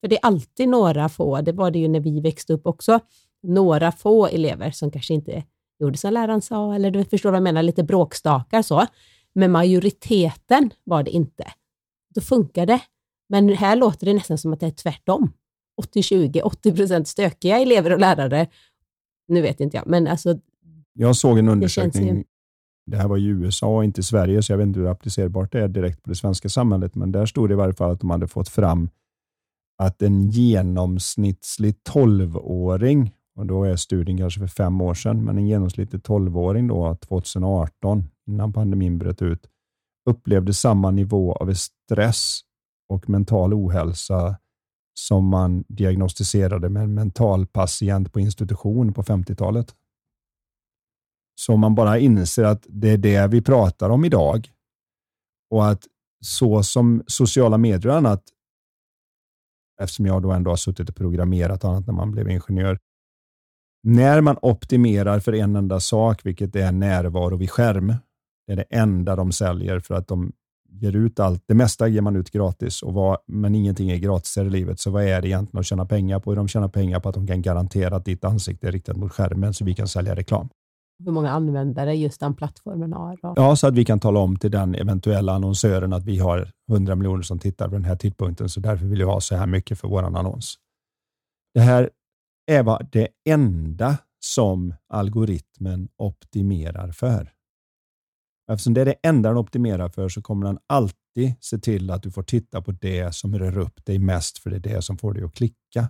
för 0.00 0.08
det 0.08 0.16
är 0.16 0.26
alltid 0.26 0.68
några 0.68 1.08
få, 1.08 1.40
det 1.40 1.52
var 1.52 1.70
det 1.70 1.78
ju 1.78 1.88
när 1.88 2.00
vi 2.00 2.20
växte 2.20 2.52
upp 2.52 2.66
också, 2.66 3.00
några 3.42 3.92
få 3.92 4.26
elever 4.26 4.70
som 4.70 4.90
kanske 4.90 5.14
inte 5.14 5.44
gjorde 5.78 5.98
som 5.98 6.12
läraren 6.12 6.42
sa, 6.42 6.74
eller 6.74 6.90
du 6.90 7.04
förstår 7.04 7.30
vad 7.30 7.36
jag 7.36 7.42
menar, 7.42 7.62
lite 7.62 7.82
bråkstakar 7.82 8.62
så. 8.62 8.86
Men 9.32 9.52
majoriteten 9.52 10.70
var 10.84 11.02
det 11.02 11.10
inte. 11.10 11.52
Då 12.14 12.20
funkar 12.20 12.66
det. 12.66 12.80
Men 13.28 13.48
här 13.48 13.76
låter 13.76 14.06
det 14.06 14.14
nästan 14.14 14.38
som 14.38 14.52
att 14.52 14.60
det 14.60 14.66
är 14.66 14.70
tvärtom. 14.70 15.32
80-20, 15.82 16.42
80% 16.42 17.04
stökiga 17.04 17.58
elever 17.58 17.92
och 17.92 18.00
lärare. 18.00 18.46
Nu 19.28 19.42
vet 19.42 19.60
inte 19.60 19.76
jag, 19.76 19.86
men 19.86 20.06
alltså 20.06 20.38
Jag 20.92 21.16
såg 21.16 21.38
en 21.38 21.48
undersökning, 21.48 22.16
ju- 22.16 22.24
det 22.86 22.96
här 22.96 23.08
var 23.08 23.16
i 23.16 23.26
USA 23.26 23.76
och 23.76 23.84
inte 23.84 24.00
i 24.00 24.04
Sverige, 24.04 24.42
så 24.42 24.52
jag 24.52 24.58
vet 24.58 24.66
inte 24.66 24.80
hur 24.80 24.86
applicerbart 24.88 25.52
det 25.52 25.60
är 25.60 25.68
direkt 25.68 26.02
på 26.02 26.10
det 26.10 26.16
svenska 26.16 26.48
samhället, 26.48 26.94
men 26.94 27.12
där 27.12 27.26
stod 27.26 27.48
det 27.48 27.52
i 27.52 27.56
varje 27.56 27.74
fall 27.74 27.90
att 27.90 28.00
de 28.00 28.10
hade 28.10 28.28
fått 28.28 28.48
fram 28.48 28.88
att 29.82 30.02
en 30.02 30.30
genomsnittlig 30.30 31.74
12-åring, 31.88 33.14
och 33.38 33.46
då 33.46 33.64
är 33.64 33.76
studien 33.76 34.18
kanske 34.18 34.40
för 34.40 34.46
fem 34.46 34.80
år 34.80 34.94
sedan, 34.94 35.24
men 35.24 35.38
en 35.38 35.46
genomsnittlig 35.46 36.00
12-åring 36.02 36.66
då 36.68 36.94
2018, 36.94 38.04
innan 38.26 38.52
pandemin 38.52 38.98
bröt 38.98 39.22
ut, 39.22 39.46
upplevde 40.10 40.54
samma 40.54 40.90
nivå 40.90 41.32
av 41.32 41.54
stress 41.54 42.40
och 42.88 43.08
mental 43.10 43.54
ohälsa 43.54 44.36
som 44.98 45.28
man 45.28 45.64
diagnostiserade 45.68 46.68
med 46.68 46.82
en 46.82 46.94
mental 46.94 47.46
patient 47.46 48.12
på 48.12 48.20
institution 48.20 48.92
på 48.92 49.02
50-talet. 49.02 49.74
Så 51.40 51.52
om 51.52 51.60
man 51.60 51.74
bara 51.74 51.98
inser 51.98 52.44
att 52.44 52.66
det 52.68 52.90
är 52.90 52.98
det 52.98 53.26
vi 53.26 53.42
pratar 53.42 53.90
om 53.90 54.04
idag 54.04 54.52
och 55.50 55.68
att 55.68 55.86
så 56.24 56.62
som 56.62 57.02
sociala 57.06 57.58
medier 57.58 57.88
och 57.88 57.96
annat, 57.96 58.22
eftersom 59.82 60.06
jag 60.06 60.22
då 60.22 60.32
ändå 60.32 60.50
har 60.50 60.56
suttit 60.56 60.88
och 60.88 60.96
programmerat 60.96 61.64
och 61.64 61.70
annat 61.70 61.86
när 61.86 61.94
man 61.94 62.12
blev 62.12 62.28
ingenjör, 62.28 62.78
när 63.82 64.20
man 64.20 64.38
optimerar 64.42 65.20
för 65.20 65.32
en 65.32 65.56
enda 65.56 65.80
sak, 65.80 66.26
vilket 66.26 66.56
är 66.56 66.72
närvaro 66.72 67.36
vid 67.36 67.50
skärm, 67.50 67.94
det 68.46 68.52
är 68.52 68.56
det 68.56 68.66
enda 68.70 69.16
de 69.16 69.32
säljer 69.32 69.80
för 69.80 69.94
att 69.94 70.08
de 70.08 70.32
ger 70.68 70.96
ut 70.96 71.20
allt. 71.20 71.44
Det 71.46 71.54
mesta 71.54 71.88
ger 71.88 72.00
man 72.00 72.16
ut 72.16 72.30
gratis, 72.30 72.82
och 72.82 72.94
vad, 72.94 73.18
men 73.26 73.54
ingenting 73.54 73.90
är 73.90 73.96
gratis 73.96 74.36
i 74.36 74.44
livet. 74.44 74.80
Så 74.80 74.90
vad 74.90 75.04
är 75.04 75.22
det 75.22 75.28
egentligen 75.28 75.60
att 75.60 75.66
tjäna 75.66 75.86
pengar 75.86 76.20
på? 76.20 76.34
De 76.34 76.48
tjänar 76.48 76.68
pengar 76.68 77.00
på 77.00 77.08
att 77.08 77.14
de 77.14 77.26
kan 77.26 77.42
garantera 77.42 77.96
att 77.96 78.04
ditt 78.04 78.24
ansikte 78.24 78.68
är 78.68 78.72
riktat 78.72 78.96
mot 78.96 79.12
skärmen 79.12 79.54
så 79.54 79.64
vi 79.64 79.74
kan 79.74 79.88
sälja 79.88 80.16
reklam. 80.16 80.48
Hur 81.04 81.12
många 81.12 81.30
användare 81.30 81.94
just 81.94 82.20
den 82.20 82.34
plattformen 82.34 82.92
har? 82.92 83.18
Då? 83.22 83.32
Ja, 83.36 83.56
så 83.56 83.66
att 83.66 83.74
vi 83.74 83.84
kan 83.84 84.00
tala 84.00 84.20
om 84.20 84.36
till 84.36 84.50
den 84.50 84.74
eventuella 84.74 85.32
annonsören 85.32 85.92
att 85.92 86.04
vi 86.04 86.18
har 86.18 86.50
100 86.70 86.94
miljoner 86.94 87.22
som 87.22 87.38
tittar 87.38 87.68
på 87.68 87.74
den 87.74 87.84
här 87.84 87.96
tidpunkten, 87.96 88.48
så 88.48 88.60
därför 88.60 88.86
vill 88.86 89.00
jag 89.00 89.06
ha 89.06 89.20
så 89.20 89.36
här 89.36 89.46
mycket 89.46 89.80
för 89.80 89.88
vår 89.88 90.02
annons. 90.02 90.54
Det 91.54 91.60
här 91.60 91.90
är 92.46 92.88
det 92.92 93.08
enda 93.28 93.96
som 94.20 94.74
algoritmen 94.88 95.88
optimerar 95.96 96.92
för. 96.92 97.35
Eftersom 98.52 98.74
det 98.74 98.80
är 98.80 98.84
det 98.84 98.94
enda 99.02 99.28
den 99.28 99.38
optimerar 99.38 99.88
för 99.88 100.08
så 100.08 100.22
kommer 100.22 100.46
den 100.46 100.58
alltid 100.66 101.34
se 101.40 101.58
till 101.58 101.90
att 101.90 102.02
du 102.02 102.10
får 102.10 102.22
titta 102.22 102.62
på 102.62 102.72
det 102.72 103.14
som 103.14 103.38
rör 103.38 103.58
upp 103.58 103.84
dig 103.84 103.98
mest, 103.98 104.38
för 104.38 104.50
det 104.50 104.56
är 104.56 104.74
det 104.74 104.82
som 104.82 104.98
får 104.98 105.12
dig 105.14 105.24
att 105.24 105.34
klicka. 105.34 105.88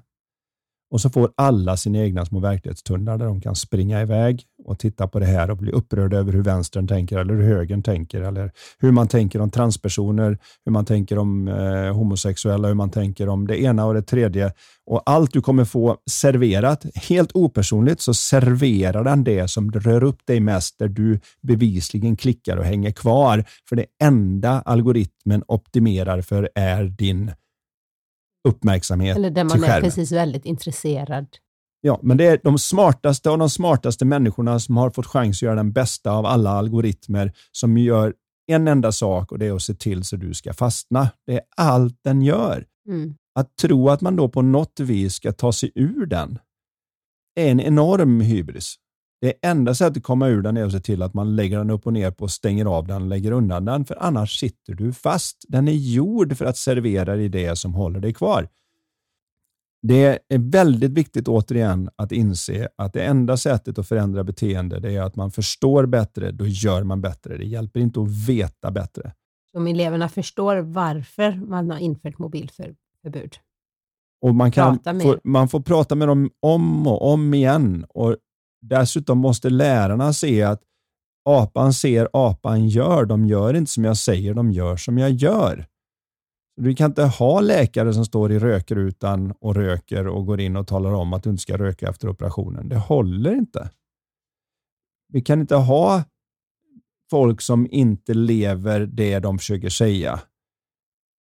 Och 0.90 1.00
så 1.00 1.10
får 1.10 1.30
alla 1.36 1.76
sina 1.76 1.98
egna 1.98 2.26
små 2.26 2.40
verklighetstunnlar 2.40 3.18
där 3.18 3.26
de 3.26 3.40
kan 3.40 3.54
springa 3.54 4.02
iväg 4.02 4.42
och 4.64 4.78
titta 4.78 5.08
på 5.08 5.18
det 5.18 5.26
här 5.26 5.50
och 5.50 5.56
bli 5.56 5.72
upprörda 5.72 6.16
över 6.16 6.32
hur 6.32 6.42
vänstern 6.42 6.88
tänker 6.88 7.18
eller 7.18 7.34
hur 7.34 7.42
högern 7.42 7.82
tänker 7.82 8.20
eller 8.20 8.52
hur 8.78 8.92
man 8.92 9.08
tänker 9.08 9.40
om 9.40 9.50
transpersoner, 9.50 10.38
hur 10.64 10.72
man 10.72 10.84
tänker 10.84 11.18
om 11.18 11.48
eh, 11.48 11.94
homosexuella, 11.94 12.68
hur 12.68 12.74
man 12.74 12.90
tänker 12.90 13.28
om 13.28 13.46
det 13.46 13.62
ena 13.62 13.86
och 13.86 13.94
det 13.94 14.02
tredje. 14.02 14.52
Och 14.86 15.02
allt 15.06 15.32
du 15.32 15.40
kommer 15.40 15.64
få 15.64 15.96
serverat, 16.10 16.86
helt 16.94 17.30
opersonligt, 17.34 18.00
så 18.00 18.14
serverar 18.14 19.04
den 19.04 19.24
det 19.24 19.48
som 19.48 19.72
rör 19.72 20.04
upp 20.04 20.26
dig 20.26 20.40
mest, 20.40 20.78
där 20.78 20.88
du 20.88 21.20
bevisligen 21.42 22.16
klickar 22.16 22.56
och 22.56 22.64
hänger 22.64 22.90
kvar. 22.90 23.44
För 23.68 23.76
det 23.76 23.86
enda 24.02 24.60
algoritmen 24.60 25.42
optimerar 25.48 26.20
för 26.20 26.50
är 26.54 26.84
din 26.84 27.32
uppmärksamhet 28.46 29.16
Eller 29.16 29.30
där 29.30 29.44
man 29.44 29.64
är 29.64 29.80
precis 29.80 30.12
väldigt 30.12 30.44
intresserad. 30.44 31.26
Ja, 31.80 32.00
men 32.02 32.16
det 32.16 32.24
är 32.24 32.40
de 32.42 32.58
smartaste 32.58 33.30
och 33.30 33.38
de 33.38 33.50
smartaste 33.50 34.04
människorna 34.04 34.60
som 34.60 34.76
har 34.76 34.90
fått 34.90 35.06
chans 35.06 35.38
att 35.38 35.42
göra 35.42 35.54
den 35.54 35.72
bästa 35.72 36.12
av 36.12 36.26
alla 36.26 36.50
algoritmer 36.50 37.32
som 37.52 37.78
gör 37.78 38.14
en 38.46 38.68
enda 38.68 38.92
sak 38.92 39.32
och 39.32 39.38
det 39.38 39.46
är 39.46 39.52
att 39.52 39.62
se 39.62 39.74
till 39.74 40.04
så 40.04 40.16
du 40.16 40.34
ska 40.34 40.52
fastna. 40.52 41.10
Det 41.26 41.34
är 41.34 41.40
allt 41.56 41.98
den 42.04 42.22
gör. 42.22 42.66
Mm. 42.88 43.14
Att 43.34 43.56
tro 43.56 43.88
att 43.88 44.00
man 44.00 44.16
då 44.16 44.28
på 44.28 44.42
något 44.42 44.80
vis 44.80 45.14
ska 45.14 45.32
ta 45.32 45.52
sig 45.52 45.72
ur 45.74 46.06
den 46.06 46.38
är 47.36 47.50
en 47.50 47.60
enorm 47.60 48.20
hybris. 48.20 48.76
Det 49.20 49.32
enda 49.42 49.74
sättet 49.74 49.96
att 49.96 50.02
komma 50.02 50.28
ur 50.28 50.42
den 50.42 50.56
är 50.56 50.64
att 50.64 50.72
se 50.72 50.80
till 50.80 51.02
att 51.02 51.14
man 51.14 51.36
lägger 51.36 51.58
den 51.58 51.70
upp 51.70 51.86
och 51.86 51.92
ner 51.92 52.10
på, 52.10 52.24
och 52.24 52.30
stänger 52.30 52.64
av 52.64 52.86
den, 52.86 53.08
lägger 53.08 53.32
undan 53.32 53.64
den, 53.64 53.84
för 53.84 54.02
annars 54.02 54.40
sitter 54.40 54.74
du 54.74 54.92
fast. 54.92 55.44
Den 55.48 55.68
är 55.68 55.72
gjord 55.72 56.36
för 56.36 56.44
att 56.44 56.56
servera 56.56 57.16
dig 57.16 57.28
det 57.28 57.56
som 57.56 57.74
håller 57.74 58.00
dig 58.00 58.14
kvar. 58.14 58.48
Det 59.82 60.18
är 60.28 60.38
väldigt 60.38 60.90
viktigt 60.90 61.28
återigen 61.28 61.90
att 61.96 62.12
inse 62.12 62.68
att 62.76 62.92
det 62.92 63.04
enda 63.04 63.36
sättet 63.36 63.78
att 63.78 63.88
förändra 63.88 64.24
beteende 64.24 64.80
det 64.80 64.96
är 64.96 65.02
att 65.02 65.16
man 65.16 65.30
förstår 65.30 65.86
bättre, 65.86 66.30
då 66.30 66.46
gör 66.46 66.82
man 66.82 67.00
bättre. 67.00 67.36
Det 67.36 67.44
hjälper 67.44 67.80
inte 67.80 68.00
att 68.00 68.28
veta 68.28 68.70
bättre. 68.70 69.12
Om 69.56 69.66
eleverna 69.66 70.08
förstår 70.08 70.56
varför 70.56 71.32
man 71.32 71.70
har 71.70 71.78
infört 71.78 72.18
mobilförbud. 72.18 73.36
Och 74.20 74.34
man, 74.34 74.52
kan 74.52 74.78
få, 75.02 75.18
man 75.24 75.48
får 75.48 75.60
prata 75.60 75.94
med 75.94 76.08
dem 76.08 76.30
om 76.40 76.86
och 76.86 77.12
om 77.12 77.34
igen. 77.34 77.86
Och 77.88 78.16
Dessutom 78.68 79.18
måste 79.18 79.50
lärarna 79.50 80.12
se 80.12 80.42
att 80.42 80.62
apan 81.24 81.72
ser, 81.72 82.08
apan 82.12 82.68
gör. 82.68 83.04
De 83.04 83.26
gör 83.26 83.54
inte 83.54 83.70
som 83.70 83.84
jag 83.84 83.96
säger, 83.96 84.34
de 84.34 84.50
gör 84.50 84.76
som 84.76 84.98
jag 84.98 85.10
gör. 85.10 85.66
Du 86.56 86.74
kan 86.74 86.90
inte 86.90 87.04
ha 87.04 87.40
läkare 87.40 87.94
som 87.94 88.04
står 88.04 88.32
i 88.32 88.38
rökrutan 88.38 89.32
och 89.40 89.54
röker 89.54 90.06
och 90.06 90.26
går 90.26 90.40
in 90.40 90.56
och 90.56 90.66
talar 90.66 90.92
om 90.92 91.12
att 91.12 91.22
du 91.22 91.30
inte 91.30 91.42
ska 91.42 91.58
röka 91.58 91.88
efter 91.88 92.08
operationen. 92.08 92.68
Det 92.68 92.76
håller 92.76 93.34
inte. 93.34 93.70
Vi 95.12 95.20
kan 95.20 95.40
inte 95.40 95.56
ha 95.56 96.04
folk 97.10 97.40
som 97.40 97.66
inte 97.70 98.14
lever 98.14 98.80
det 98.80 99.18
de 99.18 99.38
försöker 99.38 99.68
säga. 99.68 100.20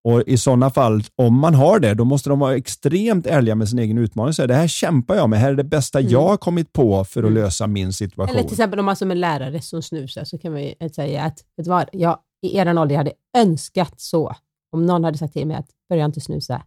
Och 0.06 0.22
I 0.26 0.36
sådana 0.36 0.70
fall, 0.70 1.02
om 1.16 1.38
man 1.40 1.54
har 1.54 1.78
det, 1.80 1.94
då 1.94 2.04
måste 2.04 2.28
de 2.28 2.38
vara 2.38 2.56
extremt 2.56 3.26
ärliga 3.26 3.54
med 3.54 3.68
sin 3.68 3.78
egen 3.78 3.98
utmaning. 3.98 4.32
Så 4.32 4.46
det 4.46 4.54
här 4.54 4.68
kämpar 4.68 5.14
jag 5.14 5.30
med. 5.30 5.36
Det 5.36 5.40
här 5.40 5.50
är 5.50 5.54
det 5.54 5.64
bästa 5.64 6.00
mm. 6.00 6.12
jag 6.12 6.28
har 6.28 6.36
kommit 6.36 6.72
på 6.72 7.04
för 7.04 7.20
att 7.20 7.30
mm. 7.30 7.42
lösa 7.42 7.66
min 7.66 7.92
situation. 7.92 8.34
Eller 8.34 8.42
till 8.42 8.52
exempel 8.52 8.78
om 8.78 8.86
man 8.86 8.96
som 8.96 9.10
en 9.10 9.20
lärare 9.20 9.60
som 9.60 9.82
snusar, 9.82 10.24
så 10.24 10.38
kan 10.38 10.52
man 10.52 10.62
ju 10.62 10.74
säga 10.94 11.22
att, 11.22 11.44
vet 11.56 11.64
du 11.64 11.70
vad, 11.70 11.88
jag 11.92 12.18
i 12.42 12.58
er 12.58 12.78
ålder 12.78 12.96
hade 12.96 13.12
önskat 13.36 14.00
så. 14.00 14.34
Om 14.72 14.86
någon 14.86 15.04
hade 15.04 15.18
sagt 15.18 15.32
till 15.32 15.46
mig 15.46 15.56
att 15.56 15.70
börja 15.88 16.04
inte 16.04 16.20
snusa, 16.20 16.62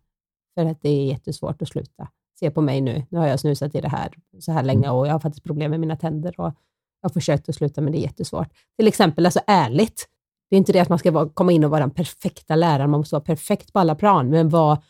för 0.56 0.66
att 0.66 0.82
det 0.82 0.90
är 0.90 1.06
jättesvårt 1.06 1.62
att 1.62 1.68
sluta. 1.68 2.08
Se 2.40 2.52
på 2.52 2.62
mig 2.62 2.82
nu, 2.82 3.06
nu 3.10 3.20
har 3.20 3.28
jag 3.28 3.40
snusat 3.40 3.76
i 3.76 3.82
det 3.82 3.90
här 3.90 4.14
så 4.40 4.52
här 4.52 4.64
länge 4.64 4.90
och 4.90 5.08
jag 5.08 5.12
har 5.12 5.20
faktiskt 5.20 5.44
problem 5.44 5.72
med 5.72 5.80
mina 5.80 5.96
tänder 5.96 6.40
och 6.40 6.54
jag 7.02 7.10
har 7.10 7.14
försökt 7.14 7.50
att 7.50 7.56
sluta 7.56 7.82
men 7.82 7.94
det 7.94 8.00
är 8.00 8.04
jättesvårt. 8.04 8.48
Till 8.78 8.88
exempel, 8.88 9.26
alltså 9.26 9.40
ärligt, 9.48 10.08
det 10.50 10.56
är 10.56 10.58
inte 10.58 10.74
det 10.74 10.80
att 10.80 10.90
man 10.90 11.00
ska 11.00 11.12
vara, 11.12 11.30
komma 11.30 11.52
in 11.52 11.64
och 11.64 11.70
vara 11.70 11.80
den 11.80 11.92
perfekta 11.92 12.56
läraren, 12.56 12.90
man 12.90 13.00
måste 13.00 13.16
vara 13.16 13.24
perfekt 13.24 13.74
på 13.74 13.80
alla 13.80 13.96
plan, 13.96 14.30
men 14.30 14.50
var, 14.50 14.84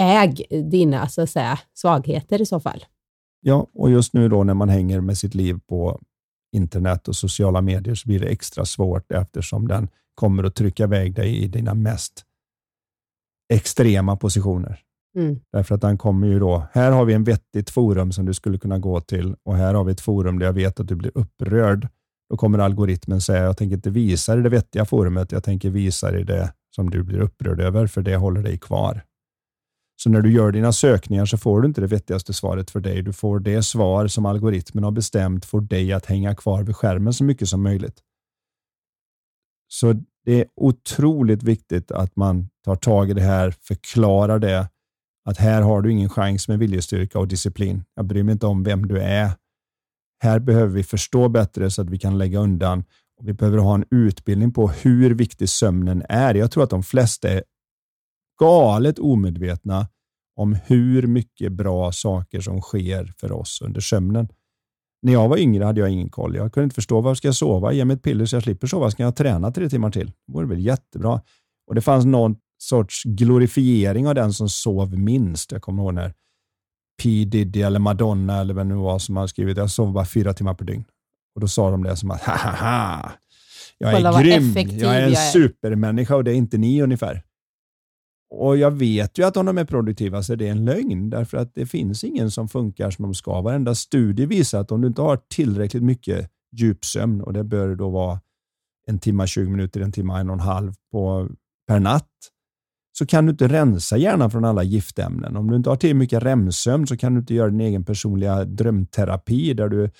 äg 0.00 0.46
dina 0.70 1.08
så 1.08 1.22
att 1.22 1.30
säga, 1.30 1.58
svagheter 1.74 2.42
i 2.42 2.46
så 2.46 2.60
fall. 2.60 2.84
Ja, 3.40 3.66
och 3.74 3.90
just 3.90 4.14
nu 4.14 4.28
då 4.28 4.44
när 4.44 4.54
man 4.54 4.68
hänger 4.68 5.00
med 5.00 5.18
sitt 5.18 5.34
liv 5.34 5.58
på 5.68 6.00
internet 6.52 7.08
och 7.08 7.16
sociala 7.16 7.60
medier 7.60 7.94
så 7.94 8.08
blir 8.08 8.20
det 8.20 8.26
extra 8.26 8.64
svårt 8.64 9.12
eftersom 9.12 9.68
den 9.68 9.88
kommer 10.14 10.44
att 10.44 10.54
trycka 10.54 10.84
iväg 10.84 11.14
dig 11.14 11.36
i 11.36 11.48
dina 11.48 11.74
mest 11.74 12.24
extrema 13.52 14.16
positioner. 14.16 14.80
Mm. 15.16 15.40
Därför 15.52 15.74
att 15.74 15.80
den 15.80 15.98
kommer 15.98 16.26
ju 16.26 16.38
då, 16.38 16.66
här 16.72 16.92
har 16.92 17.04
vi 17.04 17.14
en 17.14 17.24
vettigt 17.24 17.70
forum 17.70 18.12
som 18.12 18.26
du 18.26 18.34
skulle 18.34 18.58
kunna 18.58 18.78
gå 18.78 19.00
till 19.00 19.36
och 19.42 19.56
här 19.56 19.74
har 19.74 19.84
vi 19.84 19.92
ett 19.92 20.00
forum 20.00 20.38
där 20.38 20.46
jag 20.46 20.52
vet 20.52 20.80
att 20.80 20.88
du 20.88 20.94
blir 20.94 21.12
upprörd 21.14 21.88
då 22.30 22.36
kommer 22.36 22.58
algoritmen 22.58 23.20
säga, 23.20 23.42
jag 23.42 23.56
tänker 23.56 23.76
inte 23.76 23.90
visa 23.90 24.34
dig 24.34 24.42
det 24.42 24.48
vettiga 24.48 24.84
forumet, 24.84 25.32
jag 25.32 25.44
tänker 25.44 25.70
visa 25.70 26.10
dig 26.10 26.24
det 26.24 26.52
som 26.74 26.90
du 26.90 27.02
blir 27.02 27.20
upprörd 27.20 27.60
över, 27.60 27.86
för 27.86 28.02
det 28.02 28.16
håller 28.16 28.42
dig 28.42 28.58
kvar. 28.58 29.04
Så 30.02 30.10
när 30.10 30.20
du 30.20 30.32
gör 30.32 30.52
dina 30.52 30.72
sökningar 30.72 31.26
så 31.26 31.38
får 31.38 31.60
du 31.60 31.68
inte 31.68 31.80
det 31.80 31.86
vettigaste 31.86 32.32
svaret 32.32 32.70
för 32.70 32.80
dig. 32.80 33.02
Du 33.02 33.12
får 33.12 33.40
det 33.40 33.62
svar 33.62 34.06
som 34.06 34.26
algoritmen 34.26 34.84
har 34.84 34.90
bestämt 34.90 35.44
får 35.44 35.60
dig 35.60 35.92
att 35.92 36.06
hänga 36.06 36.34
kvar 36.34 36.62
vid 36.62 36.76
skärmen 36.76 37.12
så 37.12 37.24
mycket 37.24 37.48
som 37.48 37.62
möjligt. 37.62 38.00
Så 39.68 39.92
det 40.24 40.40
är 40.40 40.46
otroligt 40.56 41.42
viktigt 41.42 41.90
att 41.90 42.16
man 42.16 42.48
tar 42.64 42.76
tag 42.76 43.10
i 43.10 43.14
det 43.14 43.22
här, 43.22 43.50
förklarar 43.50 44.38
det, 44.38 44.68
att 45.24 45.38
här 45.38 45.62
har 45.62 45.82
du 45.82 45.92
ingen 45.92 46.08
chans 46.08 46.48
med 46.48 46.58
viljestyrka 46.58 47.18
och 47.18 47.28
disciplin. 47.28 47.84
Jag 47.94 48.04
bryr 48.04 48.22
mig 48.22 48.32
inte 48.32 48.46
om 48.46 48.62
vem 48.62 48.86
du 48.86 49.00
är. 49.00 49.30
Här 50.22 50.38
behöver 50.38 50.74
vi 50.74 50.82
förstå 50.82 51.28
bättre 51.28 51.70
så 51.70 51.82
att 51.82 51.90
vi 51.90 51.98
kan 51.98 52.18
lägga 52.18 52.38
undan. 52.38 52.84
Och 53.20 53.28
vi 53.28 53.32
behöver 53.32 53.58
ha 53.58 53.74
en 53.74 53.84
utbildning 53.90 54.52
på 54.52 54.68
hur 54.68 55.14
viktig 55.14 55.48
sömnen 55.48 56.02
är. 56.08 56.34
Jag 56.34 56.50
tror 56.50 56.64
att 56.64 56.70
de 56.70 56.82
flesta 56.82 57.28
är 57.28 57.42
galet 58.40 58.98
omedvetna 58.98 59.88
om 60.36 60.56
hur 60.66 61.06
mycket 61.06 61.52
bra 61.52 61.92
saker 61.92 62.40
som 62.40 62.60
sker 62.60 63.12
för 63.20 63.32
oss 63.32 63.62
under 63.62 63.80
sömnen. 63.80 64.28
När 65.02 65.12
jag 65.12 65.28
var 65.28 65.36
yngre 65.36 65.64
hade 65.64 65.80
jag 65.80 65.90
ingen 65.90 66.10
koll. 66.10 66.36
Jag 66.36 66.52
kunde 66.52 66.64
inte 66.64 66.74
förstå 66.74 67.00
varför 67.00 67.14
ska 67.14 67.28
jag 67.28 67.34
sova? 67.34 67.72
Ge 67.72 67.84
mig 67.84 67.96
ett 67.96 68.02
piller 68.02 68.26
så 68.26 68.36
jag 68.36 68.42
slipper 68.42 68.66
sova. 68.66 68.90
Ska 68.90 69.02
jag 69.02 69.16
träna 69.16 69.50
tre 69.50 69.68
timmar 69.68 69.90
till? 69.90 70.06
Det 70.06 70.32
vore 70.32 70.46
väl 70.46 70.66
jättebra. 70.66 71.20
Och 71.66 71.74
Det 71.74 71.80
fanns 71.80 72.04
någon 72.04 72.36
sorts 72.58 73.02
glorifiering 73.04 74.08
av 74.08 74.14
den 74.14 74.32
som 74.32 74.48
sov 74.48 74.98
minst. 74.98 75.52
Jag 75.52 75.62
kommer 75.62 75.82
ihåg 75.82 75.94
när 75.94 76.14
P 77.02 77.24
Diddy 77.24 77.62
eller 77.62 77.78
Madonna 77.78 78.40
eller 78.40 78.54
vem 78.54 78.68
det 78.68 78.74
nu 78.74 78.80
var 78.80 78.98
som 78.98 79.16
har 79.16 79.26
skrivit 79.26 79.56
jag 79.56 79.70
sover 79.70 79.92
bara 79.92 80.06
fyra 80.06 80.34
timmar 80.34 80.54
per 80.54 80.64
dygn. 80.64 80.84
Och 81.34 81.40
då 81.40 81.48
sa 81.48 81.70
de 81.70 81.82
det 81.82 81.96
som 81.96 82.10
att 82.10 82.22
ha 82.22 82.36
ha 82.36 82.50
ha, 82.50 83.12
jag 83.78 83.92
är 83.92 84.22
grym, 84.22 84.78
jag 84.78 84.96
är 84.96 85.02
en 85.02 85.12
jag 85.12 85.22
är. 85.22 85.30
supermänniska 85.30 86.16
och 86.16 86.24
det 86.24 86.30
är 86.30 86.34
inte 86.34 86.58
ni 86.58 86.82
ungefär. 86.82 87.22
Och 88.34 88.56
jag 88.56 88.70
vet 88.70 89.18
ju 89.18 89.24
att 89.24 89.36
om 89.36 89.46
de 89.46 89.58
är 89.58 89.64
produktiva 89.64 90.22
så 90.22 90.32
är 90.32 90.36
det 90.36 90.48
en 90.48 90.64
lögn, 90.64 91.10
därför 91.10 91.38
att 91.38 91.54
det 91.54 91.66
finns 91.66 92.04
ingen 92.04 92.30
som 92.30 92.48
funkar 92.48 92.90
som 92.90 93.02
de 93.02 93.14
ska. 93.14 93.40
Varenda 93.40 93.74
studie 93.74 94.26
visar 94.26 94.60
att 94.60 94.72
om 94.72 94.80
du 94.80 94.88
inte 94.88 95.02
har 95.02 95.20
tillräckligt 95.34 95.82
mycket 95.82 96.30
djupsömn, 96.56 97.20
och 97.20 97.32
det 97.32 97.44
bör 97.44 97.74
då 97.74 97.90
vara 97.90 98.20
en 98.86 98.98
timme, 98.98 99.26
20 99.26 99.50
minuter, 99.50 99.80
en 99.80 99.92
timme, 99.92 100.20
en 100.20 100.30
och 100.30 100.34
en 100.34 100.40
halv 100.40 100.72
på, 100.92 101.28
per 101.68 101.80
natt, 101.80 102.08
så 103.00 103.06
kan 103.06 103.26
du 103.26 103.30
inte 103.30 103.48
rensa 103.48 103.96
hjärnan 103.96 104.30
från 104.30 104.44
alla 104.44 104.62
giftämnen. 104.62 105.36
Om 105.36 105.50
du 105.50 105.56
inte 105.56 105.70
har 105.70 105.76
tillräckligt 105.76 105.98
mycket 105.98 106.22
REM-sömn 106.22 106.86
så 106.86 106.96
kan 106.96 107.14
du 107.14 107.20
inte 107.20 107.34
göra 107.34 107.50
din 107.50 107.60
egen 107.60 107.84
personliga 107.84 108.44
drömterapi 108.44 109.54
där 109.54 109.68
du 109.68 109.90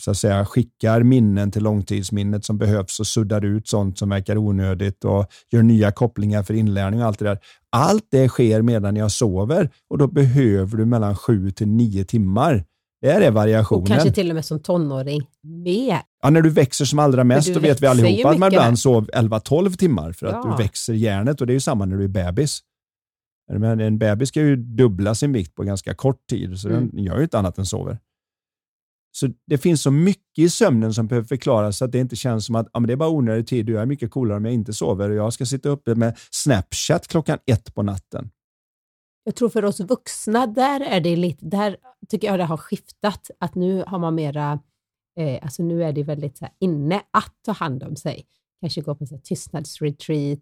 så 0.00 0.10
att 0.10 0.16
säga 0.16 0.44
skickar 0.44 1.02
minnen 1.02 1.50
till 1.50 1.62
långtidsminnet 1.62 2.44
som 2.44 2.58
behövs 2.58 3.00
och 3.00 3.06
suddar 3.06 3.44
ut 3.44 3.68
sånt 3.68 3.98
som 3.98 4.08
verkar 4.08 4.36
onödigt 4.38 5.04
och 5.04 5.26
gör 5.52 5.62
nya 5.62 5.92
kopplingar 5.92 6.42
för 6.42 6.54
inlärning 6.54 7.00
och 7.00 7.06
allt 7.06 7.18
det 7.18 7.24
där. 7.24 7.38
Allt 7.70 8.06
det 8.10 8.28
sker 8.28 8.62
medan 8.62 8.96
jag 8.96 9.12
sover 9.12 9.70
och 9.90 9.98
då 9.98 10.06
behöver 10.06 10.76
du 10.76 10.84
mellan 10.84 11.16
sju 11.16 11.50
till 11.50 11.68
nio 11.68 12.04
timmar 12.04 12.64
där 13.02 13.20
är 13.20 13.30
variationen. 13.30 13.82
Och 13.82 13.88
kanske 13.88 14.10
till 14.12 14.28
och 14.30 14.34
med 14.34 14.44
som 14.44 14.60
tonåring 14.60 15.26
mer. 15.42 16.02
Ja, 16.22 16.30
när 16.30 16.42
du 16.42 16.50
växer 16.50 16.84
som 16.84 16.98
allra 16.98 17.24
mest, 17.24 17.54
då 17.54 17.60
vet 17.60 17.82
vi 17.82 17.86
allihopa 17.86 18.30
att 18.30 18.38
man 18.38 18.52
ibland 18.52 18.78
sov 18.78 19.08
11-12 19.12 19.76
timmar 19.76 20.12
för 20.12 20.26
att 20.26 20.32
Ja. 20.44 20.50
du 20.56 20.62
växer 20.62 20.94
hjärnet 20.94 21.40
och 21.40 21.46
det 21.46 21.50
är 21.52 21.54
ju 21.54 21.60
samma 21.60 21.84
när 21.84 21.96
du 21.96 22.04
är 22.04 22.08
bebis. 22.08 22.60
Men 23.52 23.80
en 23.80 23.98
bebis 23.98 24.28
ska 24.28 24.40
ju 24.40 24.56
dubbla 24.56 25.14
sin 25.14 25.32
vikt 25.32 25.54
på 25.54 25.62
ganska 25.62 25.94
kort 25.94 26.26
tid, 26.30 26.58
så 26.58 26.68
Mm. 26.68 26.90
den 26.92 27.04
gör 27.04 27.16
ju 27.16 27.22
inte 27.22 27.38
annat 27.38 27.58
än 27.58 27.66
sover. 27.66 27.98
Så 29.12 29.28
det 29.46 29.58
finns 29.58 29.82
så 29.82 29.90
mycket 29.90 30.38
i 30.38 30.48
sömnen 30.50 30.94
som 30.94 31.06
behöver 31.06 31.28
förklaras 31.28 31.78
så 31.78 31.84
att 31.84 31.92
det 31.92 31.98
inte 31.98 32.16
känns 32.16 32.46
som 32.46 32.54
att 32.54 32.68
ja, 32.72 32.80
men 32.80 32.86
det 32.86 32.92
är 32.92 32.96
bara 32.96 33.08
onödig 33.08 33.46
tid 33.46 33.68
och 33.68 33.74
jag 33.74 33.82
är 33.82 33.86
mycket 33.86 34.10
coolare 34.10 34.36
om 34.38 34.44
jag 34.44 34.54
inte 34.54 34.72
sover 34.72 35.10
och 35.10 35.16
jag 35.16 35.32
ska 35.32 35.46
sitta 35.46 35.68
uppe 35.68 35.94
med 35.94 36.18
Snapchat 36.30 37.08
klockan 37.08 37.38
ett 37.46 37.74
på 37.74 37.82
natten. 37.82 38.30
Jag 39.24 39.34
tror 39.34 39.48
för 39.48 39.64
oss 39.64 39.80
vuxna, 39.80 40.46
där 40.46 40.80
är 40.80 41.00
det 41.00 41.16
lite, 41.16 41.46
där 41.46 41.76
tycker 42.08 42.26
jag 42.28 42.38
det 42.38 42.44
har 42.44 42.56
skiftat. 42.56 43.30
Att 43.38 43.54
nu 43.54 43.84
har 43.86 43.98
man 43.98 44.14
mera, 44.14 44.58
eh, 45.18 45.38
alltså 45.42 45.62
nu 45.62 45.84
är 45.84 45.92
det 45.92 46.02
väldigt 46.02 46.38
så 46.38 46.44
här, 46.44 46.54
inne 46.60 47.02
att 47.10 47.34
ta 47.44 47.52
hand 47.52 47.82
om 47.82 47.96
sig. 47.96 48.26
Kanske 48.60 48.80
gå 48.80 48.94
på 48.94 49.06
så 49.06 49.14
här, 49.14 49.22
tystnadsretreat, 49.22 50.40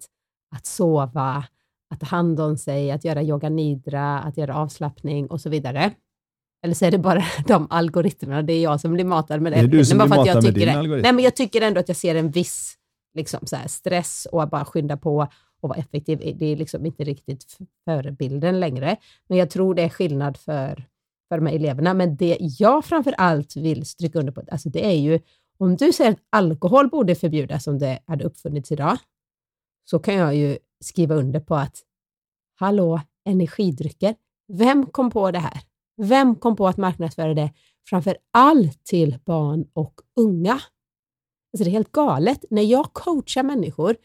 att 0.56 0.66
sova, 0.66 1.44
att 1.90 2.00
ta 2.00 2.06
hand 2.06 2.40
om 2.40 2.56
sig, 2.56 2.90
att 2.90 3.04
göra 3.04 3.22
yoga 3.22 3.48
nidra, 3.48 4.18
att 4.18 4.36
göra 4.36 4.56
avslappning 4.56 5.26
och 5.26 5.40
så 5.40 5.50
vidare. 5.50 5.92
Eller 6.64 6.74
så 6.74 6.84
är 6.84 6.90
det 6.90 6.98
bara 6.98 7.24
de 7.46 7.66
algoritmerna, 7.70 8.42
det 8.42 8.52
är 8.52 8.62
jag 8.62 8.80
som 8.80 8.92
blir 8.92 9.04
matad 9.04 9.40
med 9.40 9.52
det. 9.52 9.56
Det 9.56 9.64
är 9.64 9.68
du 9.68 9.84
som 9.84 9.98
blir 9.98 10.08
matad 10.08 10.44
med 10.44 10.54
din 10.54 10.68
algoritm. 10.68 11.02
Nej, 11.02 11.12
men 11.12 11.24
jag 11.24 11.36
tycker 11.36 11.60
ändå 11.60 11.80
att 11.80 11.88
jag 11.88 11.96
ser 11.96 12.14
en 12.14 12.30
viss 12.30 12.74
liksom, 13.14 13.46
så 13.46 13.56
här, 13.56 13.68
stress 13.68 14.26
och 14.32 14.42
att 14.42 14.50
bara 14.50 14.64
skynda 14.64 14.96
på 14.96 15.28
och 15.60 15.68
vara 15.68 15.78
effektiv. 15.78 16.36
Det 16.38 16.46
är 16.46 16.56
liksom 16.56 16.86
inte 16.86 17.04
riktigt 17.04 17.58
förebilden 17.84 18.60
längre. 18.60 18.96
Men 19.28 19.38
jag 19.38 19.50
tror 19.50 19.74
det 19.74 19.82
är 19.82 19.88
skillnad 19.88 20.36
för, 20.36 20.84
för 21.34 21.40
de 21.40 21.46
här 21.46 21.56
eleverna. 21.56 21.94
Men 21.94 22.16
det 22.16 22.38
jag 22.40 22.84
framför 22.84 23.12
allt 23.12 23.56
vill 23.56 23.86
stryka 23.86 24.18
under 24.18 24.32
på, 24.32 24.42
alltså 24.50 24.68
det 24.68 24.86
är 24.86 24.96
ju, 24.96 25.20
om 25.58 25.76
du 25.76 25.92
säger 25.92 26.10
att 26.10 26.20
alkohol 26.30 26.88
borde 26.88 27.14
förbjudas 27.14 27.66
om 27.66 27.78
det 27.78 27.98
hade 28.06 28.24
uppfunnits 28.24 28.72
idag, 28.72 28.98
så 29.84 29.98
kan 29.98 30.14
jag 30.14 30.36
ju 30.36 30.58
skriva 30.80 31.14
under 31.14 31.40
på 31.40 31.54
att, 31.54 31.82
hallå, 32.54 33.00
energidrycker, 33.24 34.14
vem 34.48 34.86
kom 34.86 35.10
på 35.10 35.30
det 35.30 35.38
här? 35.38 35.60
Vem 35.96 36.34
kom 36.34 36.56
på 36.56 36.68
att 36.68 36.76
marknadsföra 36.76 37.34
det 37.34 37.50
framför 37.88 38.16
allt 38.30 38.84
till 38.84 39.18
barn 39.24 39.66
och 39.72 40.00
unga? 40.16 40.52
Alltså 41.52 41.64
det 41.64 41.70
är 41.70 41.72
helt 41.72 41.92
galet. 41.92 42.44
När 42.50 42.62
jag 42.62 42.92
coachar 42.92 43.42
människor 43.42 43.96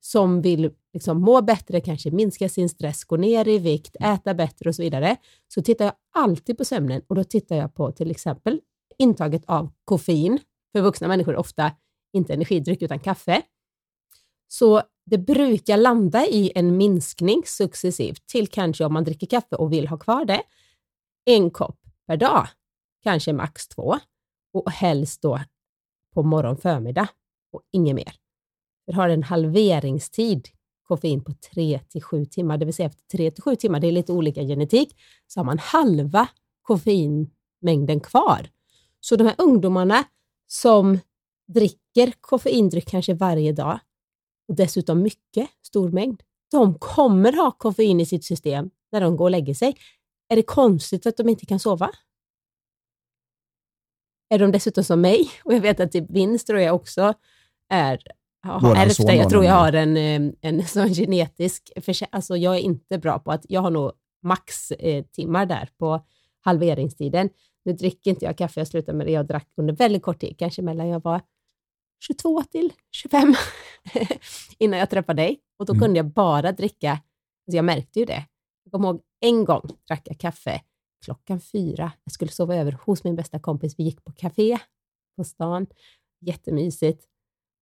som 0.00 0.42
vill 0.42 0.70
liksom 0.98 1.20
må 1.20 1.42
bättre, 1.42 1.80
kanske 1.80 2.10
minska 2.10 2.48
sin 2.48 2.68
stress, 2.68 3.04
gå 3.04 3.16
ner 3.16 3.48
i 3.48 3.58
vikt, 3.58 3.96
äta 4.00 4.34
bättre 4.34 4.68
och 4.68 4.74
så 4.74 4.82
vidare, 4.82 5.16
så 5.48 5.62
tittar 5.62 5.84
jag 5.84 5.94
alltid 6.14 6.58
på 6.58 6.64
sömnen 6.64 7.02
och 7.06 7.14
då 7.14 7.24
tittar 7.24 7.56
jag 7.56 7.74
på 7.74 7.92
till 7.92 8.10
exempel 8.10 8.60
intaget 8.98 9.42
av 9.46 9.70
koffein. 9.84 10.38
För 10.72 10.80
vuxna 10.80 11.08
människor 11.08 11.36
ofta 11.36 11.72
inte 12.12 12.34
energidryck 12.34 12.82
utan 12.82 12.98
kaffe. 12.98 13.42
Så 14.48 14.82
det 15.06 15.18
brukar 15.18 15.76
landa 15.76 16.26
i 16.26 16.52
en 16.54 16.76
minskning 16.76 17.42
successivt 17.46 18.26
till 18.26 18.48
kanske 18.48 18.84
om 18.84 18.92
man 18.92 19.04
dricker 19.04 19.26
kaffe 19.26 19.56
och 19.56 19.72
vill 19.72 19.88
ha 19.88 19.96
kvar 19.96 20.24
det, 20.24 20.42
en 21.24 21.50
kopp 21.50 21.78
per 22.06 22.16
dag, 22.16 22.48
kanske 23.02 23.32
max 23.32 23.68
två 23.68 23.98
och 24.52 24.70
helst 24.70 25.22
då 25.22 25.40
på 26.14 26.22
morgon 26.22 26.56
förmiddag 26.56 27.08
och 27.52 27.62
inget 27.72 27.94
mer. 27.94 28.12
Det 28.86 28.94
har 28.94 29.08
en 29.08 29.22
halveringstid 29.22 30.48
koffein 30.88 31.24
på 31.24 31.32
3 31.54 31.80
till 31.88 32.02
7 32.02 32.24
timmar, 32.24 32.58
det 32.58 32.64
vill 32.64 32.74
säga 32.74 32.88
efter 32.88 33.16
3 33.16 33.30
till 33.30 33.42
7 33.42 33.56
timmar, 33.56 33.80
det 33.80 33.86
är 33.86 33.92
lite 33.92 34.12
olika 34.12 34.42
genetik, 34.42 34.96
så 35.26 35.40
har 35.40 35.44
man 35.44 35.58
halva 35.58 36.28
koffeinmängden 36.62 38.00
kvar. 38.00 38.50
Så 39.00 39.16
de 39.16 39.24
här 39.24 39.34
ungdomarna 39.38 40.04
som 40.46 40.98
dricker 41.48 42.12
koffeindryck 42.20 42.88
kanske 42.88 43.14
varje 43.14 43.52
dag 43.52 43.78
och 44.48 44.54
dessutom 44.54 45.02
mycket, 45.02 45.48
stor 45.62 45.90
mängd, 45.90 46.22
de 46.50 46.78
kommer 46.78 47.32
ha 47.32 47.50
koffein 47.50 48.00
i 48.00 48.06
sitt 48.06 48.24
system 48.24 48.70
när 48.92 49.00
de 49.00 49.16
går 49.16 49.24
och 49.24 49.30
lägger 49.30 49.54
sig. 49.54 49.76
Är 50.28 50.36
det 50.36 50.42
konstigt 50.42 51.06
att 51.06 51.16
de 51.16 51.28
inte 51.28 51.46
kan 51.46 51.58
sova? 51.58 51.90
Är 54.30 54.38
de 54.38 54.52
dessutom 54.52 54.84
som 54.84 55.00
mig? 55.00 55.30
Och 55.44 55.54
jag 55.54 55.60
vet 55.60 55.80
att 55.80 55.92
typ 55.92 56.10
vinst 56.10 56.46
tror 56.46 56.60
jag 56.60 56.74
också 56.74 57.14
är 57.68 58.02
har 58.52 58.76
ärvt 58.76 58.96
son 58.96 59.06
det. 59.06 59.14
Jag 59.14 59.30
tror 59.30 59.44
jag 59.44 59.54
har 59.54 59.72
en, 59.72 59.96
eh, 59.96 60.32
en 60.40 60.64
sån 60.66 60.88
genetisk... 60.94 61.72
Alltså 62.10 62.36
jag 62.36 62.56
är 62.56 62.60
inte 62.60 62.98
bra 62.98 63.18
på 63.18 63.32
att... 63.32 63.46
Jag 63.48 63.60
har 63.60 63.70
nog 63.70 63.92
max 64.22 64.70
eh, 64.70 65.04
timmar 65.04 65.46
där 65.46 65.68
på 65.78 66.04
halveringstiden. 66.40 67.30
Nu 67.64 67.72
dricker 67.72 68.10
inte 68.10 68.24
jag 68.24 68.38
kaffe, 68.38 68.60
jag 68.60 68.66
slutade 68.68 68.98
med 68.98 69.06
det. 69.06 69.10
Jag 69.12 69.26
drack 69.26 69.48
under 69.56 69.74
väldigt 69.74 70.02
kort 70.02 70.20
tid, 70.20 70.38
kanske 70.38 70.62
mellan 70.62 70.88
jag 70.88 71.02
var 71.02 71.20
22 72.06 72.42
till 72.42 72.72
25 72.90 73.34
innan 74.58 74.78
jag 74.78 74.90
träffade 74.90 75.22
dig. 75.22 75.40
Och 75.58 75.66
då 75.66 75.72
Mm. 75.72 75.80
kunde 75.82 75.98
jag 75.98 76.06
bara 76.06 76.52
dricka, 76.52 76.90
alltså 76.90 77.56
jag 77.56 77.64
märkte 77.64 77.98
ju 77.98 78.04
det. 78.04 78.24
Jag 78.64 78.72
kommer 78.72 78.88
ihåg 78.88 79.00
en 79.20 79.44
gång 79.44 79.70
drack 79.88 80.02
jag 80.04 80.18
kaffe 80.18 80.60
klockan 81.04 81.40
fyra. 81.40 81.92
Jag 82.04 82.12
skulle 82.12 82.30
sova 82.30 82.56
över 82.56 82.72
hos 82.84 83.04
min 83.04 83.16
bästa 83.16 83.38
kompis. 83.38 83.74
Vi 83.78 83.84
gick 83.84 84.04
på 84.04 84.12
café 84.12 84.58
på 85.16 85.24
stan. 85.24 85.66
Jättemysigt. 86.20 87.04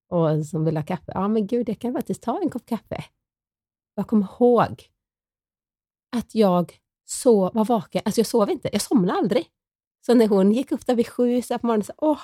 Och 0.09 0.47
som 0.47 0.65
ville 0.65 0.79
ha 0.81 0.85
kaffe. 0.87 1.13
Ja, 1.15 1.29
men 1.29 1.47
gud, 1.47 1.69
jag 1.69 1.79
kan 1.79 1.93
faktiskt 1.93 2.23
ta 2.23 2.41
en 2.43 2.51
kopp 2.51 2.67
kaffe. 2.67 3.05
Jag 3.95 4.07
kommer 4.07 4.27
ihåg 4.41 4.85
att 6.17 6.35
jag 6.35 6.81
så, 7.05 7.51
var 7.51 7.65
vaken. 7.65 8.03
Alltså 8.05 8.19
jag 8.21 8.27
sov 8.27 8.51
inte. 8.51 8.69
Jag 8.73 8.83
somnade 8.83 9.19
aldrig. 9.19 9.47
Så 10.07 10.15
när 10.15 10.29
hon 10.29 10.53
gick 10.53 10.73
upp 10.73 10.87
där 10.87 10.95
vid 10.95 11.09
sju 11.09 11.43
så 11.43 11.59
på 11.59 11.67
morgonen, 11.67 11.85
så, 11.85 11.93
åh, 11.97 12.19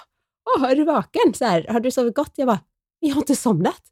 åh, 0.56 0.64
är 0.70 0.76
du 0.76 0.84
vaken? 0.84 1.34
Så 1.34 1.44
här, 1.44 1.66
har 1.68 1.80
du 1.80 1.90
sovit 1.90 2.14
gott? 2.14 2.32
Jag 2.36 2.46
bara, 2.46 2.60
jag 2.98 3.14
har 3.14 3.20
inte 3.22 3.36
somnat. 3.36 3.82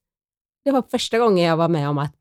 Det 0.65 0.71
var 0.71 0.83
första 0.83 1.19
gången 1.19 1.45
jag 1.45 1.57
var 1.57 1.69
med 1.69 1.89
om 1.89 1.99
att, 1.99 2.15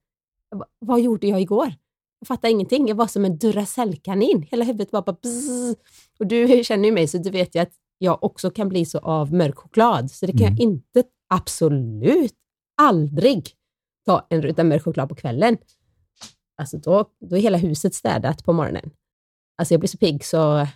bara, 0.56 0.68
vad 0.80 1.02
gjorde 1.02 1.28
jag 1.28 1.42
igår? 1.42 1.74
Jag 2.20 2.28
fattade 2.28 2.52
ingenting. 2.52 2.88
Jag 2.88 2.96
var 2.96 3.08
som 3.08 3.26
en 3.26 3.38
Duracell-kanin. 3.38 4.48
Hela 4.52 4.66
huvudet 4.66 4.92
var 4.94 5.02
bara 5.02 5.18
bzzz. 5.22 5.76
Och 6.20 6.28
du 6.28 6.64
känner 6.64 6.86
ju 6.86 6.92
mig, 6.92 7.08
så 7.08 7.18
du 7.18 7.30
vet 7.30 7.56
ju 7.56 7.60
att 7.60 7.72
jag 7.98 8.24
också 8.24 8.52
kan 8.52 8.70
bli 8.70 8.86
så 8.86 8.98
av 9.00 9.34
mörk 9.34 9.56
choklad. 9.58 10.12
Så 10.12 10.26
det 10.26 10.32
kan 10.32 10.42
Mm. 10.42 10.54
jag 10.56 10.64
inte, 10.64 11.04
absolut 11.30 12.36
aldrig 12.78 13.56
ta 14.06 14.28
en 14.30 14.42
ruta 14.42 14.64
mörk 14.64 14.84
choklad 14.84 15.10
på 15.10 15.16
kvällen. 15.16 15.58
Alltså 16.58 16.78
då, 16.78 17.06
då 17.20 17.38
är 17.38 17.42
hela 17.42 17.58
huset 17.58 17.96
städat 17.96 18.44
på 18.44 18.54
morgonen. 18.54 18.92
Alltså 19.58 19.74
jag 19.74 19.80
blir 19.82 19.90
så 19.90 19.98
pigg 19.98 20.26
så... 20.26 20.68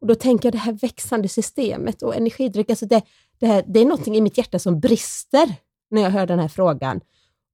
Och 0.00 0.06
då 0.06 0.14
tänker 0.14 0.46
jag 0.46 0.54
det 0.54 0.58
här 0.58 0.72
växande 0.72 1.28
systemet 1.28 2.02
och 2.02 2.16
energidryck, 2.16 2.70
alltså 2.70 2.86
det, 2.86 3.02
det, 3.38 3.46
här, 3.46 3.64
det 3.66 3.80
är 3.80 3.84
någonting 3.84 4.16
i 4.16 4.20
mitt 4.20 4.38
hjärta 4.38 4.58
som 4.58 4.80
brister 4.80 5.56
när 5.90 6.02
jag 6.02 6.10
hör 6.10 6.26
den 6.26 6.38
här 6.38 6.48
frågan. 6.48 7.00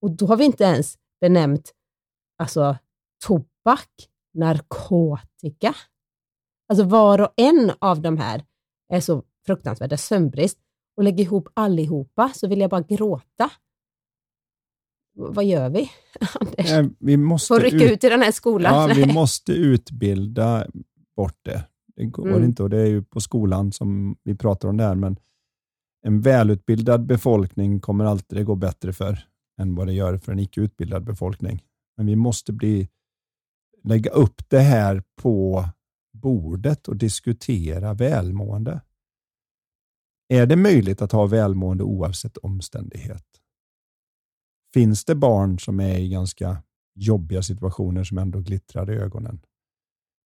Och 0.02 0.10
då 0.10 0.26
har 0.26 0.36
vi 0.36 0.44
inte 0.44 0.64
ens 0.64 0.98
benämnt 1.20 1.72
alltså, 2.38 2.76
tobak, 3.24 3.90
narkotika. 4.34 5.74
Alltså 6.68 6.84
var 6.84 7.20
och 7.20 7.32
en 7.36 7.72
av 7.78 8.00
de 8.00 8.18
här 8.18 8.44
är 8.88 9.00
så 9.00 9.22
fruktansvärda 9.46 9.96
sömnbrist. 9.96 10.58
Och 11.00 11.04
lägger 11.04 11.24
ihop 11.24 11.48
allihopa 11.54 12.32
så 12.34 12.48
vill 12.48 12.60
jag 12.60 12.70
bara 12.70 12.80
gråta. 12.80 13.50
Vad 15.14 15.44
gör 15.44 15.70
vi, 15.70 15.90
Anders? 16.40 16.92
Vi 16.98 17.16
måste 17.16 17.54
Får 17.54 17.60
rycka 17.60 17.92
ut 17.92 18.04
i 18.04 18.08
den 18.08 18.20
här 18.22 18.32
skolan? 18.32 18.74
Ja, 18.74 18.94
vi 18.94 19.12
måste 19.12 19.52
utbilda 19.52 20.66
bort 21.16 21.38
det. 21.42 21.64
Det 21.96 22.04
går 22.04 22.28
Mm. 22.28 22.44
inte 22.44 22.62
och 22.62 22.70
det 22.70 22.80
är 22.80 22.86
ju 22.86 23.02
på 23.02 23.20
skolan 23.20 23.72
som 23.72 24.16
vi 24.22 24.34
pratar 24.34 24.68
om 24.68 24.76
det 24.76 24.84
här, 24.84 24.94
men 24.94 25.16
en 26.02 26.20
välutbildad 26.20 27.06
befolkning 27.06 27.80
kommer 27.80 28.04
alltid 28.04 28.38
det 28.38 28.44
gå 28.44 28.54
bättre 28.54 28.92
för 28.92 29.18
än 29.60 29.74
vad 29.74 29.86
det 29.86 29.92
gör 29.92 30.18
för 30.18 30.32
en 30.32 30.38
icke 30.38 30.60
utbildad 30.60 31.04
befolkning. 31.04 31.62
Men 31.96 32.06
vi 32.06 32.16
måste 32.16 32.52
bli, 32.52 32.88
lägga 33.84 34.10
upp 34.10 34.42
det 34.48 34.60
här 34.60 35.02
på 35.22 35.64
bordet 36.12 36.88
och 36.88 36.96
diskutera 36.96 37.94
välmående. 37.94 38.80
Är 40.32 40.46
det 40.46 40.56
möjligt 40.56 41.02
att 41.02 41.12
ha 41.12 41.26
välmående 41.26 41.84
oavsett 41.84 42.36
omständighet? 42.36 43.24
Finns 44.74 45.04
det 45.04 45.14
barn 45.14 45.58
som 45.58 45.80
är 45.80 45.98
i 45.98 46.08
ganska 46.08 46.62
jobbiga 46.94 47.42
situationer 47.42 48.04
som 48.04 48.18
ändå 48.18 48.40
glittrar 48.40 48.90
i 48.90 48.94
ögonen? 48.94 49.40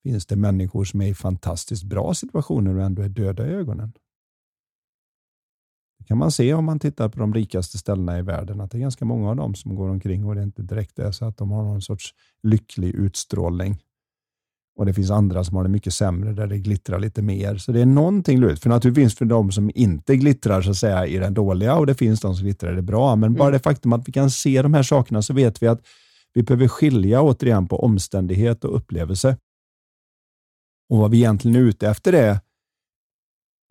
Finns 0.03 0.27
det 0.27 0.37
människor 0.37 0.85
som 0.85 1.01
är 1.01 1.07
i 1.07 1.15
fantastiskt 1.15 1.85
bra 1.85 2.15
situationer 2.15 2.77
och 2.77 2.83
ändå 2.83 3.03
är 3.03 3.09
döda 3.09 3.47
i 3.47 3.51
ögonen? 3.51 3.93
Det 5.99 6.05
kan 6.05 6.19
man 6.19 6.33
se 6.33 6.55
om 6.55 6.65
man 6.65 6.79
tittar 6.79 7.09
på 7.09 7.21
de 7.21 7.35
rikaste 7.35 7.79
ställena 7.79 8.19
i 8.19 8.23
världen, 8.23 8.61
att 8.61 8.71
det 8.71 8.79
är 8.79 8.81
ganska 8.81 9.05
många 9.05 9.31
av 9.31 9.37
dem 9.37 9.55
som 9.55 9.75
går 9.75 9.89
omkring 9.89 10.25
och 10.25 10.35
det 10.35 10.43
inte 10.43 10.63
direkt 10.63 10.99
är 10.99 11.13
så 11.13 11.25
att 11.25 11.37
de 11.37 11.51
har 11.51 11.63
någon 11.63 11.83
sorts 11.83 12.15
lycklig 12.43 12.95
utstrålning. 12.95 13.83
Och 14.77 14.87
det 14.87 14.95
finns 14.95 15.11
andra 15.11 15.45
som 15.45 15.57
har 15.57 15.63
det 15.63 15.69
mycket 15.71 15.95
sämre, 15.95 16.33
där 16.33 16.47
det 16.47 16.59
glittrar 16.59 16.99
lite 16.99 17.23
mer. 17.23 17.57
Så 17.57 17.73
det 17.73 17.81
är 17.81 17.87
någonting 17.87 18.41
lurigt. 18.41 18.63
För 18.63 18.69
naturligtvis 18.69 19.03
finns 19.03 19.17
det 19.17 19.25
de 19.25 19.53
som 19.53 19.71
inte 19.75 20.17
glittrar 20.17 20.63
så 20.63 20.71
att 20.71 20.77
säga 20.77 21.07
i 21.07 21.17
den 21.17 21.35
dåliga 21.35 21.75
och 21.75 21.87
det 21.87 21.95
finns 21.95 22.21
de 22.21 22.35
som 22.35 22.45
glittrar 22.45 22.73
i 22.73 22.77
det 22.77 22.83
bra. 22.83 23.17
Men 23.17 23.35
bara 23.35 23.49
Mm. 23.49 23.53
det 23.53 23.59
faktum 23.59 23.93
att 23.93 24.09
vi 24.09 24.13
kan 24.13 24.31
se 24.31 24.63
de 24.63 24.75
här 24.75 24.83
sakerna 24.83 25.23
så 25.23 25.35
vet 25.35 25.63
vi 25.63 25.67
att 25.67 25.81
vi 26.33 26.43
behöver 26.43 26.69
skilja 26.69 27.23
återigen 27.23 27.69
på 27.69 27.85
omständighet 27.85 28.65
och 28.65 28.77
upplevelse. 28.77 29.37
Och 30.91 30.99
vad 30.99 31.11
vi 31.11 31.17
egentligen 31.17 31.57
är 31.57 31.61
ute 31.61 31.89
efter 31.89 32.13
är 32.13 32.39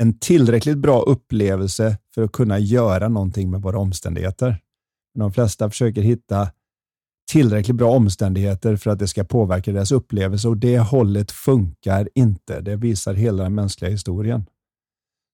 en 0.01 0.19
tillräckligt 0.19 0.77
bra 0.77 1.01
upplevelse 1.01 1.97
för 2.15 2.23
att 2.23 2.31
kunna 2.31 2.59
göra 2.59 3.07
någonting 3.09 3.51
med 3.51 3.61
våra 3.61 3.79
omständigheter. 3.79 4.57
De 5.19 5.33
flesta 5.33 5.69
försöker 5.69 6.01
hitta 6.01 6.51
tillräckligt 7.33 7.77
bra 7.77 7.91
omständigheter 7.91 8.75
för 8.75 8.91
att 8.91 8.99
det 8.99 9.07
ska 9.07 9.23
påverka 9.23 9.71
deras 9.71 9.91
upplevelse 9.91 10.47
och 10.47 10.57
det 10.57 10.79
hållet 10.79 11.31
funkar 11.31 12.09
inte. 12.15 12.61
Det 12.61 12.75
visar 12.75 13.13
hela 13.13 13.43
den 13.43 13.55
mänskliga 13.55 13.91
historien. 13.91 14.45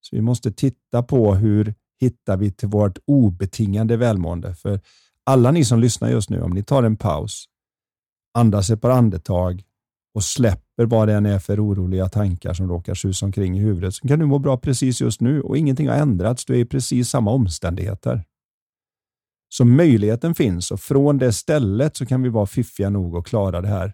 Så 0.02 0.16
vi 0.16 0.22
måste 0.22 0.52
titta 0.52 1.04
på 1.04 1.36
hur 1.36 1.74
hittar 2.02 2.38
vi 2.38 2.52
till 2.52 2.68
vårt 2.68 2.98
obetingade 3.08 3.98
välmående. 3.98 4.56
För 4.56 4.80
alla 5.24 5.52
ni 5.52 5.66
som 5.66 5.80
lyssnar 5.80 6.10
just 6.10 6.30
nu, 6.30 6.42
om 6.42 6.52
ni 6.52 6.64
tar 6.64 6.84
en 6.84 6.98
paus, 6.98 7.46
andas 8.34 8.70
ett 8.70 8.82
par 8.82 8.90
andetag 8.90 9.64
och 10.14 10.24
släpper 10.24 10.86
vad 10.86 11.08
det 11.08 11.14
än 11.14 11.26
är 11.26 11.40
för 11.40 11.66
oroliga 11.66 12.10
tankar 12.10 12.54
som 12.54 12.70
råkar 12.70 12.94
susa 12.94 13.26
omkring 13.26 13.58
i 13.58 13.62
huvudet, 13.62 13.96
så 13.96 14.08
kan 14.08 14.20
du 14.20 14.26
må 14.26 14.40
bra 14.40 14.58
precis 14.58 15.02
just 15.02 15.22
nu 15.22 15.42
och 15.42 15.58
ingenting 15.58 15.88
har 15.88 15.96
ändrats. 15.96 16.46
Du 16.46 16.54
är 16.54 16.60
i 16.60 16.66
precis 16.66 17.10
samma 17.10 17.32
omständigheter. 17.32 18.24
Så 19.50 19.66
möjligheten 19.66 20.36
finns 20.36 20.72
och 20.72 20.80
från 20.80 21.18
det 21.18 21.34
stället 21.34 21.98
så 21.98 22.06
kan 22.06 22.22
vi 22.22 22.30
vara 22.30 22.46
fiffiga 22.46 22.90
nog 22.90 23.18
att 23.18 23.26
klara 23.26 23.62
det 23.62 23.68
här. 23.68 23.94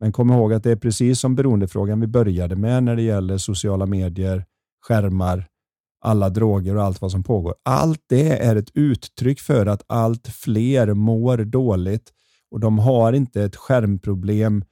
Men 0.00 0.12
kom 0.12 0.30
ihåg 0.30 0.52
att 0.52 0.62
det 0.62 0.70
är 0.70 0.76
precis 0.76 1.20
som 1.20 1.34
beroendefrågan 1.34 2.00
vi 2.00 2.06
började 2.06 2.56
med 2.56 2.82
när 2.82 2.96
det 2.96 3.02
gäller 3.02 3.38
sociala 3.38 3.86
medier, 3.86 4.44
skärmar, 4.88 5.46
alla 6.04 6.30
droger 6.30 6.76
och 6.76 6.82
allt 6.82 7.00
vad 7.00 7.10
som 7.10 7.22
pågår. 7.22 7.54
Allt 7.62 8.00
det 8.08 8.44
är 8.44 8.56
ett 8.56 8.70
uttryck 8.74 9.40
för 9.40 9.66
att 9.66 9.82
allt 9.86 10.28
fler 10.28 10.94
mår 10.94 11.38
dåligt 11.38 12.12
och 12.50 12.60
de 12.60 12.78
har 12.78 13.12
inte 13.12 13.42
ett 13.42 13.56
skärmproblem, 13.56 14.64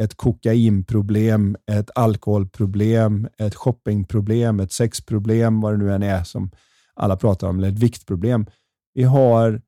ett 0.00 0.14
kokainproblem, 0.14 1.56
ett 1.70 1.90
alkoholproblem, 1.94 3.28
ett 3.38 3.54
shoppingproblem, 3.54 4.60
ett 4.60 4.72
sexproblem, 4.72 5.60
vad 5.60 5.72
det 5.72 5.76
nu 5.76 5.92
än 5.94 6.02
är 6.02 6.24
som 6.24 6.50
alla 6.94 7.16
pratar 7.16 7.48
om, 7.48 7.58
eller 7.58 7.68
ett 7.68 7.78
viktproblem. 7.78 8.46
Vi 8.94 9.02
har 9.02 9.62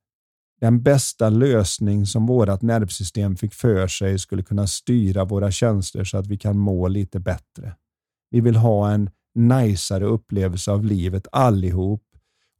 den 0.61 0.83
bästa 0.83 1.29
lösning 1.29 2.07
som 2.07 2.27
vårt 2.27 2.62
nervsystem 2.62 3.37
fick 3.37 3.55
för 3.55 3.87
sig 3.87 4.18
skulle 4.18 4.43
kunna 4.43 4.66
styra 4.66 5.25
våra 5.25 5.51
känslor 5.51 6.05
så 6.05 6.18
att 6.18 6.27
vi 6.27 6.37
kan 6.37 6.59
må 6.59 6.89
lite 6.89 7.20
bättre. 7.20 7.77
Vi 8.31 8.41
vill 8.41 8.57
ha 8.57 8.91
en 8.91 9.11
najsare 9.35 10.05
upplevelse 10.05 10.70
av 10.70 10.85
livet 10.85 11.27
allihop 11.33 12.03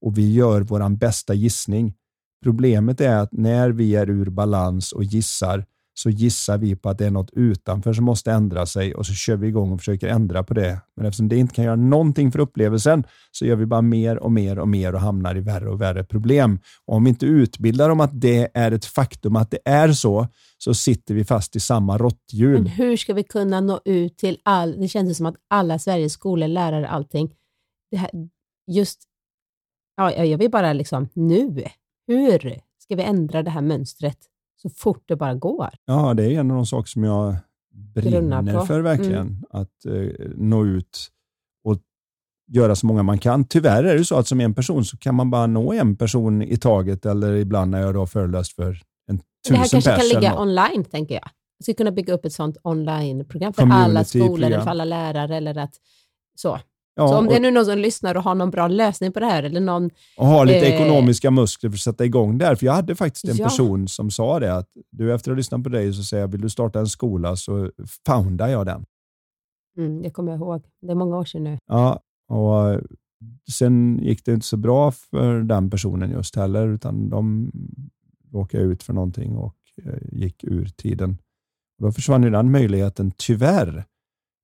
och 0.01 0.19
vi 0.19 0.33
gör 0.33 0.61
vår 0.61 0.97
bästa 0.97 1.35
gissning. 1.35 1.95
Problemet 2.43 3.01
är 3.01 3.17
att 3.17 3.33
när 3.33 3.71
vi 3.71 3.95
är 3.95 4.11
ur 4.11 4.31
balans 4.31 4.93
och 4.93 5.05
gissar 5.05 5.67
så 5.95 6.11
gissar 6.11 6.59
vi 6.59 6.77
på 6.77 6.89
att 6.89 6.99
det 6.99 7.07
är 7.07 7.11
något 7.11 7.31
utanför 7.33 7.93
som 7.93 8.05
måste 8.05 8.33
ändra 8.33 8.67
sig 8.67 8.95
och 8.95 9.07
så 9.07 9.13
kör 9.13 9.37
vi 9.37 9.49
igång 9.49 9.73
och 9.73 9.81
försöker 9.81 10.09
ändra 10.09 10.43
på 10.43 10.55
det. 10.55 10.81
Men 10.97 11.07
eftersom 11.07 11.29
det 11.29 11.37
inte 11.37 11.55
kan 11.55 11.65
göra 11.65 11.77
någonting 11.77 12.33
för 12.33 12.39
upplevelsen 12.39 13.05
så 13.31 13.47
gör 13.47 13.57
vi 13.57 13.67
bara 13.67 13.83
mer 13.83 14.19
och 14.19 14.33
mer 14.33 14.59
och 14.59 14.69
mer 14.69 14.95
och 14.95 15.01
hamnar 15.01 15.37
i 15.37 15.41
värre 15.41 15.71
och 15.71 15.81
värre 15.81 16.05
problem. 16.05 16.61
Och 16.85 16.97
om 16.97 17.05
vi 17.05 17.11
inte 17.11 17.27
utbildar 17.27 17.91
om 17.91 18.01
att 18.01 18.21
det 18.21 18.51
är 18.55 18.73
ett 18.73 18.85
faktum 18.85 19.37
att 19.37 19.51
det 19.51 19.59
är 19.65 19.93
så, 19.93 20.29
så 20.59 20.75
sitter 20.75 21.15
vi 21.15 21.25
fast 21.25 21.57
i 21.57 21.61
samma 21.61 21.99
råtthjul. 21.99 22.63
Men 22.63 22.67
hur 22.67 22.97
ska 22.97 23.15
vi 23.15 23.25
kunna 23.25 23.61
nå 23.61 23.81
ut 23.85 24.17
till 24.17 24.39
all... 24.43 24.81
Det 24.81 24.89
känns 24.89 25.17
som 25.17 25.27
att 25.27 25.37
alla 25.49 25.79
Sveriges 25.79 26.13
skolor, 26.13 26.49
lärare, 26.49 26.89
allting. 26.89 27.35
Det 27.91 27.97
här, 27.97 28.11
just... 28.67 29.03
Ja, 29.97 30.13
jag 30.13 30.39
vill 30.39 30.51
bara 30.51 30.73
liksom 30.73 31.09
nu. 31.15 31.65
Hur 32.07 32.61
ska 32.79 32.97
vi 32.97 33.03
ändra 33.03 33.43
det 33.43 33.51
här 33.51 33.61
mönstret? 33.61 34.19
Så 34.63 34.71
fort 34.71 35.05
det 35.07 35.17
bara 35.17 35.35
går. 35.35 35.69
Ja, 35.85 36.15
det 36.15 36.25
är 36.25 36.41
en 36.41 36.51
av 36.51 36.57
de 36.57 36.67
saker 36.67 36.89
som 36.89 37.05
jag 37.05 37.37
brinner 37.95 38.67
för 38.67 38.81
verkligen. 38.81 39.27
Mm. 39.27 39.45
Att 39.51 39.85
eh, 39.87 40.27
nå 40.37 40.67
ut 40.67 41.09
och 41.65 41.79
göra 42.53 42.77
så 42.77 42.87
många 42.87 43.03
man 43.03 43.19
kan. 43.19 43.45
Tyvärr 43.45 43.85
är 43.85 43.99
det 43.99 44.05
så 44.05 44.17
att 44.17 44.29
som 44.29 44.41
en 44.41 44.55
person 44.55 44.85
så 44.85 44.97
kan 44.97 45.15
man 45.15 45.31
bara 45.31 45.47
nå 45.47 45.73
en 45.73 45.97
person 45.97 46.43
i 46.43 46.57
taget 46.57 47.07
eller 47.07 47.33
ibland 47.33 47.71
när 47.71 47.81
jag 47.81 47.95
då 47.95 48.07
föreläst 48.07 48.53
för 48.53 48.81
en 49.09 49.19
tusen 49.19 49.25
Det 49.49 49.57
här 49.57 49.69
kanske 49.69 49.97
kan 49.97 50.21
ligga 50.21 50.41
online, 50.41 50.85
tänker 50.85 51.15
jag. 51.15 51.25
Jag 51.59 51.65
skulle 51.65 51.75
kunna 51.75 51.93
bygga 51.93 52.15
upp 52.15 52.25
ett 52.25 52.33
sånt 52.33 52.57
online-program 52.63 53.53
för 53.53 53.63
alla 53.71 54.05
skolor, 54.05 54.45
eller 54.45 54.61
för 54.61 54.71
alla 54.71 54.85
lärare. 54.85 55.37
Eller 55.37 55.59
att, 55.59 55.75
så. 56.37 56.59
Ja, 56.95 57.09
så 57.09 57.19
om 57.19 57.27
det 57.27 57.37
är 57.37 57.41
nu 57.41 57.51
någon 57.51 57.65
som 57.65 57.79
lyssnar 57.79 58.15
och 58.15 58.23
har 58.23 58.35
någon 58.35 58.51
bra 58.51 58.69
lösning 58.69 59.13
på 59.13 59.21
det 59.21 59.27
här 59.27 59.43
eller 59.43 59.61
någon... 59.61 59.91
Och 60.17 60.27
har 60.27 60.47
lite 60.47 60.67
eh, 60.67 60.75
ekonomiska 60.75 61.31
muskler 61.31 61.71
för 61.71 61.77
att 61.77 61.81
sätta 61.81 62.05
igång 62.05 62.39
där. 62.39 62.55
För 62.55 62.67
jag 62.67 62.73
hade 62.73 62.95
faktiskt 62.95 63.29
en 63.29 63.37
ja. 63.37 63.45
person 63.45 63.89
som 63.89 64.11
sa 64.11 64.39
det 64.39 64.57
att 64.57 64.69
du 64.91 65.15
efter 65.15 65.31
att 65.31 65.35
ha 65.35 65.37
lyssnat 65.37 65.63
på 65.63 65.69
dig 65.69 65.93
så 65.93 66.05
säger 66.05 66.21
jag, 66.21 66.29
vill 66.29 66.41
du 66.41 66.51
starta 66.51 66.79
en 66.79 66.87
skola 66.87 67.37
så 67.37 67.71
foundar 68.07 68.49
jag 68.49 68.67
den. 68.67 68.85
Mm, 69.79 70.03
det 70.03 70.11
kommer 70.11 70.33
jag 70.33 70.39
ihåg. 70.41 70.63
Det 70.83 70.91
är 70.91 70.95
många 70.95 71.19
år 71.19 71.25
sedan 71.25 71.45
nu. 71.45 71.59
Ja, 71.67 72.01
och 72.29 72.81
sen 73.53 73.99
gick 74.03 74.25
det 74.25 74.33
inte 74.33 74.47
så 74.47 74.57
bra 74.57 74.91
för 74.91 75.41
den 75.41 75.71
personen 75.71 76.11
just 76.11 76.37
heller, 76.37 76.69
utan 76.69 77.11
de 77.11 77.51
råkade 78.33 78.63
ut 78.63 78.83
för 78.83 78.93
någonting 78.93 79.37
och 79.37 79.57
eh, 79.85 79.99
gick 80.13 80.45
ur 80.45 80.65
tiden. 80.65 81.19
Och 81.79 81.87
då 81.87 81.93
försvann 81.93 82.23
ju 82.23 82.31
den 82.31 82.51
möjligheten, 82.51 83.13
tyvärr. 83.17 83.85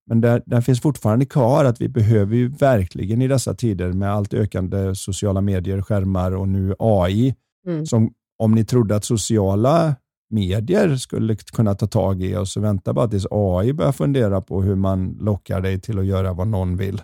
Men 0.09 0.21
där, 0.21 0.43
där 0.47 0.61
finns 0.61 0.81
fortfarande 0.81 1.27
kvar 1.27 1.65
att 1.65 1.81
vi 1.81 1.89
behöver 1.89 2.37
ju 2.37 2.49
verkligen 2.49 3.23
i 3.23 3.29
dessa 3.29 3.55
tider 3.55 3.93
med 3.93 4.13
allt 4.13 4.35
ökande 4.35 4.95
sociala 4.95 5.41
medier, 5.41 5.83
skärmar 5.83 6.33
och 6.33 6.49
nu 6.49 6.75
AI, 6.79 7.35
mm. 7.67 7.87
som 7.87 8.13
om 8.39 8.55
ni 8.55 8.65
trodde 8.65 8.97
att 8.97 9.05
sociala 9.05 9.97
medier 10.31 10.97
skulle 10.97 11.37
kunna 11.37 11.75
ta 11.75 11.87
tag 11.87 12.23
i 12.23 12.37
och 12.37 12.49
så 12.49 12.61
vänta 12.61 12.93
bara 12.93 13.09
tills 13.09 13.27
AI 13.31 13.73
börjar 13.73 13.93
fundera 13.93 14.41
på 14.41 14.63
hur 14.63 14.75
man 14.75 15.17
lockar 15.21 15.61
dig 15.61 15.81
till 15.81 15.99
att 15.99 16.07
göra 16.07 16.33
vad 16.33 16.49
någon 16.49 16.77
vill. 16.77 17.03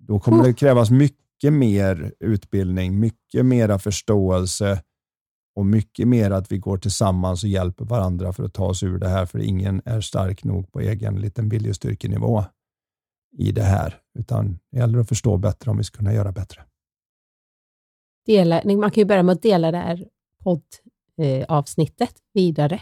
Då 0.00 0.20
kommer 0.20 0.44
det 0.44 0.52
krävas 0.52 0.90
mycket 0.90 1.52
mer 1.52 2.12
utbildning, 2.20 3.00
mycket 3.00 3.46
mera 3.46 3.78
förståelse 3.78 4.82
och 5.60 5.66
mycket 5.66 6.08
mer 6.08 6.30
att 6.30 6.52
vi 6.52 6.58
går 6.58 6.78
tillsammans 6.78 7.42
och 7.42 7.48
hjälper 7.48 7.84
varandra 7.84 8.32
för 8.32 8.44
att 8.44 8.54
ta 8.54 8.66
oss 8.66 8.82
ur 8.82 8.98
det 8.98 9.08
här, 9.08 9.26
för 9.26 9.38
ingen 9.38 9.82
är 9.84 10.00
stark 10.00 10.44
nog 10.44 10.72
på 10.72 10.80
egen 10.80 11.20
liten 11.20 11.48
viljestyrkenivå 11.48 12.44
i 13.38 13.52
det 13.52 13.62
här, 13.62 13.98
utan 14.18 14.58
det 14.72 14.78
gäller 14.78 14.98
att 14.98 15.08
förstå 15.08 15.36
bättre 15.36 15.70
om 15.70 15.76
vi 15.76 15.84
ska 15.84 15.96
kunna 15.96 16.14
göra 16.14 16.32
bättre. 16.32 16.62
Dela, 18.26 18.62
man 18.64 18.90
kan 18.90 19.00
ju 19.00 19.04
börja 19.04 19.22
med 19.22 19.32
att 19.32 19.42
dela 19.42 19.70
det 19.70 19.78
här 19.78 20.06
poddavsnittet 20.44 22.14
vidare. 22.34 22.80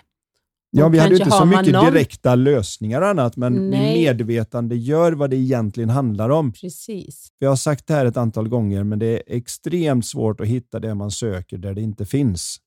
Ja, 0.71 0.89
vi 0.89 0.99
hade 0.99 1.17
inte 1.17 1.31
så 1.31 1.45
mycket 1.45 1.73
någon... 1.73 1.93
direkta 1.93 2.35
lösningar 2.35 3.01
och 3.01 3.09
annat, 3.09 3.37
men 3.37 3.71
Nej. 3.71 3.95
vi 3.95 4.01
medvetande 4.01 4.77
gör 4.77 5.13
vad 5.13 5.31
det 5.31 5.37
egentligen 5.37 5.91
handlar 5.91 6.31
om. 6.31 6.53
Precis. 6.53 7.29
Vi 7.39 7.47
har 7.47 7.57
sagt 7.57 7.87
det 7.87 7.95
här 7.95 8.07
ett 8.07 8.17
antal 8.17 8.49
gånger, 8.49 8.85
men 8.85 8.99
det 8.99 9.07
är 9.07 9.23
extremt 9.27 10.07
svårt 10.07 10.41
att 10.41 10.47
hitta 10.47 10.81
det 10.81 10.95
man 10.95 11.11
söker 11.11 11.59
där 11.59 11.75
det 11.75 11.81
inte 11.81 12.07
finns. 12.07 12.61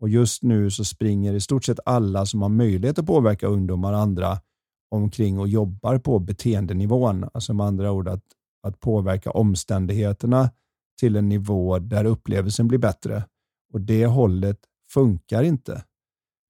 Och 0.00 0.08
just 0.08 0.42
nu 0.42 0.70
så 0.70 0.84
springer 0.84 1.34
i 1.34 1.40
stort 1.40 1.64
sett 1.64 1.78
alla 1.84 2.26
som 2.26 2.42
har 2.42 2.48
möjlighet 2.48 2.98
att 2.98 3.06
påverka 3.06 3.46
ungdomar 3.46 3.92
och 3.92 3.98
andra 3.98 4.38
omkring 4.90 5.38
och 5.38 5.48
jobbar 5.48 5.98
på 5.98 6.18
beteendenivån. 6.18 7.28
Alltså 7.34 7.54
med 7.54 7.66
andra 7.66 7.92
ord 7.92 8.08
att, 8.08 8.24
att 8.62 8.80
påverka 8.80 9.30
omständigheterna 9.30 10.50
till 11.00 11.16
en 11.16 11.28
nivå 11.28 11.78
där 11.78 12.04
upplevelsen 12.04 12.68
blir 12.68 12.78
bättre. 12.78 13.24
Och 13.72 13.80
det 13.80 14.06
hållet 14.06 14.58
funkar 14.90 15.42
inte. 15.42 15.84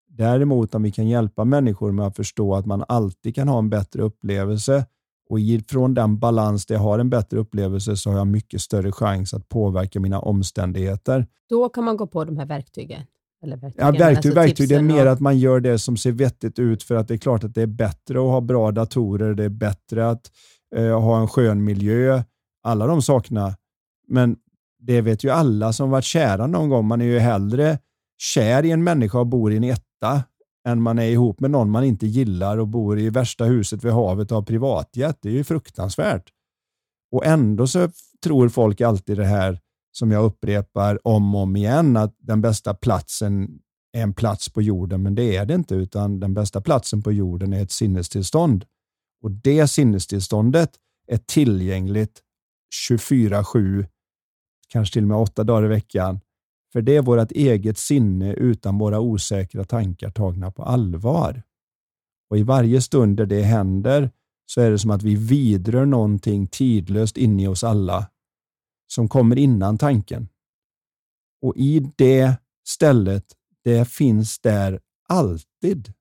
Däremot 0.09 0.75
om 0.75 0.83
vi 0.83 0.93
kan 0.93 1.09
hjälpa 1.09 1.45
människor 1.45 1.93
med 1.93 2.07
att 2.07 2.17
förstå 2.17 2.55
att 2.55 2.67
man 2.67 2.85
alltid 2.89 3.35
kan 3.35 3.49
ha 3.49 3.59
en 3.59 3.71
bättre 3.71 4.03
upplevelse 4.03 4.87
och 5.29 5.39
från 5.69 5.95
den 5.95 6.19
balans 6.19 6.67
där 6.67 6.75
jag 6.75 6.83
har 6.83 6.99
en 6.99 7.11
bättre 7.11 7.39
upplevelse 7.39 7.97
så 7.97 8.11
har 8.11 8.19
jag 8.19 8.27
mycket 8.27 8.61
större 8.61 8.93
chans 8.93 9.35
att 9.35 9.49
påverka 9.49 10.01
mina 10.01 10.21
omständigheter. 10.21 11.27
Då 11.49 11.69
kan 11.69 11.85
man 11.85 11.97
gå 11.97 12.07
på 12.07 12.25
de 12.25 12.37
här 12.37 12.47
verktygen? 12.47 13.03
Eller 13.43 13.57
verktygen, 13.57 13.87
ja, 13.87 13.93
verktyg, 13.93 14.17
alltså 14.17 14.41
verktyg. 14.41 14.69
Det 14.69 14.75
är 14.75 14.83
mer 14.83 15.07
och... 15.07 15.13
att 15.13 15.21
man 15.21 15.39
gör 15.39 15.61
det 15.61 15.79
som 15.79 15.97
ser 15.97 16.13
vettigt 16.13 16.59
ut 16.59 16.83
för 16.83 16.95
att 16.95 17.09
det 17.09 17.15
är 17.15 17.19
klart 17.19 17.45
att 17.45 17.55
det 17.55 17.63
är 17.63 17.67
bättre 17.67 18.19
att 18.19 18.31
ha 18.31 18.41
bra 18.41 18.73
datorer, 18.73 19.35
det 19.35 19.45
är 19.45 19.49
bättre 19.49 20.11
att 20.11 20.31
eh, 20.77 21.01
ha 21.01 21.21
en 21.21 21.29
skön 21.29 21.65
miljö, 21.65 22.23
alla 22.63 22.87
de 22.87 23.03
sakerna. 23.03 23.57
Men 24.09 24.37
det 24.79 25.01
vet 25.01 25.25
ju 25.25 25.31
alla 25.31 25.73
som 25.73 25.91
varit 25.91 26.05
kära 26.05 26.47
någon 26.47 26.69
gång. 26.69 26.87
Man 26.87 27.01
är 27.01 27.05
ju 27.05 27.19
hellre 27.19 27.79
kär 28.19 28.65
i 28.65 28.71
en 28.71 28.85
människa 28.85 29.19
och 29.19 29.27
bor 29.27 29.53
i 29.53 29.57
en 29.57 29.65
etta 29.65 30.23
än 30.69 30.83
man 30.83 30.99
är 30.99 31.09
ihop 31.09 31.41
med 31.41 31.51
någon 31.51 31.71
man 31.71 31.85
inte 31.85 32.07
gillar 32.07 32.59
och 32.59 32.69
bor 32.69 32.99
i 32.99 33.11
värsta 33.11 33.45
huset 33.45 33.85
vid 33.85 33.93
havet 33.93 34.31
och 34.31 34.37
har 34.37 34.43
privatjet. 34.43 35.19
Det 35.23 35.29
är 35.29 35.33
ju 35.33 35.45
fruktansvärt. 35.45 36.31
Och 37.13 37.27
ändå 37.27 37.67
så 37.67 37.89
tror 38.25 38.49
folk 38.49 38.81
alltid 38.81 39.17
det 39.17 39.25
här 39.25 39.61
som 39.99 40.11
jag 40.11 40.25
upprepar 40.25 41.07
om 41.07 41.35
och 41.35 41.41
om 41.41 41.57
igen, 41.57 41.97
att 41.97 42.15
den 42.19 42.41
bästa 42.41 42.75
platsen 42.75 43.59
är 43.93 44.03
en 44.03 44.15
plats 44.15 44.49
på 44.49 44.63
jorden, 44.63 45.03
men 45.03 45.15
det 45.15 45.37
är 45.37 45.47
det 45.47 45.55
inte, 45.55 45.75
utan 45.75 46.21
den 46.21 46.35
bästa 46.35 46.61
platsen 46.61 47.03
på 47.03 47.13
jorden 47.13 47.53
är 47.53 47.63
ett 47.63 47.71
sinnestillstånd. 47.71 48.65
Och 49.23 49.31
det 49.31 49.69
sinnestillståndet 49.69 50.71
är 51.07 51.17
tillgängligt 51.17 52.23
24-7, 52.91 53.87
kanske 54.69 54.93
till 54.93 55.05
och 55.05 55.09
med 55.09 55.17
åtta 55.17 55.45
dagar 55.45 55.65
i 55.65 55.69
veckan, 55.69 56.21
för 56.73 56.83
det 56.83 56.97
är 56.97 57.03
vårt 57.03 57.33
eget 57.33 57.79
sinne 57.79 58.33
utan 58.33 58.79
våra 58.79 59.01
osäkra 59.01 59.65
tankar 59.65 60.11
tagna 60.11 60.51
på 60.51 60.63
allvar. 60.63 61.43
Och 62.31 62.39
i 62.39 62.43
varje 62.43 62.81
stund 62.81 63.17
där 63.17 63.27
det 63.27 63.43
händer 63.43 64.11
så 64.47 64.61
är 64.61 64.71
det 64.71 64.79
som 64.79 64.91
att 64.91 65.03
vi 65.03 65.15
vidrör 65.15 65.87
någonting 65.87 66.47
tidlöst 66.47 67.17
inne 67.17 67.43
i 67.43 67.47
oss 67.47 67.65
alla 67.65 68.07
som 68.87 69.09
kommer 69.09 69.39
innan 69.39 69.79
tanken. 69.79 70.29
Och 71.43 71.57
i 71.57 71.93
det 71.97 72.37
stället, 72.67 73.25
det 73.65 73.89
finns 73.89 74.39
där 74.39 74.81
alltid. 75.09 75.93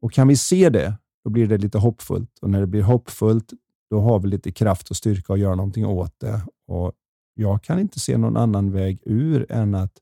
Och 0.00 0.12
kan 0.12 0.28
vi 0.28 0.36
se 0.36 0.70
det, 0.70 0.98
då 1.24 1.30
blir 1.30 1.46
det 1.46 1.58
lite 1.58 1.78
hoppfullt. 1.78 2.38
Och 2.38 2.50
när 2.50 2.60
det 2.60 2.66
blir 2.66 2.82
hoppfullt, 2.82 3.52
då 3.90 4.00
har 4.00 4.18
vi 4.18 4.28
lite 4.28 4.52
kraft 4.52 4.90
och 4.90 4.96
styrka 4.96 5.32
att 5.32 5.38
göra 5.38 5.54
någonting 5.54 5.86
åt 5.86 6.20
det. 6.20 6.42
Och 6.66 6.92
jag 7.34 7.62
kan 7.62 7.78
inte 7.78 8.00
se 8.00 8.16
någon 8.16 8.36
annan 8.36 8.72
väg 8.72 8.98
ur 9.02 9.52
än 9.52 9.74
att 9.74 9.98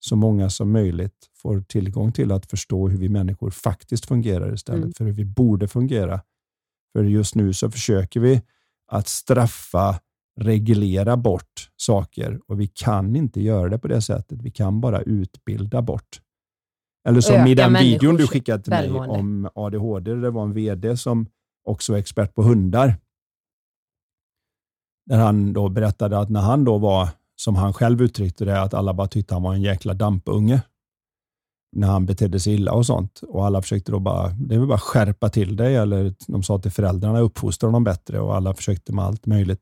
så 0.00 0.16
många 0.16 0.50
som 0.50 0.72
möjligt 0.72 1.30
får 1.34 1.60
tillgång 1.60 2.12
till 2.12 2.32
att 2.32 2.46
förstå 2.46 2.88
hur 2.88 2.98
vi 2.98 3.08
människor 3.08 3.50
faktiskt 3.50 4.06
fungerar 4.06 4.54
istället 4.54 4.82
mm. 4.82 4.92
för 4.92 5.04
hur 5.04 5.12
vi 5.12 5.24
borde 5.24 5.68
fungera. 5.68 6.20
För 6.92 7.04
just 7.04 7.34
nu 7.34 7.52
så 7.52 7.70
försöker 7.70 8.20
vi 8.20 8.42
att 8.88 9.08
straffa, 9.08 10.00
reglera 10.40 11.16
bort 11.16 11.70
saker 11.76 12.40
och 12.46 12.60
vi 12.60 12.66
kan 12.66 13.16
inte 13.16 13.40
göra 13.40 13.68
det 13.68 13.78
på 13.78 13.88
det 13.88 14.02
sättet. 14.02 14.42
Vi 14.42 14.50
kan 14.50 14.80
bara 14.80 15.00
utbilda 15.00 15.82
bort. 15.82 16.20
Eller 17.08 17.20
som 17.20 17.46
i 17.46 17.54
den 17.54 17.74
videon 17.74 18.16
du 18.16 18.26
skickade 18.26 18.62
till 18.62 18.72
mig 18.72 18.90
om 18.90 19.48
ADHD. 19.54 20.14
Det 20.14 20.30
var 20.30 20.42
en 20.42 20.52
VD 20.52 20.96
som 20.96 21.26
också 21.64 21.92
är 21.92 21.96
expert 21.96 22.34
på 22.34 22.42
hundar. 22.42 22.96
Där 25.06 25.18
han 25.18 25.52
då 25.52 25.68
berättade 25.68 26.18
att 26.18 26.30
när 26.30 26.40
han 26.40 26.64
då 26.64 26.78
var, 26.78 27.08
som 27.36 27.56
han 27.56 27.72
själv 27.72 28.02
uttryckte 28.02 28.44
det, 28.44 28.62
att 28.62 28.74
alla 28.74 28.94
bara 28.94 29.08
tyckte 29.08 29.34
han 29.34 29.42
var 29.42 29.54
en 29.54 29.62
jäkla 29.62 29.94
dampunge. 29.94 30.62
När 31.72 31.88
han 31.88 32.06
betedde 32.06 32.40
sig 32.40 32.54
illa 32.54 32.72
och 32.72 32.86
sånt. 32.86 33.22
Och 33.28 33.46
alla 33.46 33.62
försökte 33.62 33.92
då 33.92 33.98
bara, 33.98 34.28
det 34.28 34.54
är 34.54 34.66
bara 34.66 34.78
skärpa 34.78 35.28
till 35.28 35.56
dig. 35.56 35.76
Eller 35.76 36.14
de 36.26 36.42
sa 36.42 36.58
till 36.58 36.70
föräldrarna, 36.70 37.20
uppfostra 37.20 37.66
honom 37.66 37.84
bättre. 37.84 38.20
Och 38.20 38.36
alla 38.36 38.54
försökte 38.54 38.92
med 38.92 39.04
allt 39.04 39.26
möjligt. 39.26 39.60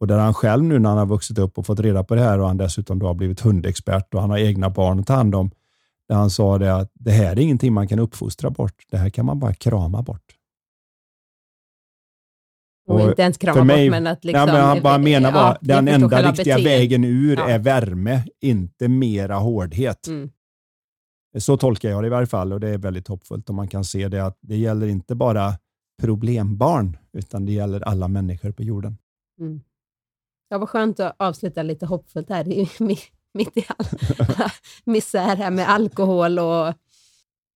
Och 0.00 0.06
där 0.06 0.18
han 0.18 0.34
själv 0.34 0.64
nu 0.64 0.78
när 0.78 0.88
han 0.88 0.98
har 0.98 1.06
vuxit 1.06 1.38
upp 1.38 1.58
och 1.58 1.66
fått 1.66 1.80
reda 1.80 2.04
på 2.04 2.14
det 2.14 2.20
här 2.20 2.38
och 2.38 2.46
han 2.46 2.56
dessutom 2.56 2.98
då 2.98 3.06
har 3.06 3.14
blivit 3.14 3.40
hundexpert 3.40 4.14
och 4.14 4.20
han 4.20 4.30
har 4.30 4.38
egna 4.38 4.70
barn 4.70 5.00
att 5.00 5.06
ta 5.06 5.14
hand 5.14 5.34
om. 5.34 5.50
Där 6.08 6.16
han 6.16 6.30
sa 6.30 6.58
det 6.58 6.74
att 6.74 6.90
det 6.94 7.10
här 7.10 7.32
är 7.32 7.38
ingenting 7.38 7.72
man 7.72 7.88
kan 7.88 7.98
uppfostra 7.98 8.50
bort. 8.50 8.84
Det 8.90 8.96
här 8.96 9.10
kan 9.10 9.26
man 9.26 9.38
bara 9.38 9.54
krama 9.54 10.02
bort. 10.02 10.36
Och, 12.88 13.00
inte 13.00 13.22
ens 13.22 13.38
krama 13.38 13.64
mig, 13.64 13.88
bort, 13.88 13.90
men 13.90 14.06
att 14.06 14.24
liksom... 14.24 14.40
Ja, 14.40 14.46
men 14.46 14.64
han 14.64 14.82
bara 14.82 14.98
menar 14.98 15.32
bara, 15.32 15.58
ja, 15.60 15.74
den 15.74 15.88
enda 15.88 16.22
riktiga 16.22 16.56
beteende. 16.56 16.64
vägen 16.64 17.04
ur 17.04 17.36
ja. 17.36 17.48
är 17.48 17.58
värme, 17.58 18.22
inte 18.40 18.88
mera 18.88 19.36
hårdhet. 19.36 20.06
Mm. 20.06 20.30
Så 21.38 21.56
tolkar 21.56 21.90
jag 21.90 22.02
det 22.02 22.06
i 22.06 22.10
varje 22.10 22.26
fall 22.26 22.52
och 22.52 22.60
det 22.60 22.68
är 22.68 22.78
väldigt 22.78 23.08
hoppfullt 23.08 23.50
om 23.50 23.56
man 23.56 23.68
kan 23.68 23.84
se 23.84 24.08
det 24.08 24.26
att 24.26 24.38
det 24.40 24.56
gäller 24.56 24.86
inte 24.86 25.14
bara 25.14 25.52
problembarn, 26.02 26.96
utan 27.12 27.46
det 27.46 27.52
gäller 27.52 27.80
alla 27.80 28.08
människor 28.08 28.52
på 28.52 28.62
jorden. 28.62 28.98
Mm. 29.40 29.60
Ja, 30.48 30.58
vad 30.58 30.68
skönt 30.68 31.00
att 31.00 31.16
avsluta 31.18 31.62
lite 31.62 31.86
hoppfullt 31.86 32.28
här, 32.28 32.44
mitt 33.34 33.56
i 33.56 33.64
all 33.76 33.86
misär 34.84 35.36
här 35.36 35.50
med 35.50 35.70
alkohol 35.70 36.38
och 36.38 36.74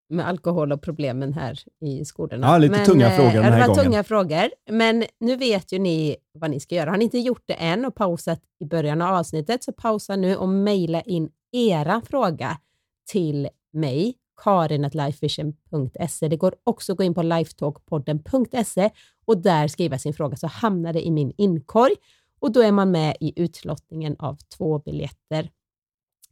med 0.08 0.28
alkohol 0.28 0.72
och 0.72 0.82
problemen 0.82 1.32
här 1.32 1.58
i 1.80 2.04
skolorna. 2.04 2.46
Ja, 2.46 2.58
lite 2.58 2.76
Men, 2.76 2.86
tunga 2.86 3.10
frågor 3.10 3.32
den 3.32 3.42
här 3.44 3.50
det 3.50 3.58
var 3.58 3.66
gången. 3.66 3.84
tunga 3.84 4.04
frågor. 4.04 4.50
Men 4.70 5.04
nu 5.20 5.36
vet 5.36 5.72
ju 5.72 5.78
ni 5.78 6.16
vad 6.32 6.50
ni 6.50 6.60
ska 6.60 6.74
göra. 6.74 6.90
Har 6.90 6.96
ni 6.96 7.04
inte 7.04 7.18
gjort 7.18 7.42
det 7.44 7.54
än 7.54 7.84
och 7.84 7.94
pausat 7.94 8.40
i 8.60 8.64
början 8.64 9.02
av 9.02 9.14
avsnittet, 9.14 9.64
så 9.64 9.72
pausa 9.72 10.16
nu 10.16 10.36
och 10.36 10.48
mejla 10.48 11.00
in 11.00 11.30
era 11.52 12.00
fråga 12.00 12.58
till 13.06 13.48
mig, 13.74 14.14
karinatLifevision.se. 14.42 16.28
Det 16.28 16.36
går 16.36 16.54
också 16.64 16.92
att 16.92 16.98
gå 16.98 17.04
in 17.04 17.14
på 17.14 17.22
lifetalkpodden.se 17.22 18.90
och 19.24 19.38
där 19.38 19.68
skriva 19.68 19.98
sin 19.98 20.14
fråga 20.14 20.36
så 20.36 20.46
hamnar 20.46 20.92
det 20.92 21.06
i 21.06 21.10
min 21.10 21.32
inkorg 21.36 21.94
och 22.40 22.52
då 22.52 22.60
är 22.60 22.72
man 22.72 22.90
med 22.90 23.16
i 23.20 23.42
utlottningen 23.42 24.16
av 24.18 24.36
två 24.36 24.78
biljetter 24.78 25.50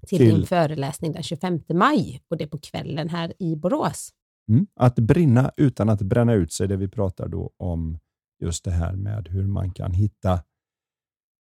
till, 0.07 0.18
till 0.18 0.34
din 0.34 0.47
föreläsning 0.47 1.12
den 1.12 1.22
25 1.22 1.61
maj 1.68 2.22
och 2.28 2.36
det 2.36 2.45
är 2.45 2.49
på 2.49 2.59
kvällen 2.59 3.09
här 3.09 3.32
i 3.38 3.57
Borås. 3.57 4.11
Mm. 4.49 4.66
Att 4.74 4.95
brinna 4.95 5.53
utan 5.57 5.88
att 5.88 6.03
bränna 6.03 6.32
ut 6.32 6.53
sig, 6.53 6.68
det 6.68 6.76
vi 6.76 6.88
pratar 6.88 7.28
då 7.28 7.51
om 7.57 7.99
just 8.40 8.64
det 8.64 8.70
här 8.70 8.93
med 8.93 9.28
hur 9.28 9.47
man 9.47 9.72
kan 9.72 9.93
hitta 9.93 10.43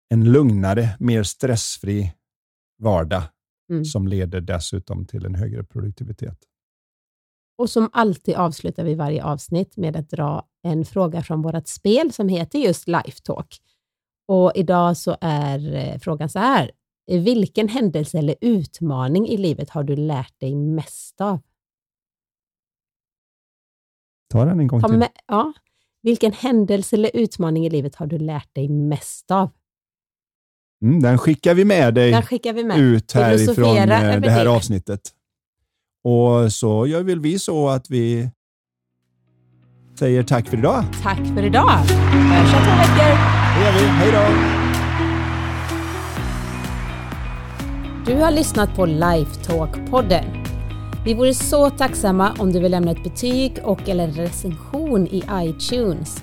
en 0.08 0.32
lugnare, 0.32 0.96
mer 0.98 1.22
stressfri 1.22 2.12
vardag 2.78 3.22
mm. 3.70 3.84
som 3.84 4.08
leder 4.08 4.40
dessutom 4.40 5.06
till 5.06 5.26
en 5.26 5.34
högre 5.34 5.64
produktivitet. 5.64 6.38
Och 7.58 7.70
som 7.70 7.90
alltid 7.92 8.34
avslutar 8.34 8.84
vi 8.84 8.94
varje 8.94 9.24
avsnitt 9.24 9.76
med 9.76 9.96
att 9.96 10.10
dra 10.10 10.46
en 10.62 10.84
fråga 10.84 11.22
från 11.22 11.42
vårt 11.42 11.66
spel 11.66 12.12
som 12.12 12.28
heter 12.28 12.58
just 12.58 12.88
Lifetalk. 12.88 13.60
Och 14.28 14.52
idag 14.54 14.96
så 14.96 15.16
är 15.20 15.74
eh, 15.74 15.98
frågan 15.98 16.28
så 16.28 16.38
här. 16.38 16.70
Vilken 17.06 17.68
händelse 17.68 18.18
eller 18.18 18.34
utmaning 18.40 19.28
i 19.28 19.36
livet 19.36 19.70
har 19.70 19.82
du 19.84 19.96
lärt 19.96 20.40
dig 20.40 20.54
mest 20.54 21.20
av? 21.20 21.40
Ta 24.30 24.44
den 24.44 24.60
en 24.60 24.66
gång 24.66 24.82
till. 24.82 25.06
ja. 25.26 25.52
Vilken 26.02 26.32
händelse 26.32 26.96
eller 26.96 27.10
utmaning 27.14 27.66
i 27.66 27.70
livet 27.70 27.94
har 27.94 28.06
du 28.06 28.18
lärt 28.18 28.54
dig 28.54 28.68
mest 28.68 29.30
av? 29.30 29.50
Mm, 30.82 31.02
den 31.02 31.18
skickar 31.18 31.54
vi 31.54 31.64
med 31.64 31.94
dig 31.94 32.22
vi 32.52 32.64
med. 32.64 32.78
ut 32.78 33.12
härifrån 33.12 33.76
eh, 33.76 34.20
det 34.20 34.30
här 34.30 34.46
avsnittet. 34.46 35.00
Och 36.04 36.52
så 36.52 36.86
gör 36.86 37.02
väl 37.02 37.20
vi 37.20 37.38
så 37.38 37.68
att 37.68 37.90
vi 37.90 38.30
säger 39.98 40.22
tack 40.22 40.48
för 40.48 40.56
idag. 40.56 40.84
Tack 41.02 41.18
för 41.34 41.42
idag. 41.42 41.68
Hörs 41.68 42.54
om 42.54 42.60
två 42.64 42.76
veckor. 42.76 43.18
Det 43.54 43.64
gör 43.64 43.72
vi. 43.72 43.86
Hej 43.86 44.12
då. 44.12 44.54
Du 48.06 48.14
har 48.14 48.30
lyssnat 48.30 48.74
på 48.76 48.86
Lifetalk-podden. 48.86 50.24
Vi 51.04 51.14
vore 51.14 51.34
så 51.34 51.70
tacksamma 51.70 52.36
om 52.38 52.52
du 52.52 52.60
vill 52.60 52.70
lämna 52.70 52.90
ett 52.90 53.04
betyg 53.04 53.58
och 53.64 53.88
eller 53.88 54.08
recension 54.08 55.06
i 55.06 55.22
iTunes. 55.32 56.22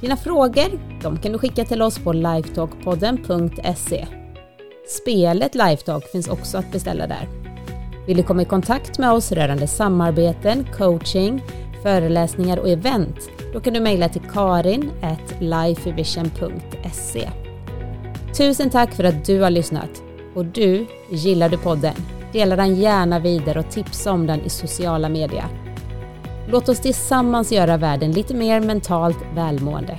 Dina 0.00 0.16
frågor 0.16 1.00
de 1.02 1.18
kan 1.18 1.32
du 1.32 1.38
skicka 1.38 1.64
till 1.64 1.82
oss 1.82 1.98
på 1.98 2.12
lifetalkpodden.se. 2.12 4.06
Spelet 4.88 5.54
Lifetalk 5.54 6.04
finns 6.04 6.28
också 6.28 6.58
att 6.58 6.72
beställa 6.72 7.06
där. 7.06 7.28
Vill 8.06 8.16
du 8.16 8.22
komma 8.22 8.42
i 8.42 8.44
kontakt 8.44 8.98
med 8.98 9.12
oss 9.12 9.32
rörande 9.32 9.66
samarbeten, 9.66 10.66
coaching, 10.76 11.42
föreläsningar 11.82 12.58
och 12.58 12.68
event, 12.68 13.30
då 13.52 13.60
kan 13.60 13.74
du 13.74 13.80
mejla 13.80 14.08
till 14.08 14.22
karin 14.32 14.90
lifevision.se. 15.40 17.30
Tusen 18.36 18.70
tack 18.70 18.94
för 18.94 19.04
att 19.04 19.24
du 19.24 19.40
har 19.40 19.50
lyssnat! 19.50 20.02
Och 20.34 20.44
du, 20.44 20.86
gillar 21.10 21.48
du 21.48 21.58
podden? 21.58 21.94
Dela 22.32 22.56
den 22.56 22.74
gärna 22.74 23.18
vidare 23.18 23.58
och 23.58 23.70
tipsa 23.70 24.12
om 24.12 24.26
den 24.26 24.40
i 24.40 24.48
sociala 24.48 25.08
medier. 25.08 25.67
Låt 26.50 26.68
oss 26.68 26.80
tillsammans 26.80 27.52
göra 27.52 27.76
världen 27.76 28.12
lite 28.12 28.34
mer 28.34 28.60
mentalt 28.60 29.18
välmående. 29.34 29.98